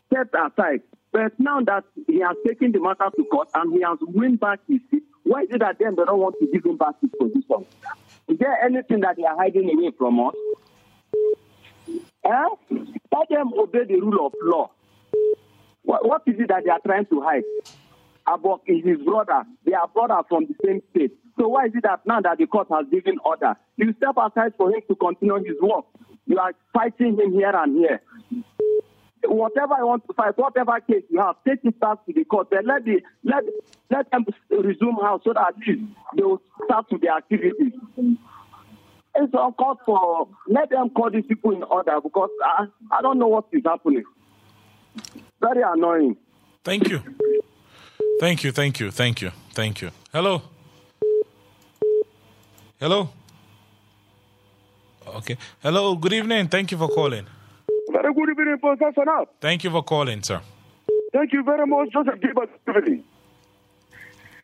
stepped 0.07 0.35
aside. 0.35 0.83
But 1.13 1.39
now 1.39 1.61
that 1.61 1.85
he 2.07 2.21
has 2.21 2.37
taken 2.47 2.73
the 2.73 2.81
matter 2.81 3.09
to 3.17 3.25
court 3.27 3.49
and 3.55 3.73
he 3.73 3.83
has 3.83 3.99
won 4.01 4.37
back 4.37 4.61
his 4.67 4.81
seat, 4.91 5.03
why 5.23 5.43
is 5.43 5.49
it 5.51 5.61
that 5.61 5.79
then 5.79 5.95
they 5.97 6.05
don't 6.05 6.19
want 6.19 6.37
to 6.41 6.49
give 6.53 6.65
him 6.65 6.77
back 6.77 6.95
his 7.01 7.11
position? 7.19 7.67
Is 8.29 8.39
there 8.39 8.65
anything 8.65 9.01
that 9.01 9.17
they 9.17 9.25
are 9.25 9.37
hiding 9.37 9.71
away 9.71 9.93
from 9.97 10.19
us? 10.21 10.35
Eh? 12.25 12.49
Let 13.13 13.29
them 13.29 13.53
obey 13.57 13.85
the 13.85 14.01
rule 14.01 14.27
of 14.27 14.33
law. 14.43 14.71
What, 15.83 16.23
is 16.27 16.35
it 16.41 16.49
that 16.49 16.65
they 16.65 16.71
are 16.71 16.81
trying 16.85 17.07
to 17.07 17.21
hide? 17.21 17.45
Abok 18.27 18.61
is 18.67 18.85
his 18.85 18.99
brother. 19.05 19.45
They 19.65 19.75
are 19.75 19.87
brothers 19.87 20.25
from 20.29 20.47
the 20.47 20.55
same 20.65 20.83
state. 20.91 21.13
So 21.39 21.49
why 21.49 21.67
is 21.67 21.73
it 21.75 21.83
that 21.83 22.07
now 22.07 22.21
that 22.21 22.39
the 22.39 22.47
court 22.47 22.69
has 22.71 22.87
given 22.91 23.19
order, 23.25 23.57
you 23.77 23.93
step 23.97 24.17
aside 24.17 24.53
for 24.57 24.71
him 24.71 24.81
to 24.89 24.95
continue 24.95 25.37
his 25.37 25.61
work? 25.61 25.85
You 26.27 26.39
are 26.39 26.53
fighting 26.73 27.19
him 27.19 27.33
here 27.33 27.53
and 27.55 27.77
here. 27.77 28.01
Whatever 29.25 29.75
I 29.75 29.85
want 29.85 30.07
to 30.07 30.13
fight, 30.13 30.37
whatever 30.37 30.79
case 30.81 31.03
you 31.09 31.21
have, 31.21 31.37
take 31.47 31.65
it 31.65 31.81
back 31.81 32.05
to 32.07 32.13
the 32.13 32.25
court. 32.25 32.49
Then 32.51 32.67
let 32.67 32.85
the 32.85 33.01
let 33.25 33.43
let 33.91 34.11
them 34.11 34.27
resume 34.51 34.97
house 35.03 35.23
so 35.25 35.33
that 35.33 35.49
at 35.49 35.55
least 35.67 35.83
they 36.15 36.23
will 36.23 36.43
start 36.67 36.87
with 36.91 37.01
their 37.01 37.17
activities. 37.17 37.73
It's 39.17 39.33
uncalled 39.33 39.79
for. 39.87 40.29
Let 40.47 40.71
them 40.71 40.91
call 40.91 41.11
these 41.11 41.25
people 41.27 41.53
in 41.53 41.63
order 41.63 42.01
because 42.03 42.31
I, 42.45 42.67
I 42.93 43.01
don't 43.01 43.19
know 43.19 43.29
what 43.29 43.47
is 43.53 43.63
happening. 43.65 44.05
Very 45.41 45.63
annoying. 45.67 46.17
Thank 46.63 46.89
you. 46.89 47.01
Thank 48.21 48.45
you, 48.45 48.53
thank 48.53 48.81
you, 48.81 48.91
thank 48.91 49.23
you, 49.23 49.31
thank 49.53 49.81
you. 49.81 49.91
Hello. 50.13 50.43
Hello. 52.81 53.09
Okay. 55.07 55.37
Hello, 55.63 55.95
good 55.95 56.13
evening. 56.13 56.49
Thank 56.49 56.73
you 56.73 56.79
for 56.79 56.89
calling. 56.89 57.27
Very 57.93 58.13
good 58.15 58.31
evening, 58.31 58.59
Professor 58.59 59.05
Thank 59.41 59.65
you 59.65 59.71
for 59.71 59.83
calling, 59.83 60.23
sir. 60.23 60.41
Thank 61.13 61.33
you 61.33 61.45
very 61.45 61.67
much, 61.67 61.91
Joseph 61.93 62.21
Gilbert. 62.21 62.51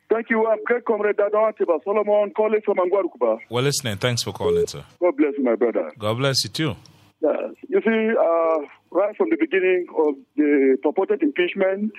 Thank 0.08 0.30
you. 0.30 0.46
I'm 0.46 0.62
great 0.64 0.84
comrade 0.84 1.16
Dadon 1.16 1.52
Atiba 1.52 1.78
Solomon 1.84 2.32
calling 2.36 2.60
from 2.64 2.78
Angwarukuba. 2.78 3.38
We're 3.50 3.62
listening. 3.62 3.96
Thanks 3.96 4.22
for 4.22 4.32
calling, 4.32 4.66
sir. 4.66 4.84
God 5.00 5.16
bless 5.16 5.34
you, 5.36 5.44
my 5.44 5.56
brother. 5.56 5.90
God 5.98 6.14
bless 6.18 6.44
you 6.44 6.50
too. 6.50 6.76
Yes. 7.20 7.54
You 7.68 7.80
see, 7.80 8.16
uh, 8.16 8.66
right 8.90 9.16
from 9.16 9.30
the 9.30 9.36
beginning 9.38 9.86
of 9.98 10.14
the 10.36 10.78
purported 10.82 11.22
impeachment, 11.22 11.92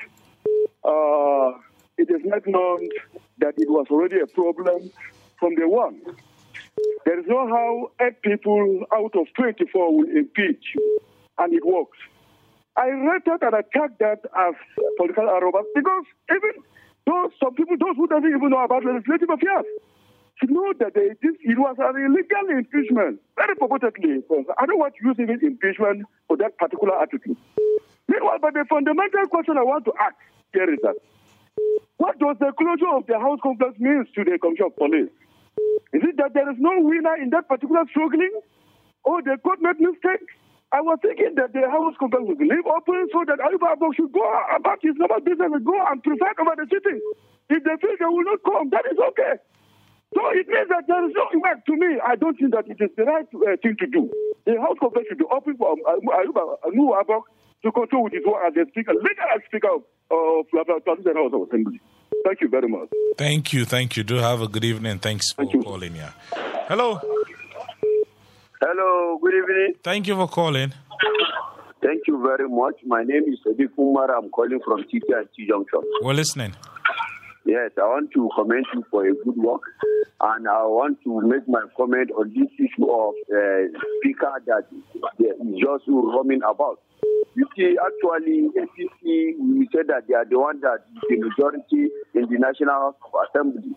uh, 0.83 1.51
it 1.97 2.09
is 2.09 2.21
not 2.23 2.47
known 2.47 2.89
that 3.39 3.53
it 3.57 3.69
was 3.69 3.87
already 3.89 4.19
a 4.19 4.27
problem 4.27 4.89
from 5.39 5.55
the 5.55 5.67
one. 5.67 5.99
There 7.05 7.19
is 7.19 7.25
no 7.27 7.47
how 7.47 7.91
eight 8.05 8.21
people 8.21 8.85
out 8.93 9.15
of 9.15 9.27
24 9.35 9.97
will 9.97 10.09
impeach, 10.15 10.75
and 11.37 11.53
it 11.53 11.65
works. 11.65 11.97
I 12.77 12.87
rated 12.87 13.41
and 13.41 13.53
attacked 13.53 13.99
that 13.99 14.21
as 14.37 14.55
political 14.97 15.27
arrogance 15.29 15.67
because 15.75 16.05
even 16.31 16.63
those 17.05 17.31
some 17.43 17.53
people, 17.55 17.75
those 17.77 17.97
who 17.97 18.07
doesn't 18.07 18.29
even 18.29 18.49
know 18.49 18.63
about 18.63 18.85
legislative 18.85 19.29
affairs, 19.29 19.65
to 20.39 20.47
know 20.47 20.73
that 20.79 20.93
they, 20.93 21.09
this 21.21 21.35
it 21.41 21.59
was 21.59 21.75
an 21.77 21.95
illegal 21.99 22.45
impeachment, 22.49 23.19
very 23.35 23.55
purportedly. 23.55 24.23
I 24.57 24.65
don't 24.65 24.79
want 24.79 24.95
even 25.01 25.39
impeachment 25.41 26.05
for 26.27 26.37
that 26.37 26.57
particular 26.57 26.95
attitude. 27.01 27.37
Meanwhile, 28.07 28.39
but 28.41 28.53
the 28.53 28.65
fundamental 28.69 29.27
question 29.27 29.57
I 29.57 29.63
want 29.63 29.85
to 29.85 29.93
ask 29.99 30.15
here 30.53 30.71
is 30.71 30.79
that 30.83 30.95
what 31.97 32.17
does 32.19 32.37
the 32.39 32.51
closure 32.57 32.89
of 32.95 33.05
the 33.05 33.19
House 33.19 33.39
complex 33.43 33.79
mean 33.79 34.05
to 34.15 34.23
the 34.23 34.39
Commission 34.39 34.65
of 34.65 34.75
Police? 34.75 35.09
Is 35.93 36.01
it 36.07 36.15
that 36.17 36.33
there 36.33 36.47
is 36.49 36.57
no 36.59 36.71
winner 36.79 37.15
in 37.19 37.29
that 37.31 37.47
particular 37.47 37.83
struggling? 37.91 38.31
Or 39.03 39.21
the 39.21 39.37
court 39.43 39.59
made 39.61 39.79
mistake? 39.79 40.23
I 40.71 40.79
was 40.79 40.99
thinking 41.03 41.35
that 41.35 41.51
the 41.51 41.67
House 41.67 41.99
complex 41.99 42.23
would 42.23 42.39
leave 42.39 42.63
open 42.63 43.03
so 43.11 43.27
that 43.27 43.43
Ayuba 43.43 43.75
Abok 43.75 43.91
should 43.99 44.15
go 44.15 44.23
about 44.55 44.79
his 44.79 44.95
normal 44.95 45.19
business 45.19 45.51
and 45.51 45.65
go 45.67 45.75
and 45.75 45.99
preside 45.99 46.39
over 46.39 46.55
the 46.55 46.63
city. 46.71 46.95
If 47.51 47.59
they 47.67 47.75
feel 47.83 47.91
they 47.99 48.07
will 48.07 48.23
not 48.23 48.39
come, 48.47 48.71
that 48.71 48.87
is 48.87 48.95
okay. 48.95 49.35
So 50.15 50.21
it 50.31 50.47
means 50.47 50.71
that 50.71 50.87
there 50.87 51.03
is 51.03 51.11
no 51.11 51.27
work 51.43 51.59
to 51.67 51.73
me. 51.75 51.99
I 51.99 52.15
don't 52.15 52.39
think 52.39 52.55
that 52.55 52.71
it 52.71 52.79
is 52.79 52.91
the 52.95 53.03
right 53.03 53.27
uh, 53.35 53.59
thing 53.59 53.75
to 53.83 53.87
do. 53.87 54.07
The 54.47 54.55
House 54.63 54.79
complex 54.79 55.11
should 55.11 55.19
be 55.19 55.27
open 55.27 55.59
for 55.59 55.75
um, 55.75 56.07
Ayuba 56.07 56.55
Abok 57.03 57.27
to 57.63 57.71
control 57.71 58.07
with 58.07 58.15
his 58.15 58.23
work 58.23 58.39
as 58.47 58.55
the 58.55 58.63
speaker, 58.71 58.95
legal 58.95 59.27
speaker 59.51 59.75
of 59.75 59.83
the 60.55 61.11
House 61.19 61.35
of 61.35 61.41
Assembly. 61.51 61.83
Thank 62.25 62.41
you 62.41 62.49
very 62.49 62.67
much. 62.67 62.89
Thank 63.17 63.53
you, 63.53 63.65
thank 63.65 63.97
you. 63.97 64.03
Do 64.03 64.15
have 64.15 64.41
a 64.41 64.47
good 64.47 64.63
evening. 64.63 64.99
Thanks 64.99 65.31
for 65.33 65.45
Thank 65.45 65.63
calling. 65.65 65.95
Yeah. 65.95 66.11
Hello. 66.67 66.99
Hello, 68.61 69.19
good 69.21 69.33
evening. 69.33 69.73
Thank 69.83 70.07
you 70.07 70.15
for 70.15 70.27
calling. 70.27 70.73
Thank 71.81 72.03
you 72.07 72.21
very 72.23 72.47
much. 72.47 72.75
My 72.85 73.03
name 73.03 73.23
is 73.27 73.39
Sadiq 73.45 73.71
Umar. 73.77 74.15
I'm 74.15 74.29
calling 74.29 74.59
from 74.63 74.83
TT 74.83 75.09
and 75.09 75.27
T 75.35 75.47
Junction. 75.47 75.81
We're 76.01 76.13
listening. 76.13 76.53
Yes, 77.43 77.71
I 77.77 77.81
want 77.81 78.11
to 78.13 78.29
commend 78.35 78.67
you 78.73 78.85
for 78.91 79.03
a 79.07 79.13
good 79.15 79.35
work, 79.35 79.61
and 80.21 80.47
I 80.47 80.63
want 80.69 80.99
to 81.03 81.21
make 81.21 81.47
my 81.47 81.65
comment 81.75 82.11
on 82.11 82.29
this 82.29 82.49
issue 82.59 82.85
of 82.85 83.13
uh, 83.33 83.73
speaker 83.97 84.33
that 84.45 84.67
is 85.17 85.57
just 85.57 85.87
roaming 85.87 86.41
about. 86.47 86.79
You 87.33 87.47
see, 87.57 87.73
actually, 87.79 88.49
APC, 88.53 89.33
we 89.39 89.67
said 89.73 89.87
that 89.87 90.05
they 90.07 90.13
are 90.13 90.25
the 90.25 90.37
one 90.37 90.61
that 90.61 90.85
is 90.93 91.01
the 91.09 91.17
majority 91.17 91.89
in 92.13 92.29
the 92.29 92.37
National 92.37 92.95
Assembly. 93.29 93.73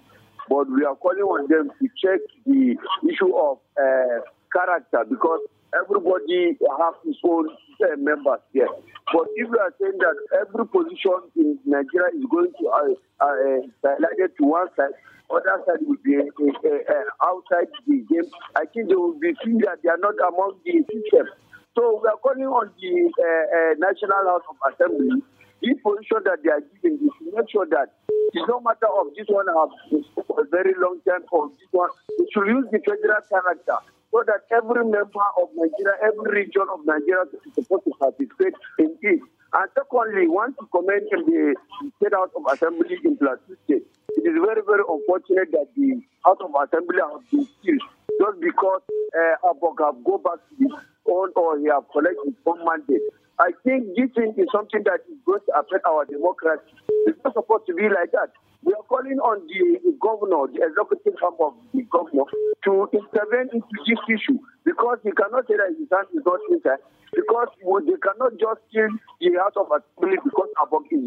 But 0.48 0.68
we 0.68 0.84
are 0.84 0.96
calling 0.96 1.24
on 1.24 1.48
them 1.48 1.70
to 1.80 1.88
check 1.96 2.20
the 2.44 2.76
issue 3.08 3.32
of 3.34 3.58
uh, 3.80 4.20
character 4.52 5.04
because 5.08 5.40
everybody 5.72 6.58
has 6.60 6.94
his 7.06 7.16
own 7.24 7.48
uh, 7.48 7.96
members 7.96 8.40
here. 8.52 8.68
But 9.12 9.26
if 9.36 9.48
you 9.48 9.58
are 9.58 9.72
saying 9.80 9.96
that 9.98 10.16
every 10.44 10.66
position 10.68 11.24
in 11.36 11.58
Nigeria 11.64 12.12
is 12.12 12.24
going 12.30 12.52
to 12.60 12.66
uh, 12.68 13.24
uh, 13.24 13.60
highlighted 13.82 14.36
to 14.38 14.44
one 14.44 14.68
side, 14.76 14.92
other 15.30 15.56
side 15.66 15.80
will 15.86 16.00
be 16.04 16.16
uh, 16.16 16.22
uh, 16.22 17.28
outside 17.28 17.68
the 17.86 18.04
game, 18.08 18.28
I 18.56 18.64
think 18.72 18.88
they 18.88 18.94
will 18.94 19.18
be 19.18 19.32
seen 19.44 19.58
that 19.64 19.80
they 19.82 19.88
are 19.88 20.00
not 20.00 20.14
among 20.20 20.60
the 20.64 20.84
system. 20.84 21.26
So 21.74 22.00
we 22.02 22.08
are 22.08 22.20
calling 22.22 22.46
on 22.46 22.70
the 22.78 22.94
uh, 23.10 23.74
National 23.80 24.22
House 24.28 24.46
of 24.46 24.56
Assembly, 24.72 25.22
this 25.62 25.74
position 25.82 26.22
that 26.28 26.38
they 26.44 26.50
are 26.52 26.62
giving, 26.78 27.00
is 27.02 27.14
to 27.18 27.32
make 27.34 27.50
sure 27.50 27.66
that 27.72 27.98
it's 28.36 28.46
no 28.48 28.60
matter 28.60 28.86
of 28.86 29.10
this 29.16 29.26
one 29.28 29.46
for 30.26 30.40
a 30.42 30.46
very 30.50 30.74
long 30.78 31.00
time 31.08 31.24
or 31.32 31.48
this 31.50 31.70
one, 31.72 31.90
they 32.18 32.26
should 32.30 32.46
use 32.46 32.66
the 32.70 32.78
federal 32.84 33.22
character 33.26 33.78
so 34.14 34.22
that 34.30 34.46
every 34.54 34.84
member 34.86 35.26
of 35.42 35.50
Nigeria, 35.58 35.98
every 36.06 36.46
region 36.46 36.66
of 36.70 36.86
Nigeria 36.86 37.26
is 37.34 37.54
supposed 37.58 37.82
to 37.84 37.92
participate 37.98 38.54
in 38.78 38.94
it. 39.02 39.20
And 39.54 39.70
secondly, 39.70 40.26
want 40.26 40.58
to 40.58 40.66
commend 40.74 41.06
the 41.14 41.54
State 42.02 42.10
of 42.10 42.34
Assembly 42.50 42.98
in 43.04 43.16
Plateau 43.16 43.54
State. 43.64 43.86
It 44.18 44.26
is 44.26 44.34
very, 44.42 44.62
very 44.66 44.82
unfortunate 44.82 45.54
that 45.54 45.70
the 45.78 46.02
House 46.26 46.42
of 46.42 46.50
Assembly 46.58 46.98
has 46.98 47.22
been 47.30 47.46
killed 47.62 47.82
just 48.18 48.40
because 48.42 48.82
uh, 49.14 49.34
have 49.46 49.62
go 50.02 50.18
back 50.18 50.42
to 50.50 50.54
his 50.58 50.74
own 51.06 51.30
or 51.36 51.58
he 51.58 51.70
have 51.70 51.86
collected 51.94 52.34
his 52.34 52.42
own 52.46 52.66
mandate. 52.66 53.06
I 53.38 53.54
think 53.62 53.94
this 53.94 54.10
thing 54.14 54.34
is 54.38 54.50
something 54.50 54.82
that 54.90 55.06
is 55.06 55.18
going 55.26 55.42
to 55.46 55.52
affect 55.54 55.86
our 55.86 56.04
democracy. 56.04 56.74
It's 57.06 57.18
not 57.22 57.34
supposed 57.34 57.66
to 57.70 57.74
be 57.74 57.86
like 57.86 58.10
that. 58.10 58.34
We 58.64 58.72
are 58.72 58.86
calling 58.88 59.20
on 59.20 59.44
the 59.44 59.92
governor, 60.00 60.48
the 60.48 60.64
executive 60.64 61.20
arm 61.20 61.36
of 61.36 61.52
the 61.76 61.84
governor, 61.92 62.24
to 62.64 62.88
intervene 62.96 63.52
into 63.52 63.76
this 63.84 64.00
issue 64.08 64.40
because 64.64 64.96
he 65.04 65.12
cannot 65.12 65.44
say 65.44 65.60
that 65.60 65.76
his 65.76 65.84
hand 65.92 66.08
is 66.16 66.24
not 66.24 66.40
inside. 66.48 66.80
Because 67.12 67.52
they 67.60 68.00
cannot 68.00 68.40
just 68.40 68.64
kill 68.72 68.88
the 69.20 69.36
House 69.36 69.54
of 69.60 69.68
Assembly 69.68 70.16
because 70.24 70.50
Abok 70.64 70.88
is 70.88 71.04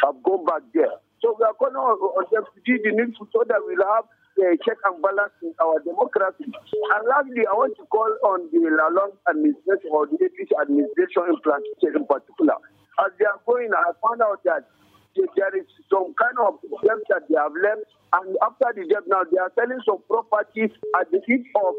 have 0.00 0.16
gone 0.24 0.48
back 0.48 0.64
there. 0.72 0.96
So 1.20 1.36
we 1.36 1.44
are 1.44 1.52
calling 1.60 1.76
on, 1.76 2.00
on 2.00 2.24
them 2.32 2.48
to 2.48 2.58
do 2.64 2.80
the 2.80 2.96
needful 2.96 3.28
so 3.36 3.44
that 3.52 3.60
we'll 3.68 3.84
have 3.84 4.08
a 4.40 4.56
check 4.64 4.80
and 4.88 4.98
balance 5.04 5.36
in 5.44 5.52
our 5.60 5.78
democracy. 5.84 6.48
And 6.48 7.02
lastly, 7.04 7.44
I 7.44 7.52
want 7.52 7.76
to 7.76 7.84
call 7.92 8.10
on 8.32 8.48
the 8.48 8.64
Lalong 8.64 9.12
administration 9.28 9.92
or 9.92 10.08
the 10.08 10.16
administration 10.24 11.36
in, 11.36 12.00
in 12.00 12.04
particular. 12.08 12.56
As 13.04 13.12
they 13.20 13.28
are 13.28 13.38
going, 13.46 13.70
I 13.76 13.92
found 14.00 14.24
out 14.24 14.40
that 14.48 14.66
there 15.14 15.54
is 15.56 15.66
some 15.90 16.14
kind 16.18 16.36
of 16.42 16.58
debt 16.82 17.02
that 17.10 17.24
they 17.30 17.38
have 17.38 17.54
left. 17.54 17.86
And 18.14 18.36
after 18.42 18.70
the 18.74 18.86
debt 18.86 19.06
now, 19.06 19.26
they 19.26 19.38
are 19.38 19.50
selling 19.54 19.80
some 19.86 20.02
properties 20.06 20.70
at 21.00 21.10
the 21.10 21.20
end 21.26 21.46
of 21.56 21.72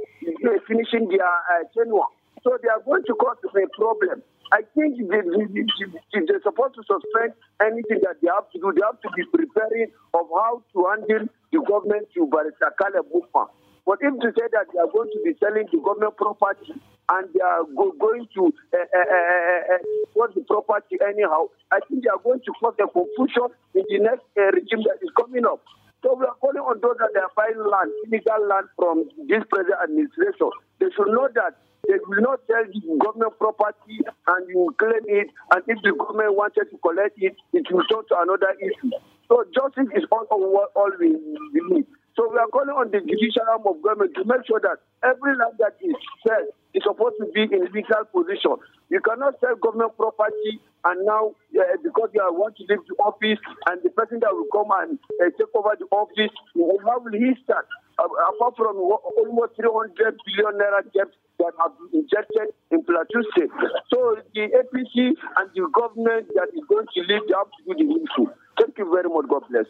uh, 0.43 0.59
finishing 0.67 1.07
their 1.07 1.23
uh, 1.23 1.63
tenure. 1.75 2.11
So 2.43 2.57
they 2.61 2.69
are 2.69 2.83
going 2.83 3.03
to 3.07 3.13
cause 3.15 3.39
a 3.43 3.67
problem. 3.75 4.21
I 4.53 4.61
think 4.77 5.01
if 5.01 5.09
they, 5.09 5.21
they, 5.25 6.21
they're 6.27 6.45
supposed 6.45 6.75
to 6.77 6.83
suspend 6.85 7.33
anything 7.63 8.05
that 8.05 8.21
they 8.21 8.29
have 8.29 8.45
to 8.53 8.57
do. 8.61 8.69
They 8.75 8.85
have 8.85 9.01
to 9.01 9.09
be 9.17 9.25
preparing 9.33 9.89
of 10.13 10.29
how 10.29 10.61
to 10.61 10.79
handle 10.85 11.25
the 11.49 11.59
government 11.65 12.07
to 12.13 12.29
Barista 12.29 12.69
Mutfwang. 12.77 13.49
But 13.85 13.99
if 14.01 14.13
they 14.21 14.31
say 14.37 14.47
that 14.53 14.69
they 14.69 14.79
are 14.79 14.91
going 14.91 15.09
to 15.09 15.19
be 15.25 15.33
selling 15.41 15.65
the 15.71 15.79
government 15.81 16.17
property 16.17 16.77
and 17.09 17.29
they 17.33 17.41
are 17.41 17.63
go, 17.75 17.93
going 17.99 18.27
to 18.33 18.53
uh, 18.73 18.77
uh, 18.77 19.75
uh, 19.75 20.27
the 20.33 20.41
property 20.47 20.97
anyhow, 21.05 21.47
I 21.71 21.79
think 21.87 22.03
they 22.03 22.09
are 22.09 22.21
going 22.21 22.41
to 22.41 22.51
cause 22.59 22.75
a 22.81 22.87
confusion 22.87 23.53
in 23.75 23.85
the 23.87 23.99
next 24.01 24.25
uh, 24.37 24.49
regime 24.51 24.83
that 24.89 24.99
is 25.01 25.11
coming 25.15 25.45
up. 25.45 25.61
So 26.03 26.13
we 26.13 26.25
are 26.25 26.37
calling 26.37 26.61
on 26.61 26.81
those 26.81 26.97
that 27.01 27.17
are 27.17 27.33
buying 27.33 27.57
land, 27.57 27.89
illegal 28.05 28.41
land 28.45 28.67
from 28.77 29.09
this 29.25 29.41
present 29.49 29.77
administration. 29.81 30.53
They 30.77 30.89
should 30.93 31.09
know 31.09 31.29
that 31.33 31.57
they 31.87 31.97
will 32.05 32.21
not 32.21 32.41
sell 32.45 32.65
government 32.97 33.37
property 33.37 34.01
and 34.05 34.41
you 34.49 34.73
claim 34.77 35.05
it, 35.05 35.29
and 35.53 35.61
if 35.65 35.77
the 35.81 35.93
government 35.93 36.33
wanted 36.37 36.69
to 36.73 36.77
collect 36.81 37.17
it, 37.21 37.37
it 37.53 37.65
will 37.69 37.85
turn 37.89 38.05
to 38.09 38.15
another 38.21 38.53
issue. 38.57 38.93
So 39.29 39.45
justice 39.53 39.89
is 39.97 40.05
all, 40.11 40.25
all, 40.29 40.69
all 40.75 40.91
we 40.99 41.13
need. 41.13 41.85
So 42.17 42.29
we 42.31 42.37
are 42.37 42.47
calling 42.53 42.73
on 42.73 42.91
the 42.91 43.01
judicial 43.01 43.45
arm 43.49 43.65
of 43.65 43.81
government 43.81 44.13
to 44.15 44.23
make 44.25 44.45
sure 44.47 44.61
that 44.61 44.81
every 45.01 45.35
land 45.37 45.57
that 45.59 45.75
is 45.81 45.97
sold 46.25 46.53
is 46.75 46.83
supposed 46.83 47.15
to 47.23 47.25
be 47.31 47.47
in 47.47 47.71
legal 47.71 48.03
position. 48.11 48.59
You 48.91 48.99
cannot 48.99 49.39
sell 49.39 49.55
government 49.55 49.95
property 49.97 50.59
and 50.83 51.05
now 51.05 51.33
uh, 51.55 51.79
because 51.81 52.11
you 52.13 52.21
are 52.21 52.31
want 52.31 52.57
to 52.57 52.63
leave 52.69 52.83
the 52.85 52.95
office 53.01 53.39
and 53.71 53.81
the 53.81 53.89
person 53.89 54.19
that 54.19 54.29
will 54.35 54.51
come 54.51 54.69
and 54.83 54.99
uh, 55.23 55.31
take 55.39 55.49
over 55.55 55.73
the 55.79 55.87
office, 55.89 56.35
how 56.83 56.99
will 56.99 57.15
he 57.15 57.33
start? 57.43 57.65
Uh, 57.97 58.11
apart 58.35 58.53
from 58.59 58.75
almost 58.75 59.55
300 59.55 60.19
billion 60.27 60.53
naira 60.59 60.83
debt 60.91 61.09
that 61.39 61.53
have 61.57 61.71
been 61.79 62.03
injected 62.03 62.51
in 62.71 62.83
Plateau 62.83 63.23
State. 63.31 63.49
So 63.89 64.19
the 64.35 64.51
APC 64.51 65.15
and 65.15 65.47
the 65.55 65.67
government 65.73 66.27
that 66.35 66.51
is 66.53 66.63
going 66.67 66.85
to 66.91 66.99
lead, 67.07 67.23
they 67.27 67.35
have 67.39 67.47
to 67.47 67.61
do 67.65 67.73
the 67.73 67.87
needful. 67.87 68.35
Thank 68.59 68.77
you 68.77 68.91
very 68.91 69.09
much. 69.09 69.25
God 69.31 69.47
bless. 69.49 69.65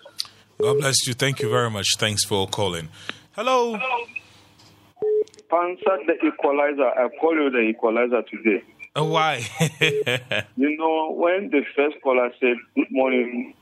God 0.59 0.79
bless 0.79 1.07
you. 1.07 1.13
Thank 1.13 1.41
you 1.41 1.49
very 1.49 1.69
much. 1.69 1.95
Thanks 1.97 2.25
for 2.25 2.47
calling. 2.47 2.89
Hello. 3.33 3.77
Answer 5.55 5.97
the 6.07 6.27
equalizer. 6.27 6.89
I 6.89 7.07
call 7.19 7.35
you 7.35 7.49
the 7.49 7.59
equalizer 7.59 8.21
today. 8.23 8.63
Uh, 8.97 9.05
why? 9.05 9.45
you 10.57 10.77
know, 10.77 11.11
when 11.11 11.49
the 11.49 11.61
first 11.75 11.95
caller 12.03 12.29
said 12.39 12.57
good 12.75 12.91
morning, 12.91 13.53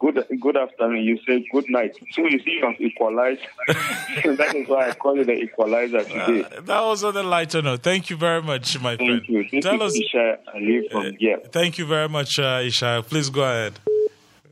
good 0.00 0.22
good 0.40 0.56
afternoon, 0.56 1.04
you 1.04 1.18
say 1.26 1.44
good 1.52 1.64
night. 1.68 1.96
So 2.12 2.22
you 2.22 2.38
see, 2.40 2.58
you 2.60 2.66
have 2.66 2.80
equalized. 2.80 3.40
that 3.68 4.54
is 4.54 4.68
why 4.68 4.90
I 4.90 4.94
call 4.94 5.16
you 5.16 5.24
the 5.24 5.34
equalizer 5.34 6.04
today. 6.04 6.44
Uh, 6.44 6.60
that 6.62 6.80
was 6.80 7.04
on 7.04 7.14
the 7.14 7.22
lighter 7.22 7.62
note. 7.62 7.82
Thank 7.82 8.10
you 8.10 8.16
very 8.16 8.42
much, 8.42 8.78
my 8.80 8.96
Thank 8.96 9.08
friend. 9.08 9.22
you. 9.28 9.48
This 9.50 9.64
Tell 9.64 9.82
us. 9.82 9.94
Isha 9.96 10.38
Ali 10.54 10.88
from 10.90 11.14
here. 11.18 11.40
Thank 11.50 11.78
you 11.78 11.86
very 11.86 12.08
much, 12.08 12.38
uh, 12.38 12.60
Isha. 12.62 13.04
Please 13.08 13.30
go 13.30 13.42
ahead. 13.42 13.78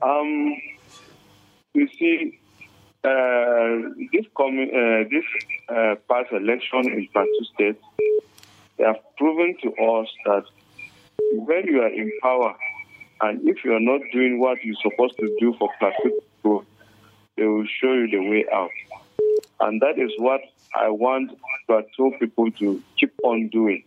Um, 0.02 0.56
you 1.74 1.88
see, 1.98 2.38
uh, 3.06 3.94
this 4.12 4.26
coming, 4.36 4.68
uh, 4.74 5.08
this 5.08 5.24
uh, 5.68 5.94
past 6.08 6.32
election 6.32 6.90
in 6.92 7.08
Plateau 7.12 7.42
State, 7.54 7.80
they 8.76 8.84
have 8.84 9.00
proven 9.16 9.56
to 9.62 9.68
us 9.70 10.08
that 10.24 10.44
when 11.32 11.66
you 11.66 11.82
are 11.82 11.92
in 11.92 12.10
power, 12.20 12.54
and 13.20 13.48
if 13.48 13.64
you 13.64 13.72
are 13.72 13.80
not 13.80 14.00
doing 14.12 14.40
what 14.40 14.58
you're 14.64 14.76
supposed 14.82 15.16
to 15.18 15.36
do 15.40 15.54
for 15.58 15.70
Plateau 15.78 16.10
people, 16.34 16.64
they 17.36 17.44
will 17.44 17.66
show 17.80 17.92
you 17.92 18.08
the 18.10 18.28
way 18.28 18.44
out. 18.52 18.70
And 19.60 19.80
that 19.80 19.98
is 19.98 20.10
what 20.18 20.40
I 20.74 20.88
want 20.90 21.30
Plateau 21.66 22.12
people 22.18 22.50
to 22.52 22.82
keep 22.98 23.14
on 23.22 23.48
doing. 23.48 23.84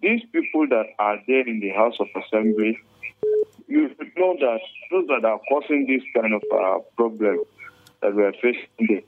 These 0.00 0.22
people 0.32 0.68
that 0.68 0.86
are 0.98 1.18
there 1.26 1.46
in 1.46 1.60
the 1.60 1.70
House 1.70 1.96
of 2.00 2.08
Assembly, 2.16 2.78
you 3.66 3.88
should 3.88 4.16
know 4.16 4.36
that 4.40 4.60
those 4.90 5.06
that 5.08 5.24
are 5.24 5.40
causing 5.48 5.86
this 5.86 6.02
kind 6.14 6.32
of 6.32 6.42
uh, 6.52 6.78
problem 6.96 7.44
that 8.02 8.14
we 8.14 8.22
are 8.22 8.32
facing 8.34 8.68
today, 8.78 9.04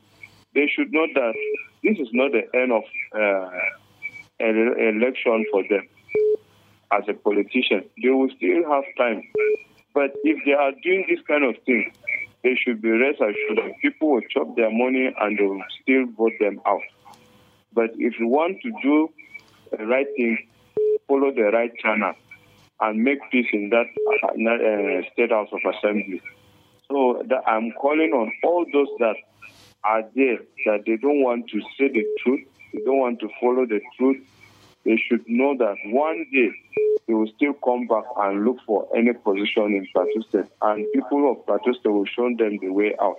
they 0.55 0.67
should 0.67 0.93
know 0.93 1.07
that 1.15 1.35
this 1.83 1.99
is 1.99 2.09
not 2.13 2.33
the 2.33 2.45
end 2.59 2.73
of 2.73 2.83
uh, 3.15 3.51
an 4.41 4.75
election 4.79 5.45
for 5.51 5.63
them. 5.69 5.89
as 6.93 7.05
a 7.09 7.15
politician, 7.15 7.85
they 8.03 8.11
will 8.11 8.29
still 8.37 8.63
have 8.71 8.85
time. 8.99 9.23
But 9.95 10.13
if 10.25 10.45
they 10.45 10.53
are 10.53 10.73
doing 10.83 11.07
this 11.09 11.21
kind 11.27 11.45
of 11.45 11.57
thing, 11.65 11.93
they 12.43 12.55
should 12.55 12.83
be 12.83 12.91
rest 12.91 13.21
assured 13.21 13.59
that 13.59 13.79
people 13.81 14.11
will 14.11 14.21
chop 14.29 14.57
their 14.57 14.71
money 14.71 15.15
and 15.19 15.39
they 15.39 15.45
will 15.45 15.63
still 15.81 16.07
vote 16.17 16.33
them 16.41 16.61
out. 16.67 16.83
But 17.73 17.91
if 17.97 18.19
you 18.19 18.29
want 18.29 18.61
to 18.63 18.71
do 18.83 19.09
the 19.71 19.87
right 19.87 20.07
thing, 20.17 20.47
follow 21.09 21.33
the 21.33 21.51
right 21.53 21.73
channel 21.79 22.15
and 22.81 23.03
make 23.03 23.19
peace 23.31 23.47
in 23.53 23.71
that 23.71 23.87
uh, 24.25 25.13
state 25.13 25.31
house 25.31 25.49
of 25.53 25.61
assembly. 25.75 26.21
So 26.93 27.23
I'm 27.47 27.73
calling 27.73 28.13
on 28.13 28.31
all 28.45 28.67
those 28.71 28.89
that 28.99 29.17
are 29.83 30.03
there 30.15 30.41
that 30.67 30.85
they 30.85 30.97
don't 30.97 31.23
want 31.23 31.49
to 31.49 31.61
say 31.79 31.89
the 31.89 32.05
truth, 32.19 32.47
they 32.75 32.81
don't 32.81 32.99
want 32.99 33.19
to 33.21 33.31
follow 33.41 33.65
the 33.65 33.81
truth. 33.97 34.23
They 34.85 35.03
should 35.09 35.25
know 35.27 35.57
that 35.57 35.77
one 35.87 36.27
day 36.31 36.51
they 37.07 37.15
will 37.15 37.31
still 37.35 37.55
come 37.55 37.87
back 37.87 38.05
and 38.19 38.45
look 38.45 38.59
for 38.67 38.87
any 38.95 39.15
position 39.15 39.75
in 39.75 39.87
Plateau 39.95 40.47
and 40.61 40.87
people 40.93 41.31
of 41.31 41.47
Plateau 41.47 41.91
will 41.91 42.05
show 42.05 42.29
them 42.37 42.59
the 42.61 42.69
way 42.69 42.95
out. 43.01 43.17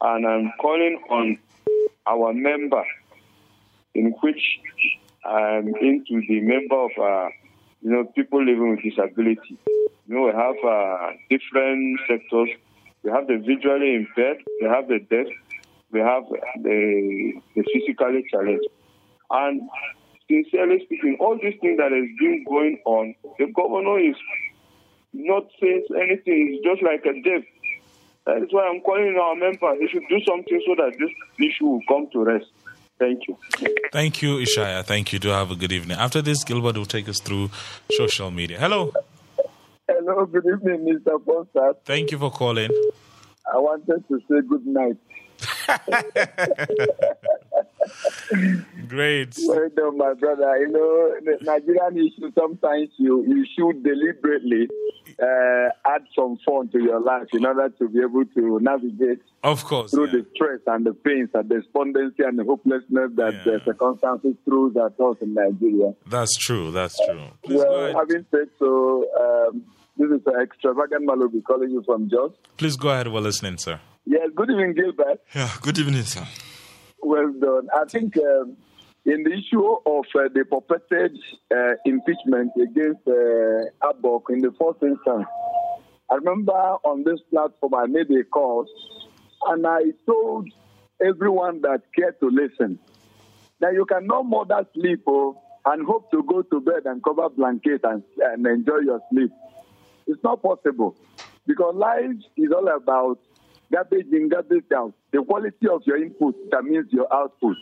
And 0.00 0.26
I'm 0.26 0.52
calling 0.60 1.00
on 1.08 1.38
our 2.08 2.32
member, 2.32 2.82
in 3.94 4.14
which 4.20 4.58
I'm 5.24 5.68
into 5.76 6.22
the 6.26 6.40
member 6.40 6.74
of, 6.74 6.90
uh, 6.98 7.28
you 7.82 7.90
know, 7.90 8.04
people 8.04 8.44
living 8.44 8.70
with 8.70 8.82
disability. 8.82 9.58
You 10.08 10.14
know, 10.14 10.22
we 10.22 10.32
have 10.32 10.56
uh, 10.64 11.12
different 11.30 12.00
sectors. 12.08 12.48
We 13.06 13.12
have 13.12 13.28
the 13.28 13.36
visually 13.38 13.94
impaired, 13.94 14.38
we 14.60 14.66
have 14.66 14.88
the 14.88 14.98
deaf, 14.98 15.28
we 15.92 16.00
have 16.00 16.24
the, 16.60 17.34
the 17.54 17.62
physically 17.62 18.26
challenged. 18.28 18.66
And 19.30 19.62
sincerely 20.26 20.84
speaking, 20.84 21.16
all 21.20 21.38
these 21.40 21.54
things 21.60 21.78
that 21.78 21.92
has 21.92 22.08
been 22.18 22.44
going 22.48 22.82
on, 22.84 23.14
the 23.38 23.46
governor 23.54 24.00
is 24.00 24.16
not 25.12 25.44
saying 25.60 25.86
anything. 25.94 26.58
It's 26.58 26.64
just 26.64 26.82
like 26.82 27.06
a 27.06 27.14
deaf. 27.22 27.44
That 28.24 28.42
is 28.42 28.48
why 28.50 28.66
I'm 28.66 28.80
calling 28.80 29.16
our 29.22 29.36
member. 29.36 29.78
They 29.78 29.86
should 29.86 30.08
do 30.08 30.18
something 30.26 30.60
so 30.66 30.74
that 30.74 30.98
this 30.98 31.10
issue 31.38 31.66
will 31.66 31.82
come 31.86 32.08
to 32.10 32.24
rest. 32.24 32.46
Thank 32.98 33.28
you. 33.28 33.38
Thank 33.92 34.20
you, 34.20 34.38
Ishaya. 34.38 34.84
Thank 34.84 35.12
you. 35.12 35.20
Do 35.20 35.28
have 35.28 35.52
a 35.52 35.54
good 35.54 35.70
evening. 35.70 35.96
After 35.96 36.22
this, 36.22 36.42
Gilbert 36.42 36.76
will 36.76 36.86
take 36.86 37.08
us 37.08 37.20
through 37.20 37.50
social 37.88 38.32
media. 38.32 38.58
Hello. 38.58 38.92
Hello, 39.88 40.26
good 40.26 40.44
evening, 40.46 40.84
Mr. 40.84 41.24
Foster. 41.24 41.74
Thank 41.84 42.10
you 42.10 42.18
for 42.18 42.28
calling. 42.30 42.70
I 43.52 43.58
wanted 43.58 44.04
to 44.08 44.18
say 44.28 44.40
good 44.48 44.66
night. 44.66 44.96
Great. 48.88 49.36
Well 49.44 49.68
done, 49.76 49.98
my 49.98 50.14
brother. 50.14 50.56
You 50.58 50.68
know, 50.72 51.12
Nigerian 51.42 51.98
issue, 51.98 52.32
sometimes 52.36 52.88
you, 52.96 53.24
you 53.28 53.46
should 53.56 53.84
deliberately 53.84 54.68
uh, 55.22 55.68
add 55.94 56.02
some 56.14 56.36
fun 56.44 56.68
to 56.68 56.78
your 56.82 57.00
life 57.00 57.28
in 57.32 57.44
order 57.46 57.68
to 57.78 57.88
be 57.88 58.00
able 58.00 58.24
to 58.24 58.58
navigate 58.60 59.20
Of 59.42 59.64
course. 59.64 59.90
through 59.90 60.06
yeah. 60.06 60.12
the 60.12 60.26
stress 60.34 60.60
and 60.66 60.84
the 60.84 60.92
pains 60.92 61.30
and 61.34 61.48
the 61.48 61.60
despondency 61.60 62.22
and 62.22 62.38
the 62.38 62.44
hopelessness 62.44 63.10
that 63.16 63.32
the 63.44 63.60
circumstances 63.64 64.34
throws 64.44 64.74
at 64.76 64.98
us 65.00 65.16
in 65.22 65.34
Nigeria. 65.34 65.94
That's 66.06 66.36
true. 66.36 66.70
That's 66.70 66.96
true. 67.06 67.28
Please 67.44 67.62
go 67.62 67.68
well, 67.70 67.84
ahead. 67.84 67.96
having 67.96 68.26
said 68.30 68.48
so, 68.58 69.04
um, 69.48 69.64
this 69.96 70.10
is 70.10 70.20
an 70.26 70.40
extravagant 70.42 71.08
Malubi 71.08 71.42
calling 71.42 71.70
you 71.70 71.82
from 71.86 72.10
Jos. 72.10 72.32
Please 72.58 72.76
go 72.76 72.90
ahead. 72.90 73.08
We're 73.08 73.20
listening, 73.20 73.56
sir. 73.56 73.80
Yes, 74.04 74.28
good 74.36 74.50
evening, 74.50 74.74
Gilbert. 74.74 75.20
Yeah, 75.34 75.50
good 75.62 75.78
evening, 75.78 76.02
sir. 76.02 76.26
Well 77.02 77.32
done. 77.40 77.68
I 77.74 77.84
think 77.88 78.16
um, 78.18 78.56
in 79.06 79.22
the 79.22 79.32
issue 79.32 79.62
of 79.62 80.04
uh, 80.16 80.28
the 80.34 80.44
purported 80.44 81.16
uh, 81.54 81.74
impeachment 81.84 82.50
against 82.60 83.06
uh, 83.06 83.86
Abok 83.86 84.22
in 84.30 84.40
the 84.40 84.52
first 84.60 84.82
instance, 84.82 85.26
I 86.10 86.14
remember 86.16 86.52
on 86.52 87.04
this 87.04 87.20
platform 87.30 87.74
I 87.74 87.86
made 87.86 88.10
a 88.10 88.24
call 88.24 88.66
and 89.46 89.64
I 89.64 89.80
told 90.06 90.48
everyone 91.00 91.60
that 91.62 91.82
cared 91.96 92.18
to 92.20 92.28
listen 92.28 92.80
that 93.60 93.74
you 93.74 93.86
cannot 93.86 94.24
mother 94.24 94.66
sleep 94.74 95.04
oh, 95.06 95.40
and 95.66 95.86
hope 95.86 96.10
to 96.10 96.22
go 96.24 96.42
to 96.42 96.60
bed 96.60 96.82
and 96.86 97.02
cover 97.02 97.28
blanket 97.28 97.82
and, 97.84 98.02
and 98.18 98.46
enjoy 98.46 98.78
your 98.84 99.00
sleep. 99.12 99.30
It's 100.08 100.22
not 100.24 100.42
possible 100.42 100.96
because 101.46 101.74
life 101.76 102.10
is 102.36 102.50
all 102.52 102.68
about 102.68 103.18
garbage 103.72 104.06
in, 104.12 104.28
garbage 104.28 104.64
out. 104.76 104.94
The 105.12 105.22
quality 105.22 105.68
of 105.70 105.82
your 105.86 106.02
input 106.02 106.34
determines 106.44 106.92
your 106.92 107.12
output. 107.12 107.56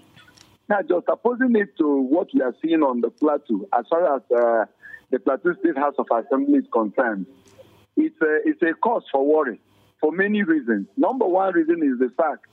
Now, 0.68 0.80
just 0.80 1.06
opposing 1.08 1.54
it 1.56 1.76
to 1.78 2.00
what 2.00 2.28
we 2.32 2.40
are 2.40 2.54
seeing 2.62 2.82
on 2.82 3.00
the 3.00 3.10
plateau, 3.10 3.68
as 3.78 3.84
far 3.88 4.16
as 4.16 4.22
uh, 4.34 4.64
the 5.10 5.18
Plateau 5.18 5.54
State 5.60 5.76
House 5.76 5.94
of 5.98 6.06
Assembly 6.10 6.58
is 6.58 6.64
concerned, 6.72 7.26
it's 7.96 8.16
a, 8.22 8.38
it's 8.44 8.62
a 8.62 8.72
cause 8.74 9.04
for 9.12 9.26
worry 9.26 9.60
for 10.00 10.10
many 10.10 10.42
reasons. 10.42 10.86
Number 10.96 11.26
one 11.26 11.52
reason 11.54 11.82
is 11.82 11.98
the 11.98 12.12
fact 12.16 12.46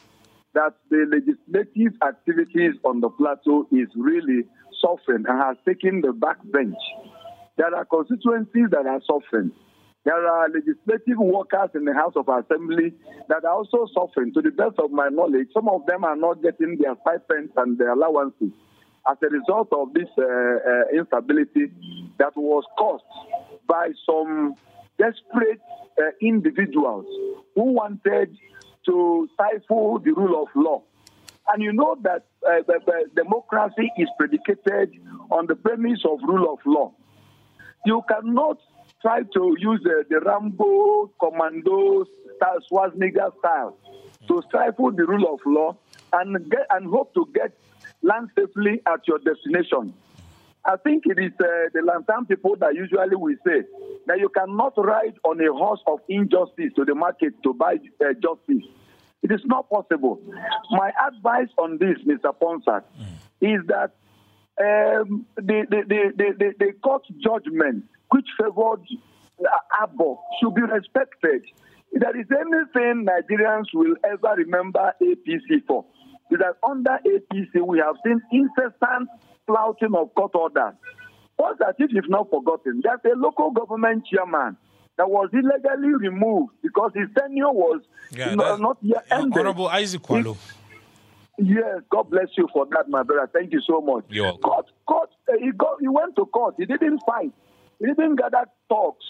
that 0.53 0.75
the 0.89 1.05
legislative 1.09 1.97
activities 2.05 2.73
on 2.83 2.99
the 2.99 3.09
plateau 3.09 3.67
is 3.71 3.87
really 3.95 4.43
suffering 4.81 5.25
and 5.27 5.41
has 5.41 5.57
taken 5.65 6.01
the 6.01 6.11
back 6.11 6.37
bench. 6.43 6.77
There 7.57 7.73
are 7.73 7.85
constituencies 7.85 8.67
that 8.71 8.85
are 8.85 9.01
suffering. 9.05 9.51
There 10.03 10.27
are 10.27 10.49
legislative 10.49 11.19
workers 11.19 11.69
in 11.75 11.85
the 11.85 11.93
House 11.93 12.13
of 12.15 12.27
Assembly 12.27 12.93
that 13.29 13.45
are 13.45 13.53
also 13.53 13.87
suffering. 13.93 14.33
To 14.33 14.41
the 14.41 14.49
best 14.49 14.79
of 14.79 14.91
my 14.91 15.09
knowledge, 15.09 15.49
some 15.53 15.69
of 15.69 15.85
them 15.85 16.03
are 16.03 16.15
not 16.15 16.41
getting 16.41 16.77
their 16.81 16.95
stipends 17.01 17.51
and 17.57 17.77
their 17.77 17.91
allowances 17.93 18.51
as 19.09 19.17
a 19.23 19.27
result 19.27 19.69
of 19.71 19.93
this 19.93 20.09
uh, 20.17 20.23
uh, 20.23 20.97
instability 20.97 21.71
that 22.17 22.35
was 22.35 22.63
caused 22.77 23.03
by 23.67 23.89
some 24.05 24.55
desperate 24.97 25.61
uh, 25.99 26.09
individuals 26.21 27.05
who 27.55 27.73
wanted 27.73 28.35
to 28.85 29.29
stifle 29.33 29.99
the 29.99 30.11
rule 30.13 30.41
of 30.41 30.47
law. 30.55 30.81
And 31.53 31.61
you 31.61 31.73
know 31.73 31.95
that 32.03 32.25
uh, 32.47 32.61
democracy 33.15 33.91
is 33.97 34.07
predicated 34.17 34.93
on 35.29 35.47
the 35.47 35.55
premise 35.55 36.03
of 36.05 36.19
rule 36.23 36.53
of 36.53 36.59
law. 36.65 36.93
You 37.85 38.03
cannot 38.07 38.59
try 39.01 39.21
to 39.23 39.55
use 39.59 39.81
uh, 39.85 40.03
the 40.09 40.19
Rambo 40.19 41.11
commando 41.19 42.05
style, 42.37 42.57
Schwarzenegger 42.71 43.31
style 43.39 43.77
to 44.27 44.41
stifle 44.49 44.91
the 44.91 45.05
rule 45.05 45.33
of 45.33 45.39
law 45.45 45.75
and 46.13 46.49
get 46.49 46.67
and 46.71 46.87
hope 46.87 47.13
to 47.15 47.27
get 47.33 47.57
land 48.01 48.29
safely 48.37 48.81
at 48.87 49.07
your 49.07 49.19
destination. 49.19 49.93
I 50.63 50.75
think 50.77 51.03
it 51.07 51.17
is 51.17 51.31
uh, 51.39 51.69
the 51.73 51.79
Lantan 51.79 52.27
people 52.27 52.55
that 52.57 52.75
usually 52.75 53.15
will 53.15 53.35
say 53.45 53.63
that 54.05 54.19
you 54.19 54.29
cannot 54.29 54.73
ride 54.77 55.15
on 55.23 55.41
a 55.41 55.51
horse 55.51 55.81
of 55.87 55.99
injustice 56.07 56.71
to 56.75 56.85
the 56.85 56.93
market 56.93 57.33
to 57.43 57.53
buy 57.53 57.77
uh, 57.99 58.13
justice. 58.13 58.69
It 59.23 59.31
is 59.31 59.41
not 59.45 59.69
possible. 59.69 60.21
My 60.71 60.91
advice 61.07 61.49
on 61.57 61.77
this, 61.79 61.97
Mr. 62.05 62.33
Ponsat, 62.39 62.83
is 63.41 63.61
that 63.67 63.93
um, 64.61 65.25
the, 65.35 65.65
the, 65.69 65.81
the, 65.87 66.33
the, 66.37 66.53
the, 66.59 66.71
court 66.83 67.03
judgment 67.23 67.85
which 68.11 68.27
favored 68.39 68.85
Abo 69.81 70.17
should 70.39 70.53
be 70.53 70.61
respected. 70.61 71.41
If 71.91 72.01
there 72.01 72.19
is 72.19 72.27
anything 72.31 73.05
Nigerians 73.05 73.65
will 73.73 73.95
ever 74.03 74.35
remember 74.37 74.93
APC 75.01 75.65
for, 75.67 75.85
is 76.29 76.39
that 76.39 76.55
under 76.67 76.97
APC 77.05 77.65
we 77.65 77.79
have 77.79 77.95
seen 78.05 78.21
incessant 78.31 79.09
flouting 79.47 79.95
of 79.95 80.13
court 80.15 80.31
orders. 80.35 80.73
What's 81.37 81.59
that 81.59 81.75
if 81.79 81.91
you've 81.91 82.09
not 82.09 82.29
forgotten? 82.29 82.81
There's 82.83 82.99
a 83.15 83.17
local 83.17 83.51
government 83.51 84.05
chairman 84.05 84.57
that 84.97 85.09
was 85.09 85.29
illegally 85.33 85.93
removed 85.95 86.53
because 86.61 86.91
his 86.93 87.07
tenure 87.17 87.51
was 87.51 87.81
Yeah, 88.11 88.35
not, 88.35 88.61
not 88.61 88.77
yet 88.81 89.05
ended. 89.09 89.39
Honorable 89.39 89.67
Isaac 89.67 90.01
Kwalo. 90.01 90.37
Yes, 91.37 91.81
God 91.89 92.09
bless 92.09 92.27
you 92.37 92.47
for 92.53 92.65
that, 92.71 92.89
my 92.89 93.03
brother. 93.03 93.29
Thank 93.33 93.53
you 93.53 93.61
so 93.65 93.81
much. 93.81 94.03
You're. 94.09 94.33
Court, 94.37 94.67
court, 94.85 95.09
uh, 95.29 95.33
he, 95.39 95.51
got, 95.51 95.77
he 95.79 95.87
went 95.87 96.15
to 96.17 96.25
court. 96.25 96.55
He 96.57 96.65
didn't 96.65 97.01
fight. 97.05 97.31
He 97.79 97.87
didn't 97.87 98.17
gather 98.17 98.45
talks. 98.69 99.05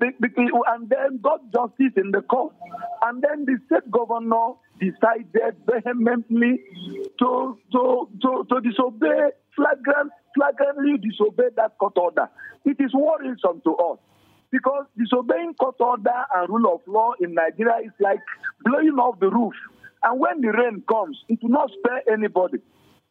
And 0.00 0.88
then 0.90 1.20
got 1.22 1.40
justice 1.52 1.92
in 1.96 2.10
the 2.10 2.22
court. 2.22 2.52
And 3.04 3.22
then 3.22 3.44
the 3.44 3.56
state 3.66 3.88
governor 3.90 4.54
decided 4.80 5.56
vehemently 5.64 6.60
to, 7.20 7.58
to, 7.70 8.08
to, 8.20 8.46
to 8.50 8.60
disobey, 8.60 9.30
flagrant, 9.54 10.12
flagrantly 10.34 10.98
disobey 10.98 11.50
that 11.56 11.78
court 11.78 11.96
order. 11.96 12.28
It 12.64 12.78
is 12.80 12.92
worrisome 12.92 13.60
to 13.64 13.76
us. 13.76 13.98
Because 14.50 14.86
disobeying 14.98 15.54
court 15.54 15.76
order 15.78 16.24
and 16.34 16.48
rule 16.48 16.74
of 16.74 16.80
law 16.86 17.12
in 17.20 17.34
Nigeria 17.34 17.86
is 17.86 17.92
like 18.00 18.20
blowing 18.64 18.98
off 18.98 19.20
the 19.20 19.30
roof. 19.30 19.54
And 20.04 20.20
when 20.20 20.40
the 20.40 20.48
rain 20.48 20.82
comes, 20.88 21.18
it 21.28 21.38
will 21.42 21.50
not 21.50 21.70
spare 21.78 22.02
anybody. 22.12 22.58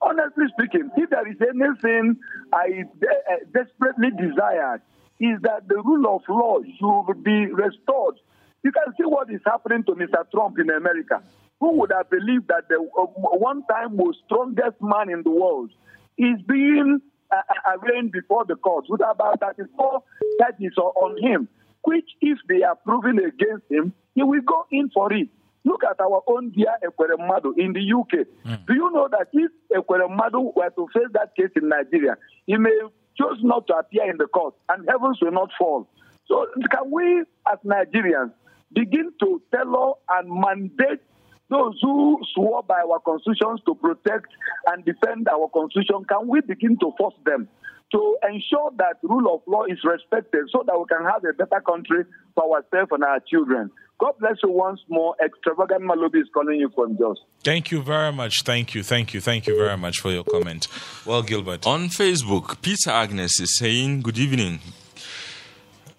Honestly 0.02 0.46
speaking, 0.58 0.89
if 0.98 1.10
there 1.10 1.28
is 1.28 1.38
anything 1.42 2.18
I 2.54 2.84
de- 3.00 3.08
uh, 3.08 3.38
desperately 3.54 4.10
desire, 4.12 4.82
is 5.20 5.39
that 5.44 5.68
the 5.68 5.76
rule 5.76 6.16
of 6.16 6.22
law 6.28 6.58
should 6.64 7.24
be 7.24 7.46
restored. 7.54 8.16
You 8.64 8.72
can 8.72 8.94
see 8.98 9.06
what 9.06 9.32
is 9.32 9.42
happening 9.46 9.84
to 9.86 9.92
Mr. 9.94 10.30
Trump 10.32 10.58
in 10.60 10.70
America. 10.72 11.22
Who 11.60 11.78
would 11.78 11.92
have 11.96 12.10
believed 12.10 12.48
that 12.48 12.68
the 12.70 12.78
uh, 12.78 13.06
one 13.38 13.64
time 13.70 13.96
most 13.96 14.20
strongest 14.26 14.82
man 14.82 15.10
in 15.12 15.22
the 15.22 15.30
world 15.30 15.70
is 16.18 16.42
being 16.48 17.00
uh, 17.32 17.42
arraigned 17.78 18.12
before 18.12 18.46
the 18.46 18.56
court 18.56 18.86
with 18.89 19.02
about 19.02 19.39
34 19.39 20.04
charges 20.39 20.78
on 20.78 21.22
him, 21.22 21.48
which, 21.84 22.10
if 22.20 22.39
they 22.50 22.64
are 22.64 22.76
proven 22.76 23.20
against 23.20 23.70
him, 23.70 23.94
he 24.16 24.24
will 24.24 24.42
go 24.42 24.66
in 24.72 24.89
for 24.89 25.14
it. 25.14 25.30
Look 25.64 25.84
at 25.84 25.99
our 26.01 26.24
own 26.28 26.51
dear 26.51 26.74
Ekweremadu 26.84 27.53
in 27.57 27.74
the 27.74 27.82
UK. 27.93 28.26
Mm. 28.45 28.66
Do 28.66 28.74
you 28.74 28.89
know 28.91 29.07
that 29.12 29.28
if 29.34 29.51
Ekweremadu 29.72 30.55
were 30.55 30.70
to 30.70 30.88
face 30.93 31.09
that 31.14 31.36
case 31.36 31.51
in 31.55 31.70
Nigeria, 31.70 32.18
he 32.47 32.57
may 32.57 32.78
choose 33.18 33.39
not 33.43 33.68
to 33.68 33.76
appear 33.76 34.09
in 34.09 34.18
the 34.18 34.26
court 34.28 34.55
and 34.70 34.88
heavens 34.89 35.20
will 35.22 35.32
not 35.32 35.49
fall. 35.57 35.88
So 36.28 36.47
can 36.72 36.89
we 36.91 37.24
as 37.51 37.59
Nigerians 37.66 38.32
begin 38.74 39.12
to 39.20 39.41
tell 39.53 39.99
and 40.09 40.30
mandate 40.30 41.01
those 41.49 41.78
who 41.82 42.20
swore 42.34 42.64
by 42.64 42.80
our 42.80 42.99
constitutions 42.99 43.59
to 43.66 43.76
protect 43.76 44.28
and 44.68 44.86
defend 44.86 45.28
our 45.28 45.49
constitution, 45.53 46.05
can 46.07 46.28
we 46.28 46.39
begin 46.41 46.78
to 46.80 46.91
force 46.97 47.14
them 47.26 47.47
to 47.91 48.18
ensure 48.24 48.72
that 48.78 48.95
rule 49.03 49.36
of 49.36 49.41
law 49.47 49.66
is 49.66 49.78
respected 49.84 50.47
so 50.49 50.64
that 50.66 50.80
we 50.80 50.86
can 50.88 51.03
have 51.05 51.22
a 51.26 51.34
better 51.34 51.62
country 51.62 52.05
for 52.36 52.55
ourselves 52.55 52.89
and 52.91 53.03
our 53.03 53.20
children? 53.20 53.70
God 54.02 54.18
bless 54.20 54.38
you 54.41 54.49
once 54.49 54.82
more. 54.89 55.16
Extravagant 55.24 55.84
Malobi 55.84 56.24
is 56.24 56.28
calling 56.34 56.60
you 56.60 56.72
from 56.74 56.97
Jos. 56.97 57.20
Thank 57.43 57.70
you 57.70 57.84
very 57.84 58.12
much. 58.12 58.41
Thank 58.43 58.74
you. 58.74 58.82
Thank 58.82 59.14
you. 59.14 59.22
Thank 59.22 59.45
you 59.45 59.56
very 59.56 59.78
much 59.78 59.99
for 59.99 60.10
your 60.10 60.24
comment. 60.24 60.68
Well, 61.06 61.22
Gilbert. 61.22 61.68
On 61.68 61.88
Facebook, 61.88 62.60
Peter 62.64 62.89
Agnes 62.89 63.39
is 63.39 63.56
saying, 63.60 64.02
Good 64.02 64.18
evening. 64.18 64.60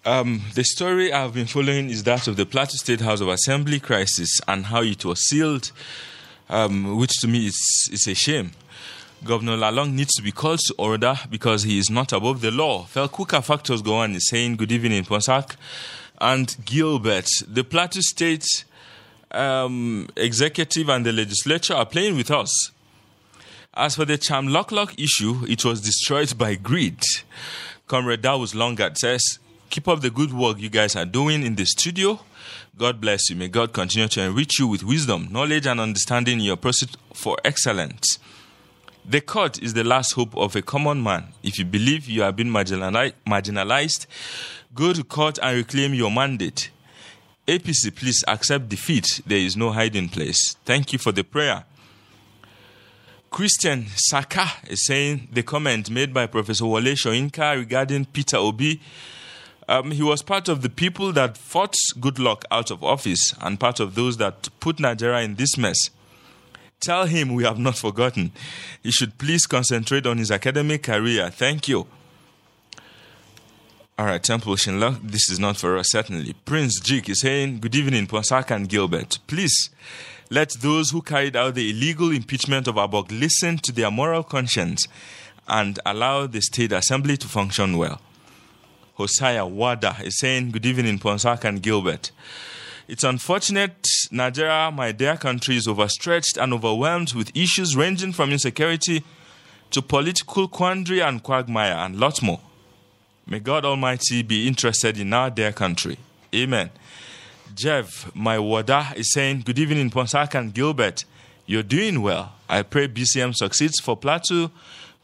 Um, 0.05 0.41
the 0.53 0.65
story 0.65 1.13
I've 1.13 1.33
been 1.33 1.45
following 1.47 1.89
is 1.89 2.03
that 2.03 2.27
of 2.27 2.35
the 2.35 2.45
Plateau 2.45 2.75
State 2.75 2.99
House 2.99 3.21
of 3.21 3.29
Assembly 3.29 3.79
crisis 3.79 4.41
and 4.49 4.65
how 4.65 4.81
it 4.81 5.05
was 5.05 5.25
sealed, 5.29 5.71
um, 6.49 6.97
which 6.97 7.13
to 7.21 7.29
me 7.29 7.47
is, 7.47 7.89
is 7.89 8.05
a 8.05 8.15
shame. 8.15 8.51
Governor 9.23 9.55
Lalong 9.55 9.93
needs 9.93 10.13
to 10.15 10.21
be 10.21 10.33
called 10.33 10.59
to 10.67 10.75
order 10.77 11.15
because 11.29 11.63
he 11.63 11.77
is 11.79 11.89
not 11.89 12.11
above 12.11 12.41
the 12.41 12.51
law. 12.51 12.83
Felkuka 12.83 13.41
Factors 13.41 13.81
go 13.81 13.95
on 13.95 14.13
is 14.13 14.27
saying, 14.27 14.57
Good 14.57 14.73
evening, 14.73 15.05
Ponsak 15.05 15.55
and 16.23 16.55
Gilbert. 16.63 17.27
The 17.45 17.65
Plateau 17.65 17.99
State 17.99 18.45
um, 19.31 20.07
executive 20.15 20.87
and 20.87 21.05
the 21.05 21.11
legislature 21.11 21.73
are 21.73 21.85
playing 21.85 22.15
with 22.15 22.31
us. 22.31 22.71
As 23.73 23.95
for 23.95 24.05
the 24.05 24.17
Cham 24.17 24.47
Lock 24.47 24.71
Lock 24.71 24.97
issue, 24.97 25.45
it 25.47 25.65
was 25.65 25.81
destroyed 25.81 26.37
by 26.37 26.55
greed. 26.55 27.01
Comrade 27.87 28.21
Dawes 28.21 28.53
Longard 28.53 28.97
says, 28.97 29.39
Keep 29.69 29.87
up 29.89 30.01
the 30.01 30.09
good 30.09 30.33
work 30.33 30.59
you 30.59 30.69
guys 30.69 30.95
are 30.95 31.05
doing 31.05 31.43
in 31.43 31.55
the 31.55 31.65
studio. 31.65 32.19
God 32.77 33.01
bless 33.01 33.29
you. 33.29 33.35
May 33.35 33.49
God 33.49 33.73
continue 33.73 34.07
to 34.07 34.21
enrich 34.21 34.59
you 34.59 34.67
with 34.67 34.83
wisdom, 34.83 35.27
knowledge, 35.29 35.67
and 35.67 35.81
understanding 35.81 36.39
in 36.39 36.45
your 36.45 36.57
pursuit 36.57 36.95
for 37.13 37.37
excellence. 37.43 38.17
The 39.05 39.19
court 39.19 39.61
is 39.61 39.73
the 39.73 39.83
last 39.83 40.13
hope 40.13 40.37
of 40.37 40.55
a 40.55 40.61
common 40.61 41.03
man. 41.03 41.33
If 41.43 41.59
you 41.59 41.65
believe 41.65 42.07
you 42.07 42.21
have 42.21 42.37
been 42.37 42.47
marginalized, 42.49 44.05
go 44.73 44.93
to 44.93 45.03
court 45.03 45.39
and 45.41 45.57
reclaim 45.57 45.93
your 45.93 46.11
mandate. 46.11 46.69
APC, 47.47 47.93
please 47.95 48.23
accept 48.27 48.69
defeat. 48.69 49.21
There 49.25 49.37
is 49.37 49.57
no 49.57 49.71
hiding 49.71 50.09
place. 50.09 50.55
Thank 50.65 50.93
you 50.93 50.99
for 50.99 51.11
the 51.11 51.23
prayer. 51.23 51.65
Christian 53.29 53.87
Saka 53.95 54.47
is 54.69 54.85
saying 54.85 55.27
the 55.31 55.43
comment 55.43 55.89
made 55.89 56.13
by 56.13 56.27
Professor 56.27 56.65
Wole 56.65 56.81
Soyinka 56.95 57.57
regarding 57.57 58.05
Peter 58.05 58.37
Obi 58.37 58.79
um, 59.67 59.91
he 59.91 60.03
was 60.03 60.21
part 60.21 60.49
of 60.49 60.61
the 60.61 60.69
people 60.69 61.11
that 61.13 61.37
fought 61.37 61.75
Goodluck 61.99 62.43
out 62.51 62.71
of 62.71 62.83
office 62.83 63.33
and 63.41 63.59
part 63.59 63.79
of 63.79 63.95
those 63.95 64.17
that 64.17 64.49
put 64.59 64.79
Nigeria 64.79 65.21
in 65.21 65.35
this 65.35 65.57
mess. 65.57 65.89
Tell 66.79 67.05
him 67.05 67.33
we 67.33 67.43
have 67.45 67.59
not 67.59 67.77
forgotten. 67.77 68.31
He 68.81 68.91
should 68.91 69.17
please 69.17 69.45
concentrate 69.45 70.05
on 70.05 70.17
his 70.17 70.31
academic 70.31 70.83
career. 70.83 71.29
Thank 71.29 71.67
you. 71.69 71.87
All 73.95 74.07
right, 74.07 74.23
Temple 74.23 74.55
Shinla, 74.55 74.99
this 75.03 75.29
is 75.29 75.39
not 75.39 75.55
for 75.57 75.77
us, 75.77 75.91
certainly. 75.91 76.33
Prince 76.45 76.79
Jik 76.79 77.09
is 77.09 77.21
saying, 77.21 77.59
Good 77.59 77.75
evening, 77.75 78.07
Ponsaka 78.07 78.55
and 78.55 78.67
Gilbert. 78.67 79.19
Please 79.27 79.69
let 80.31 80.49
those 80.61 80.89
who 80.89 81.03
carried 81.03 81.35
out 81.35 81.53
the 81.53 81.69
illegal 81.69 82.09
impeachment 82.09 82.67
of 82.67 82.73
Abok 82.73 83.11
listen 83.11 83.59
to 83.59 83.71
their 83.71 83.91
moral 83.91 84.23
conscience 84.23 84.87
and 85.47 85.79
allow 85.85 86.25
the 86.25 86.41
state 86.41 86.71
assembly 86.71 87.17
to 87.17 87.27
function 87.27 87.77
well. 87.77 88.01
Hosea 88.95 89.45
Wada 89.45 89.95
is 90.03 90.17
saying, 90.17 90.49
Good 90.49 90.65
evening, 90.65 90.97
Ponsak 90.97 91.43
and 91.43 91.61
Gilbert. 91.61 92.09
It's 92.87 93.03
unfortunate 93.03 93.85
Nigeria, 94.09 94.71
my 94.71 94.91
dear 94.91 95.17
country, 95.17 95.55
is 95.55 95.67
overstretched 95.67 96.35
and 96.37 96.51
overwhelmed 96.51 97.13
with 97.13 97.37
issues 97.37 97.75
ranging 97.75 98.13
from 98.13 98.31
insecurity 98.31 99.03
to 99.69 99.83
political 99.83 100.47
quandary 100.47 101.01
and 101.01 101.21
quagmire 101.21 101.73
and 101.73 101.99
lots 101.99 102.23
more. 102.23 102.39
May 103.25 103.39
God 103.39 103.65
Almighty 103.65 104.21
be 104.21 104.47
interested 104.47 104.99
in 104.99 105.13
our 105.13 105.29
dear 105.29 105.51
country. 105.51 105.97
Amen. 106.33 106.69
Jeff, 107.55 108.13
my 108.15 108.37
wada, 108.39 108.93
is 108.95 109.11
saying, 109.13 109.43
Good 109.45 109.59
evening, 109.59 109.89
Ponsak 109.89 110.35
and 110.35 110.53
Gilbert. 110.53 111.05
You're 111.45 111.63
doing 111.63 112.01
well. 112.01 112.33
I 112.49 112.63
pray 112.63 112.87
BCM 112.87 113.35
succeeds 113.35 113.79
for 113.79 113.95
Plateau. 113.95 114.51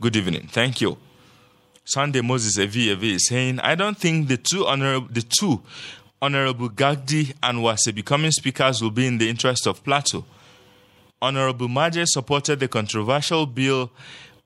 Good 0.02 0.16
evening. 0.16 0.48
Thank 0.52 0.82
you. 0.82 0.98
Sunday 1.86 2.22
Moses 2.22 2.58
Evi 2.58 2.96
Evi 2.96 3.16
is 3.16 3.28
saying, 3.28 3.60
I 3.62 3.76
don't 3.76 3.98
think 3.98 4.28
the 4.28 4.38
two 4.38 4.66
honorable, 4.66 5.08
the 5.10 5.22
two 5.22 5.62
Honorable 6.22 6.70
Gagdi 6.70 7.34
and 7.42 7.60
Wase 7.60 7.96
becoming 7.96 8.32
speakers 8.32 8.82
will 8.82 8.92
be 8.92 9.08
in 9.08 9.20
the 9.20 9.30
interest 9.30 9.66
of 9.66 9.82
Plateau. 9.86 10.26
Honorable 11.22 11.70
Maje 11.70 12.04
supported 12.06 12.60
the 12.60 12.68
controversial 12.68 13.46
bill 13.46 13.90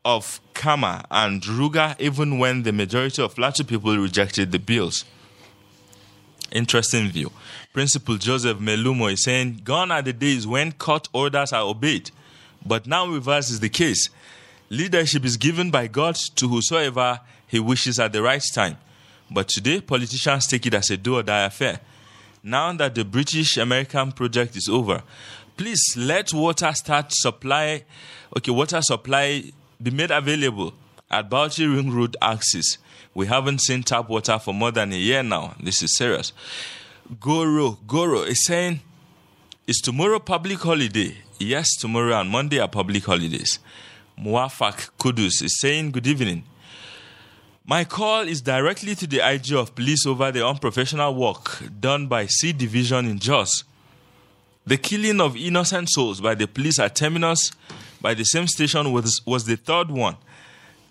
of 0.06 0.42
Kama 0.54 1.06
and 1.10 1.42
Ruga 1.42 1.96
even 2.00 2.40
when 2.40 2.64
the 2.64 2.72
majority 2.72 3.22
of 3.22 3.36
Plateau 3.36 3.64
people 3.64 3.98
rejected 3.98 4.52
the 4.52 4.60
bills. 4.60 5.06
Interesting 6.52 7.10
view. 7.10 7.32
Principal 7.74 8.18
Joseph 8.18 8.60
Melumo 8.60 9.12
is 9.12 9.24
saying, 9.24 9.62
Gone 9.64 9.92
are 9.92 10.02
the 10.02 10.14
days 10.14 10.46
when 10.46 10.72
court 10.74 11.10
orders 11.12 11.52
are 11.52 11.64
obeyed, 11.64 12.12
but 12.66 12.86
now 12.86 13.08
reverse 13.08 13.50
is 13.50 13.60
the 13.60 13.70
case. 13.70 14.10
Leadership 14.70 15.26
is 15.26 15.38
given 15.38 15.72
by 15.72 15.88
God 15.88 16.16
to 16.36 16.48
whosoever 16.48 17.20
he 17.48 17.60
wishes 17.60 18.00
at 18.00 18.14
the 18.14 18.22
right 18.22 18.44
time. 18.54 18.78
But 19.32 19.48
today, 19.48 19.82
politicians 19.82 20.48
take 20.48 20.66
it 20.66 20.74
as 20.74 20.92
a 20.92 20.98
do 20.98 21.16
or 21.16 21.24
die 21.24 21.46
affair. 21.46 21.80
Now 22.44 22.74
that 22.74 22.94
the 22.94 23.06
British 23.06 23.58
American 23.58 24.12
project 24.12 24.56
is 24.56 24.68
over, 24.70 25.02
please 25.58 25.82
let 25.98 26.34
water 26.34 26.72
start 26.74 27.12
supply, 27.12 27.84
okay, 28.38 28.52
water 28.52 28.82
supply 28.82 29.52
be 29.84 29.92
made 29.92 30.12
available 30.12 30.74
at 31.12 31.30
Bauchi 31.30 31.74
Ring 31.74 31.92
Road 31.92 32.16
axis. 32.22 32.78
We 33.14 33.28
haven't 33.28 33.62
seen 33.62 33.84
tap 33.84 34.10
water 34.10 34.40
for 34.40 34.54
more 34.54 34.72
than 34.72 34.94
a 34.94 34.98
year 34.98 35.22
now. 35.22 35.56
This 35.62 35.84
is 35.84 35.98
serious. 35.98 36.34
Goro, 37.20 37.78
Goro 37.86 38.22
is 38.22 38.46
saying, 38.46 38.80
is 39.68 39.78
tomorrow 39.78 40.20
public 40.20 40.60
holiday? 40.60 41.18
Yes, 41.40 41.76
tomorrow 41.76 42.20
and 42.20 42.30
Monday 42.30 42.60
are 42.60 42.68
public 42.68 43.04
holidays. 43.04 43.60
Muafak 44.20 44.90
Kudus 44.98 45.44
is 45.44 45.60
saying, 45.60 45.92
Good 45.92 46.08
evening. 46.08 46.44
My 47.66 47.84
call 47.86 48.28
is 48.28 48.42
directly 48.42 48.94
to 48.96 49.08
the 49.08 49.20
IG 49.26 49.54
of 49.54 49.74
police 49.74 50.06
over 50.06 50.32
the 50.32 50.46
unprofessional 50.46 51.16
work 51.16 51.62
done 51.80 52.08
by 52.08 52.26
C 52.26 52.52
Division 52.52 53.06
in 53.06 53.20
Jos. 53.20 53.64
The 54.66 54.78
killing 54.78 55.22
of 55.22 55.36
innocent 55.38 55.90
souls 55.90 56.20
by 56.22 56.36
the 56.36 56.48
police 56.48 56.80
at 56.80 56.96
Terminus 56.96 57.52
by 58.04 58.14
the 58.14 58.26
same 58.26 58.48
station 58.48 58.92
was, 58.92 59.22
was 59.26 59.46
the 59.46 59.56
third 59.56 59.90
one. 59.90 60.18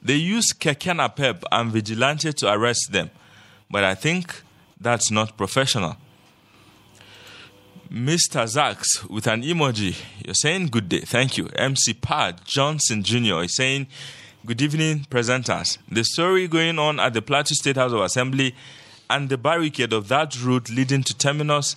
They 0.03 0.17
used 0.17 0.59
Kekena 0.59 1.15
Pep 1.15 1.45
and 1.53 1.71
Vigilante 1.71 2.33
to 2.33 2.51
arrest 2.51 2.91
them, 2.91 3.11
but 3.71 3.85
I 3.85 3.95
think 3.95 4.43
that's 4.81 5.11
not 5.11 5.37
professional. 5.37 5.97
Mr. 7.93 8.43
Zax 8.47 9.09
with 9.11 9.27
an 9.27 9.43
emoji. 9.43 9.95
You're 10.25 10.35
saying 10.35 10.69
good 10.69 10.89
day. 10.89 11.01
Thank 11.01 11.37
you. 11.37 11.51
MC 11.55 11.93
Pad 11.93 12.41
Johnson 12.47 13.03
Jr. 13.03 13.43
is 13.43 13.55
saying 13.55 13.87
good 14.47 14.63
evening, 14.63 15.07
presenters. 15.11 15.77
The 15.91 16.03
story 16.03 16.49
going 16.49 16.79
on 16.79 16.99
at 16.99 17.13
the 17.13 17.21
Plateau 17.21 17.53
State 17.53 17.77
House 17.77 17.93
of 17.93 18.01
Assembly 18.01 18.55
and 19.11 19.29
the 19.29 19.37
barricade 19.37 19.93
of 19.93 20.09
that 20.09 20.43
route 20.43 20.71
leading 20.71 21.03
to 21.03 21.15
Terminus 21.17 21.77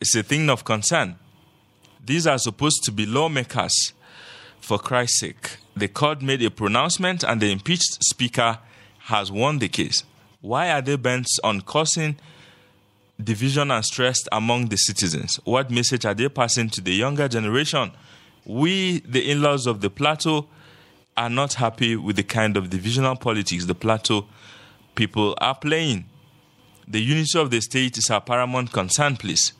is 0.00 0.14
a 0.16 0.22
thing 0.22 0.48
of 0.48 0.64
concern. 0.64 1.16
These 2.02 2.26
are 2.26 2.38
supposed 2.38 2.82
to 2.84 2.90
be 2.90 3.04
lawmakers, 3.04 3.92
for 4.62 4.78
Christ's 4.78 5.20
sake. 5.20 5.58
The 5.76 5.88
court 5.88 6.22
made 6.22 6.42
a 6.42 6.50
pronouncement 6.50 7.24
and 7.24 7.40
the 7.40 7.50
impeached 7.50 8.02
speaker 8.02 8.58
has 9.00 9.30
won 9.30 9.58
the 9.58 9.68
case. 9.68 10.04
Why 10.40 10.70
are 10.70 10.80
they 10.80 10.96
bent 10.96 11.26
on 11.44 11.60
causing 11.62 12.16
division 13.22 13.70
and 13.70 13.84
stress 13.84 14.18
among 14.30 14.68
the 14.68 14.76
citizens? 14.76 15.40
What 15.44 15.70
message 15.70 16.06
are 16.06 16.14
they 16.14 16.28
passing 16.28 16.70
to 16.70 16.80
the 16.80 16.92
younger 16.92 17.28
generation? 17.28 17.90
We, 18.44 19.00
the 19.00 19.30
in 19.30 19.42
laws 19.42 19.66
of 19.66 19.80
the 19.80 19.90
plateau, 19.90 20.46
are 21.16 21.28
not 21.28 21.54
happy 21.54 21.96
with 21.96 22.16
the 22.16 22.22
kind 22.22 22.56
of 22.56 22.70
divisional 22.70 23.16
politics 23.16 23.66
the 23.66 23.74
plateau 23.74 24.26
people 24.94 25.34
are 25.38 25.54
playing. 25.54 26.04
The 26.86 27.00
unity 27.00 27.38
of 27.38 27.50
the 27.50 27.60
state 27.60 27.98
is 27.98 28.10
our 28.10 28.20
paramount 28.20 28.72
concern, 28.72 29.16
please. 29.16 29.52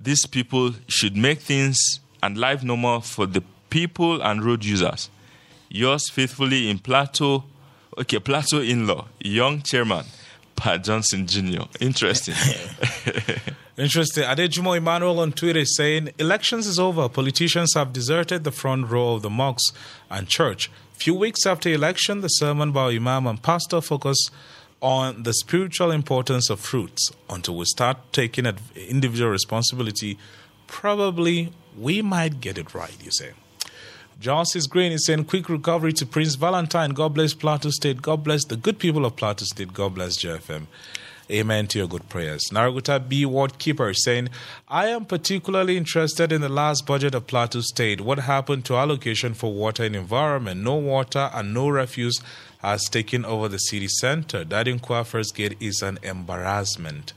These 0.00 0.26
people 0.26 0.74
should 0.88 1.16
make 1.16 1.40
things 1.40 2.00
and 2.22 2.38
life 2.38 2.62
normal 2.62 3.00
for 3.00 3.26
the 3.26 3.42
people 3.72 4.20
and 4.20 4.44
road 4.44 4.62
users. 4.62 5.08
Yours 5.70 6.10
faithfully 6.10 6.68
in 6.68 6.78
Plateau, 6.78 7.44
Okay, 7.98 8.18
Plateau 8.18 8.60
in-law, 8.60 9.06
young 9.20 9.62
chairman, 9.62 10.04
Pat 10.56 10.84
Johnson 10.84 11.26
Jr. 11.26 11.62
Interesting. 11.80 12.34
Interesting. 13.78 14.24
Adejumo 14.24 14.76
Emmanuel 14.76 15.20
on 15.20 15.32
Twitter 15.32 15.64
saying, 15.64 16.10
Elections 16.18 16.66
is 16.66 16.78
over. 16.78 17.08
Politicians 17.08 17.72
have 17.74 17.92
deserted 17.92 18.44
the 18.44 18.50
front 18.50 18.90
row 18.90 19.14
of 19.14 19.22
the 19.22 19.30
mosques 19.30 19.72
and 20.10 20.28
church. 20.28 20.70
Few 20.92 21.14
weeks 21.14 21.46
after 21.46 21.70
election, 21.70 22.20
the 22.20 22.28
sermon 22.28 22.72
by 22.72 22.90
Imam 22.90 23.26
and 23.26 23.42
Pastor 23.42 23.80
focus 23.80 24.18
on 24.80 25.22
the 25.22 25.32
spiritual 25.32 25.90
importance 25.90 26.50
of 26.50 26.60
fruits. 26.60 27.10
Until 27.30 27.56
we 27.56 27.64
start 27.64 27.98
taking 28.12 28.46
individual 28.76 29.30
responsibility, 29.30 30.18
probably 30.66 31.52
we 31.78 32.02
might 32.02 32.40
get 32.40 32.58
it 32.58 32.74
right, 32.74 32.96
you 33.02 33.10
say. 33.10 33.32
Justice 34.22 34.68
Green 34.68 34.92
is 34.92 35.04
saying, 35.04 35.24
quick 35.24 35.48
recovery 35.48 35.92
to 35.94 36.06
Prince 36.06 36.36
Valentine. 36.36 36.90
God 36.90 37.12
bless 37.14 37.34
Plateau 37.34 37.70
State. 37.70 38.00
God 38.00 38.22
bless 38.22 38.44
the 38.44 38.54
good 38.54 38.78
people 38.78 39.04
of 39.04 39.16
Plateau 39.16 39.44
State. 39.44 39.74
God 39.74 39.96
bless 39.96 40.16
JFM. 40.16 40.68
Amen 41.28 41.66
to 41.66 41.80
your 41.80 41.88
good 41.88 42.08
prayers. 42.08 42.44
Naraguta 42.52 43.00
B. 43.08 43.26
Ward 43.26 43.58
Keeper 43.58 43.92
saying, 43.92 44.28
I 44.68 44.86
am 44.86 45.06
particularly 45.06 45.76
interested 45.76 46.30
in 46.30 46.40
the 46.40 46.48
last 46.48 46.86
budget 46.86 47.16
of 47.16 47.26
Plateau 47.26 47.62
State. 47.62 48.00
What 48.00 48.20
happened 48.20 48.64
to 48.66 48.76
allocation 48.76 49.34
for 49.34 49.52
water 49.52 49.82
and 49.82 49.96
environment? 49.96 50.62
No 50.62 50.76
water 50.76 51.28
and 51.34 51.52
no 51.52 51.68
refuse 51.68 52.20
has 52.58 52.84
taken 52.84 53.24
over 53.24 53.48
the 53.48 53.58
city 53.58 53.88
center. 53.88 54.44
Kwa 54.44 55.02
First 55.02 55.34
Gate 55.34 55.56
is 55.58 55.82
an 55.82 55.98
embarrassment. 56.04 57.12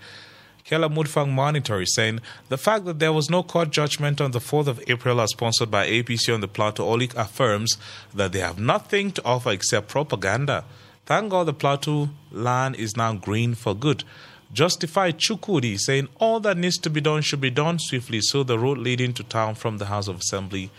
Kela 0.66 0.92
Mutfwang 0.92 1.30
Monitor 1.30 1.80
is 1.80 1.94
saying 1.94 2.22
the 2.50 2.58
fact 2.58 2.86
that 2.86 2.98
there 2.98 3.14
was 3.14 3.30
no 3.30 3.44
court 3.44 3.70
judgment 3.70 4.20
on 4.20 4.32
the 4.32 4.40
4th 4.40 4.66
of 4.66 4.82
April 4.88 5.22
as 5.22 5.30
sponsored 5.30 5.70
by 5.70 5.88
APC 5.88 6.34
on 6.34 6.42
the 6.42 6.48
Plateau 6.48 6.86
Olik 6.86 7.14
affirms 7.14 7.78
that 8.12 8.32
they 8.32 8.40
have 8.40 8.58
nothing 8.58 9.12
to 9.12 9.24
offer 9.24 9.52
except 9.52 9.90
propaganda. 9.90 10.66
Thank 11.06 11.30
God 11.30 11.44
the 11.46 11.54
Plateau 11.54 12.10
land 12.32 12.78
is 12.78 12.98
now 12.98 13.14
green 13.14 13.54
for 13.54 13.76
good. 13.76 14.04
Justified 14.52 15.20
Chukudi 15.20 15.78
saying 15.78 16.08
all 16.20 16.40
that 16.40 16.58
needs 16.58 16.80
to 16.80 16.90
be 16.90 17.00
done 17.00 17.22
should 17.22 17.42
be 17.42 17.52
done 17.52 17.78
swiftly 17.78 18.22
so 18.22 18.42
the 18.42 18.58
road 18.58 18.80
leading 18.80 19.14
to 19.14 19.24
town 19.24 19.54
from 19.54 19.78
the 19.78 19.86
House 19.86 20.08
of 20.08 20.18
Assembly, 20.18 20.72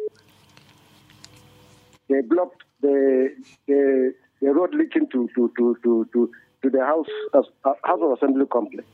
they 2.09 2.21
blocked 2.23 2.63
the 2.81 3.33
the, 3.67 4.15
the 4.41 4.49
road 4.53 4.75
leading 4.75 5.09
to 5.11 5.29
to 5.35 5.53
to 5.57 5.77
to 5.83 6.09
to, 6.13 6.31
to 6.63 6.71
the 6.71 6.85
house 6.85 7.07
uh, 7.33 7.43
House 7.85 8.01
of 8.03 8.13
Assembly 8.13 8.47
complex. 8.51 8.87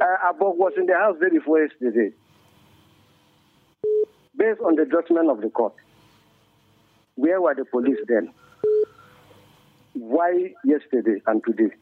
Uh, 0.00 0.32
Abok 0.32 0.56
was 0.56 0.72
in 0.76 0.86
the 0.86 0.94
house 0.94 1.16
day 1.20 1.28
before 1.30 1.60
yesterday, 1.60 2.12
based 4.36 4.60
on 4.60 4.76
the 4.76 4.86
judgment 4.86 5.30
of 5.30 5.40
the 5.40 5.50
court. 5.50 5.74
Where 7.16 7.40
were 7.40 7.54
the 7.54 7.64
police 7.64 7.98
then? 8.08 8.32
Why 9.92 10.54
yesterday 10.64 11.20
and 11.26 11.42
today? 11.44 11.74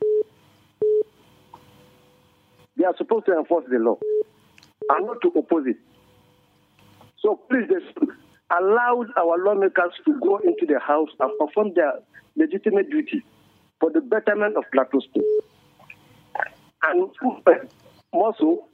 They 2.81 2.87
are 2.87 2.97
supposed 2.97 3.27
to 3.27 3.37
enforce 3.37 3.67
the 3.71 3.79
law 3.79 3.99
and 4.89 5.07
not 5.07 5.21
to 5.21 5.29
oppose 5.39 5.67
it. 5.67 5.77
So 7.19 7.39
please, 7.51 7.69
allow 8.51 9.05
our 9.19 9.37
lawmakers 9.45 9.93
to 10.07 10.19
go 10.19 10.39
into 10.39 10.65
the 10.67 10.81
house 10.81 11.11
and 11.21 11.31
perform 11.39 11.75
their 11.75 11.93
legitimate 12.37 12.89
duty 12.91 13.23
for 13.81 13.91
the 13.91 14.01
betterment 14.01 14.57
of 14.57 14.65
Plateau 14.73 14.99
State. 15.01 15.23
And 16.85 17.11
more 18.15 18.35
so, 18.41 18.69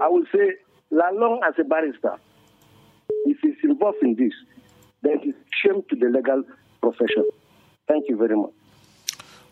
I 0.00 0.06
will 0.06 0.26
say, 0.32 0.50
as 0.92 1.14
long 1.14 1.40
as 1.44 1.54
a 1.58 1.64
barrister, 1.64 2.14
if 3.24 3.36
he's 3.42 3.58
involved 3.64 3.98
in 4.02 4.14
this, 4.14 4.32
then 5.02 5.18
it's 5.24 5.38
shame 5.60 5.82
to 5.90 5.96
the 5.96 6.06
legal 6.06 6.44
profession. 6.80 7.24
Thank 7.88 8.08
you 8.08 8.16
very 8.16 8.36
much. 8.36 8.52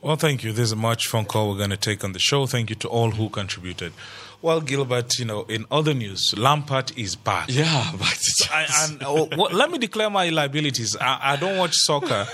Well, 0.01 0.17
thank 0.17 0.45
you. 0.45 0.53
There's 0.53 0.71
a 0.71 0.77
much 0.77 1.09
phone 1.09 1.25
call 1.25 1.51
we're 1.51 1.59
going 1.59 1.71
to 1.71 1.77
take 1.77 2.05
on 2.05 2.13
the 2.13 2.21
show. 2.21 2.47
Thank 2.47 2.71
you 2.71 2.77
to 2.77 2.89
all 2.89 3.11
who 3.11 3.29
contributed. 3.29 3.93
Well, 4.41 4.61
Gilbert, 4.61 5.19
you 5.19 5.25
know, 5.25 5.43
in 5.43 5.67
other 5.69 5.93
news, 5.93 6.33
Lampard 6.37 6.97
is 6.97 7.17
back. 7.17 7.49
Yeah, 7.51 7.91
back 7.99 8.17
I, 8.49 8.67
and 8.85 9.03
uh, 9.03 9.27
well, 9.37 9.51
let 9.53 9.73
me 9.73 9.79
declare 9.79 10.09
my 10.09 10.29
liabilities. 10.29 10.97
I, 11.01 11.33
I 11.33 11.37
don't 11.37 11.57
watch 11.59 11.73
soccer. 11.75 12.29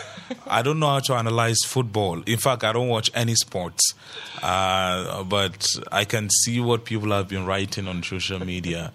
I 0.46 0.60
don't 0.60 0.78
know 0.78 0.88
how 0.88 1.00
to 1.00 1.14
analyze 1.14 1.60
football. 1.66 2.20
In 2.22 2.36
fact, 2.36 2.64
I 2.64 2.72
don't 2.74 2.88
watch 2.88 3.10
any 3.14 3.34
sports. 3.34 3.94
Uh, 4.42 5.24
but 5.24 5.66
I 5.90 6.04
can 6.04 6.28
see 6.28 6.60
what 6.60 6.84
people 6.84 7.10
have 7.12 7.28
been 7.28 7.46
writing 7.46 7.88
on 7.88 8.02
social 8.02 8.44
media. 8.44 8.92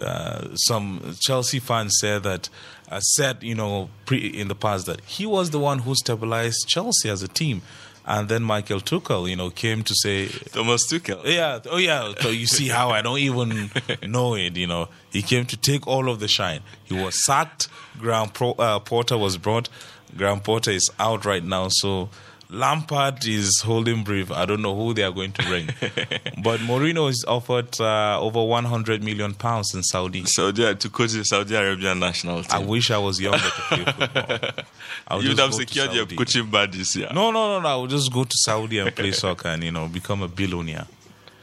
Uh, 0.00 0.54
some 0.54 1.16
Chelsea 1.20 1.58
fans 1.58 1.96
said 2.00 2.22
that 2.22 2.48
uh, 2.90 3.00
said 3.00 3.42
you 3.42 3.54
know 3.54 3.88
pre, 4.06 4.18
in 4.18 4.48
the 4.48 4.54
past 4.54 4.86
that 4.86 5.00
he 5.02 5.24
was 5.26 5.50
the 5.50 5.58
one 5.58 5.80
who 5.80 5.94
stabilized 5.94 6.68
Chelsea 6.68 7.08
as 7.08 7.22
a 7.22 7.28
team. 7.28 7.62
And 8.06 8.28
then 8.28 8.42
Michael 8.42 8.80
Tuchel, 8.80 9.28
you 9.30 9.36
know, 9.36 9.48
came 9.50 9.82
to 9.82 9.94
say 9.94 10.28
Thomas 10.28 10.86
Tuchel. 10.92 11.24
Yeah, 11.24 11.60
oh 11.70 11.78
yeah. 11.78 12.12
So 12.20 12.28
you 12.28 12.46
see 12.46 12.68
how 12.68 12.90
I 12.90 13.00
don't 13.00 13.18
even 13.18 13.70
know 14.06 14.34
it. 14.34 14.56
You 14.56 14.66
know, 14.66 14.88
he 15.10 15.22
came 15.22 15.46
to 15.46 15.56
take 15.56 15.86
all 15.86 16.10
of 16.10 16.20
the 16.20 16.28
shine. 16.28 16.60
He 16.84 16.94
was 16.94 17.24
sacked. 17.24 17.68
Graham 17.98 18.28
Pro, 18.28 18.52
uh, 18.52 18.80
Porter 18.80 19.16
was 19.16 19.38
brought. 19.38 19.68
Graham 20.16 20.40
Potter 20.40 20.70
is 20.70 20.90
out 20.98 21.24
right 21.24 21.42
now. 21.42 21.68
So 21.70 22.10
Lampard 22.54 23.26
is 23.26 23.60
holding 23.62 24.04
brief. 24.04 24.30
I 24.30 24.46
don't 24.46 24.62
know 24.62 24.74
who 24.76 24.94
they 24.94 25.02
are 25.02 25.10
going 25.10 25.32
to 25.32 25.42
bring, 25.46 25.66
but 26.42 26.60
Mourinho 26.60 27.10
is 27.10 27.24
offered 27.26 27.80
uh, 27.80 28.20
over 28.20 28.42
100 28.42 29.02
million 29.02 29.34
pounds 29.34 29.74
in 29.74 29.82
Saudi. 29.82 30.24
Saudi 30.26 30.74
to 30.74 30.88
coach 30.88 31.12
the 31.12 31.24
Saudi 31.24 31.54
Arabian 31.54 31.98
national 31.98 32.42
team. 32.42 32.50
I 32.52 32.64
wish 32.64 32.90
I 32.90 32.98
was 32.98 33.20
younger 33.20 33.38
to 33.38 33.50
play 33.50 33.84
football. 33.84 34.64
I 35.08 35.16
would 35.16 35.24
You'd 35.24 35.38
have 35.38 35.54
secured 35.54 35.92
your 35.92 36.06
coaching 36.06 36.50
badges, 36.50 36.96
yeah. 36.96 37.12
No, 37.12 37.30
no, 37.30 37.48
no, 37.48 37.60
no. 37.60 37.68
I 37.68 37.76
would 37.76 37.90
just 37.90 38.12
go 38.12 38.24
to 38.24 38.34
Saudi 38.34 38.78
and 38.78 38.94
play 38.94 39.12
soccer 39.24 39.48
and 39.48 39.62
you 39.64 39.72
know 39.72 39.88
become 39.88 40.22
a 40.22 40.28
billionaire. 40.28 40.86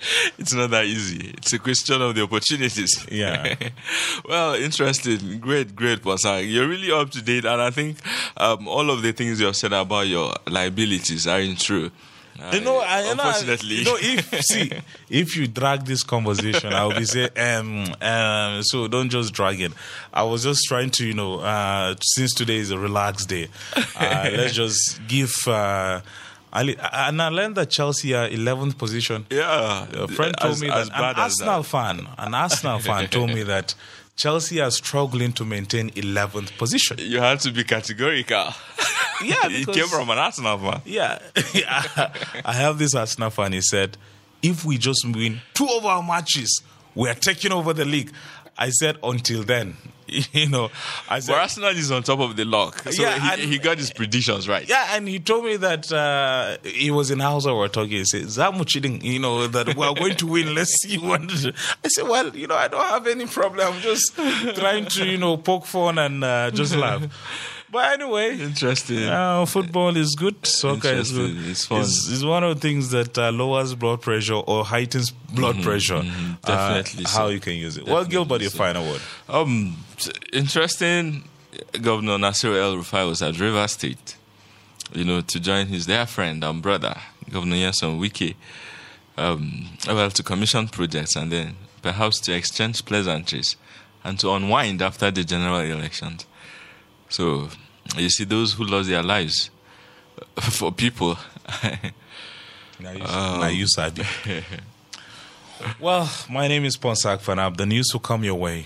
It's 0.39 0.53
not 0.53 0.71
that 0.71 0.85
easy. 0.85 1.29
It's 1.37 1.53
a 1.53 1.59
question 1.59 2.01
of 2.01 2.15
the 2.15 2.23
opportunities. 2.23 3.05
Yeah. 3.11 3.55
well, 4.27 4.55
interesting. 4.55 5.39
Great, 5.39 5.75
great, 5.75 6.01
Pasang. 6.01 6.51
You're 6.51 6.67
really 6.67 6.91
up 6.91 7.11
to 7.11 7.21
date, 7.21 7.45
and 7.45 7.61
I 7.61 7.69
think 7.69 7.97
um, 8.37 8.67
all 8.67 8.89
of 8.89 9.01
the 9.01 9.11
things 9.13 9.39
you 9.39 9.45
have 9.47 9.55
said 9.55 9.73
about 9.73 10.07
your 10.07 10.33
liabilities 10.49 11.27
aren't 11.27 11.59
true. 11.59 11.91
Uh, 12.41 12.49
You 12.53 12.61
know, 12.61 12.81
I, 12.81 13.01
know, 13.03 13.09
I- 13.09 13.11
unfortunately, 13.11 13.75
you 13.75 13.83
know, 13.83 13.97
if 13.99 14.41
see, 14.45 14.71
if 15.09 15.35
you 15.35 15.47
drag 15.47 15.85
this 15.85 16.01
conversation, 16.01 16.73
I 16.73 16.85
will 16.85 16.95
be 16.95 17.05
saying, 17.05 17.29
um, 17.37 17.93
um, 18.01 18.63
so 18.63 18.87
don't 18.87 19.09
just 19.09 19.33
drag 19.33 19.61
it. 19.61 19.71
I 20.13 20.23
was 20.23 20.43
just 20.43 20.63
trying 20.65 20.89
to, 20.91 21.05
you 21.05 21.13
know, 21.13 21.39
uh, 21.39 21.93
since 22.01 22.33
today 22.33 22.57
is 22.57 22.71
a 22.71 22.79
relaxed 22.79 23.29
day, 23.29 23.49
uh, 23.95 24.29
let's 24.33 24.53
just 24.53 25.01
give. 25.07 25.31
Uh, 25.45 26.01
I, 26.53 26.63
li- 26.63 26.75
and 26.79 27.21
I 27.21 27.29
learned 27.29 27.55
that 27.55 27.69
Chelsea 27.69 28.13
are 28.13 28.27
11th 28.27 28.77
position. 28.77 29.25
Yeah, 29.29 29.87
a 29.93 30.07
friend 30.07 30.35
told 30.39 30.53
as- 30.53 30.61
me 30.61 30.67
that 30.67 30.87
an 30.87 30.93
Arsenal 31.15 31.61
that. 31.61 31.69
fan, 31.69 32.07
an 32.17 32.33
Arsenal 32.33 32.79
fan 32.79 33.07
told 33.07 33.29
me 33.29 33.43
that 33.43 33.73
Chelsea 34.17 34.59
are 34.61 34.69
struggling 34.71 35.31
to 35.33 35.45
maintain 35.45 35.89
11th 35.91 36.57
position. 36.57 36.97
you 36.99 37.19
had 37.19 37.39
to 37.39 37.51
be 37.51 37.63
categorical. 37.63 38.53
Yeah, 39.23 39.35
it 39.45 39.65
because- 39.65 39.75
came 39.75 39.87
from 39.87 40.09
an 40.09 40.17
Arsenal 40.17 40.57
fan. 40.57 40.81
Yeah, 40.85 41.19
I 42.45 42.53
have 42.53 42.77
this 42.77 42.95
Arsenal 42.95 43.29
fan. 43.29 43.53
He 43.53 43.61
said, 43.61 43.97
if 44.41 44.65
we 44.65 44.77
just 44.77 45.05
win 45.05 45.39
two 45.53 45.67
of 45.69 45.85
our 45.85 46.03
matches, 46.03 46.61
we 46.95 47.07
are 47.09 47.13
taking 47.15 47.51
over 47.51 47.73
the 47.73 47.85
league. 47.85 48.11
I 48.57 48.69
said, 48.71 48.97
until 49.03 49.43
then, 49.43 49.77
you 50.33 50.49
know, 50.49 50.69
I 51.09 51.19
said, 51.19 51.31
But 51.33 51.41
Arsenal 51.41 51.69
is 51.69 51.91
on 51.91 52.03
top 52.03 52.19
of 52.19 52.35
the 52.35 52.45
lock. 52.45 52.79
So 52.91 53.01
Yeah, 53.01 53.35
he, 53.37 53.47
he 53.47 53.57
got 53.59 53.77
his 53.77 53.91
predictions 53.91 54.47
right. 54.47 54.67
yeah, 54.67 54.89
and 54.91 55.07
he 55.07 55.19
told 55.19 55.45
me 55.45 55.55
that 55.57 55.91
uh, 55.91 56.57
he 56.63 56.91
was 56.91 57.11
in 57.11 57.19
house 57.19 57.45
we 57.45 57.53
were 57.53 57.69
talking. 57.69 57.91
He 57.91 58.05
said, 58.05 58.23
Zamu 58.23 58.65
cheating, 58.67 59.03
you 59.03 59.19
know, 59.19 59.47
that 59.47 59.75
we 59.75 59.85
are 59.85 59.95
going 59.95 60.15
to 60.17 60.27
win. 60.27 60.53
Let's 60.55 60.81
see 60.81 60.97
what. 60.97 61.21
I 61.31 61.87
said, 61.87 62.07
well, 62.07 62.35
you 62.35 62.47
know, 62.47 62.55
I 62.55 62.67
don't 62.67 62.81
have 62.81 63.07
any 63.07 63.25
problem. 63.25 63.73
I'm 63.73 63.81
just 63.81 64.15
trying 64.15 64.85
to, 64.85 65.05
you 65.05 65.17
know, 65.17 65.37
poke 65.37 65.65
fun 65.65 65.97
and 65.97 66.23
uh, 66.23 66.51
just 66.51 66.75
laugh. 66.75 67.03
But 67.71 67.93
anyway, 67.93 68.37
interesting. 68.37 69.03
Uh, 69.07 69.45
football 69.45 69.95
is 69.95 70.13
good. 70.15 70.45
Soccer 70.45 70.89
is 70.89 71.11
good. 71.13 71.37
It's 71.47 71.65
fun. 71.65 71.81
It's, 71.81 72.09
it's 72.11 72.23
one 72.23 72.43
of 72.43 72.55
the 72.55 72.61
things 72.61 72.89
that 72.91 73.17
uh, 73.17 73.31
lowers 73.31 73.73
blood 73.75 74.01
pressure 74.01 74.33
or 74.33 74.65
heightens 74.65 75.11
blood 75.11 75.55
Mhm, 75.55 75.63
pressure. 75.63 76.01
mhm, 76.01 76.37
Uh, 76.43 76.47
definitely 76.73 77.05
so. 77.05 77.17
how 77.17 77.27
you 77.29 77.39
can 77.39 77.53
use 77.53 77.77
it. 77.77 77.85
Well, 77.85 78.03
Gilbert, 78.03 78.41
your 78.41 78.49
so. 78.49 78.57
final 78.57 78.85
word. 78.85 79.01
Um, 79.29 79.77
interesting. 80.33 81.23
Governor 81.81 82.17
Nasir 82.17 82.55
El 82.57 82.75
Rufai 82.75 83.07
was 83.07 83.21
at 83.21 83.39
River 83.39 83.65
State, 83.67 84.15
you 84.93 85.03
know, 85.05 85.21
to 85.21 85.39
join 85.39 85.67
his 85.67 85.85
dear 85.85 86.05
friend 86.05 86.43
and 86.43 86.61
brother, 86.61 86.95
Governor 87.29 87.55
Nyesom 87.55 87.99
Wike, 88.01 88.35
um, 89.17 89.67
well, 89.87 90.09
to 90.11 90.23
commission 90.23 90.67
projects 90.67 91.15
and 91.15 91.31
then 91.31 91.55
perhaps 91.81 92.19
to 92.21 92.33
exchange 92.33 92.83
pleasantries 92.85 93.55
and 94.03 94.17
to 94.19 94.31
unwind 94.31 94.81
after 94.81 95.09
the 95.11 95.23
general 95.23 95.59
elections. 95.59 96.25
So, 97.11 97.49
you 97.97 98.09
see, 98.09 98.23
those 98.23 98.53
who 98.53 98.63
lost 98.65 98.87
their 98.89 99.03
lives 99.03 99.49
for 100.39 100.71
people. 100.71 101.17
Now 102.79 102.91
you, 102.93 103.03
Um, 103.03 103.39
now 103.41 103.47
you 103.47 103.67
Sabi. 103.67 104.01
well, 105.79 106.09
my 106.27 106.47
name 106.47 106.65
is 106.65 106.75
Ponsak 106.77 107.19
Fanap. 107.21 107.57
The 107.57 107.67
news 107.67 107.89
will 107.93 107.99
come 107.99 108.23
your 108.23 108.33
way. 108.39 108.65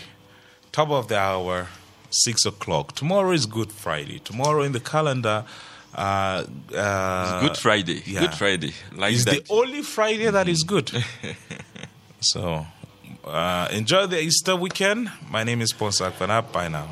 Top 0.72 0.90
of 0.90 1.10
the 1.10 1.18
hour, 1.20 1.68
6 2.12 2.46
o'clock. 2.46 2.96
Tomorrow 2.96 3.32
is 3.32 3.46
Good 3.46 3.74
Friday. 3.74 4.20
Tomorrow 4.20 4.62
in 4.64 4.72
the 4.72 4.80
calendar, 4.80 5.44
uh, 5.94 6.46
uh, 6.74 7.42
Good 7.42 7.58
Friday. 7.58 8.04
yeah. 8.06 8.22
Good 8.22 8.36
Friday. 8.36 8.74
Like 8.96 9.14
is 9.16 9.26
that. 9.26 9.46
the 9.48 9.54
only 9.54 9.82
Friday 9.82 10.30
that 10.32 10.48
is 10.48 10.64
good. 10.64 10.92
so, 12.22 12.66
uh, 13.26 13.68
enjoy 13.74 14.06
the 14.08 14.22
Easter 14.22 14.56
weekend. 14.56 15.12
My 15.30 15.44
name 15.44 15.60
is 15.62 15.74
Ponsak 15.74 16.14
Fanap. 16.14 16.54
Bye 16.54 16.70
now. 16.70 16.88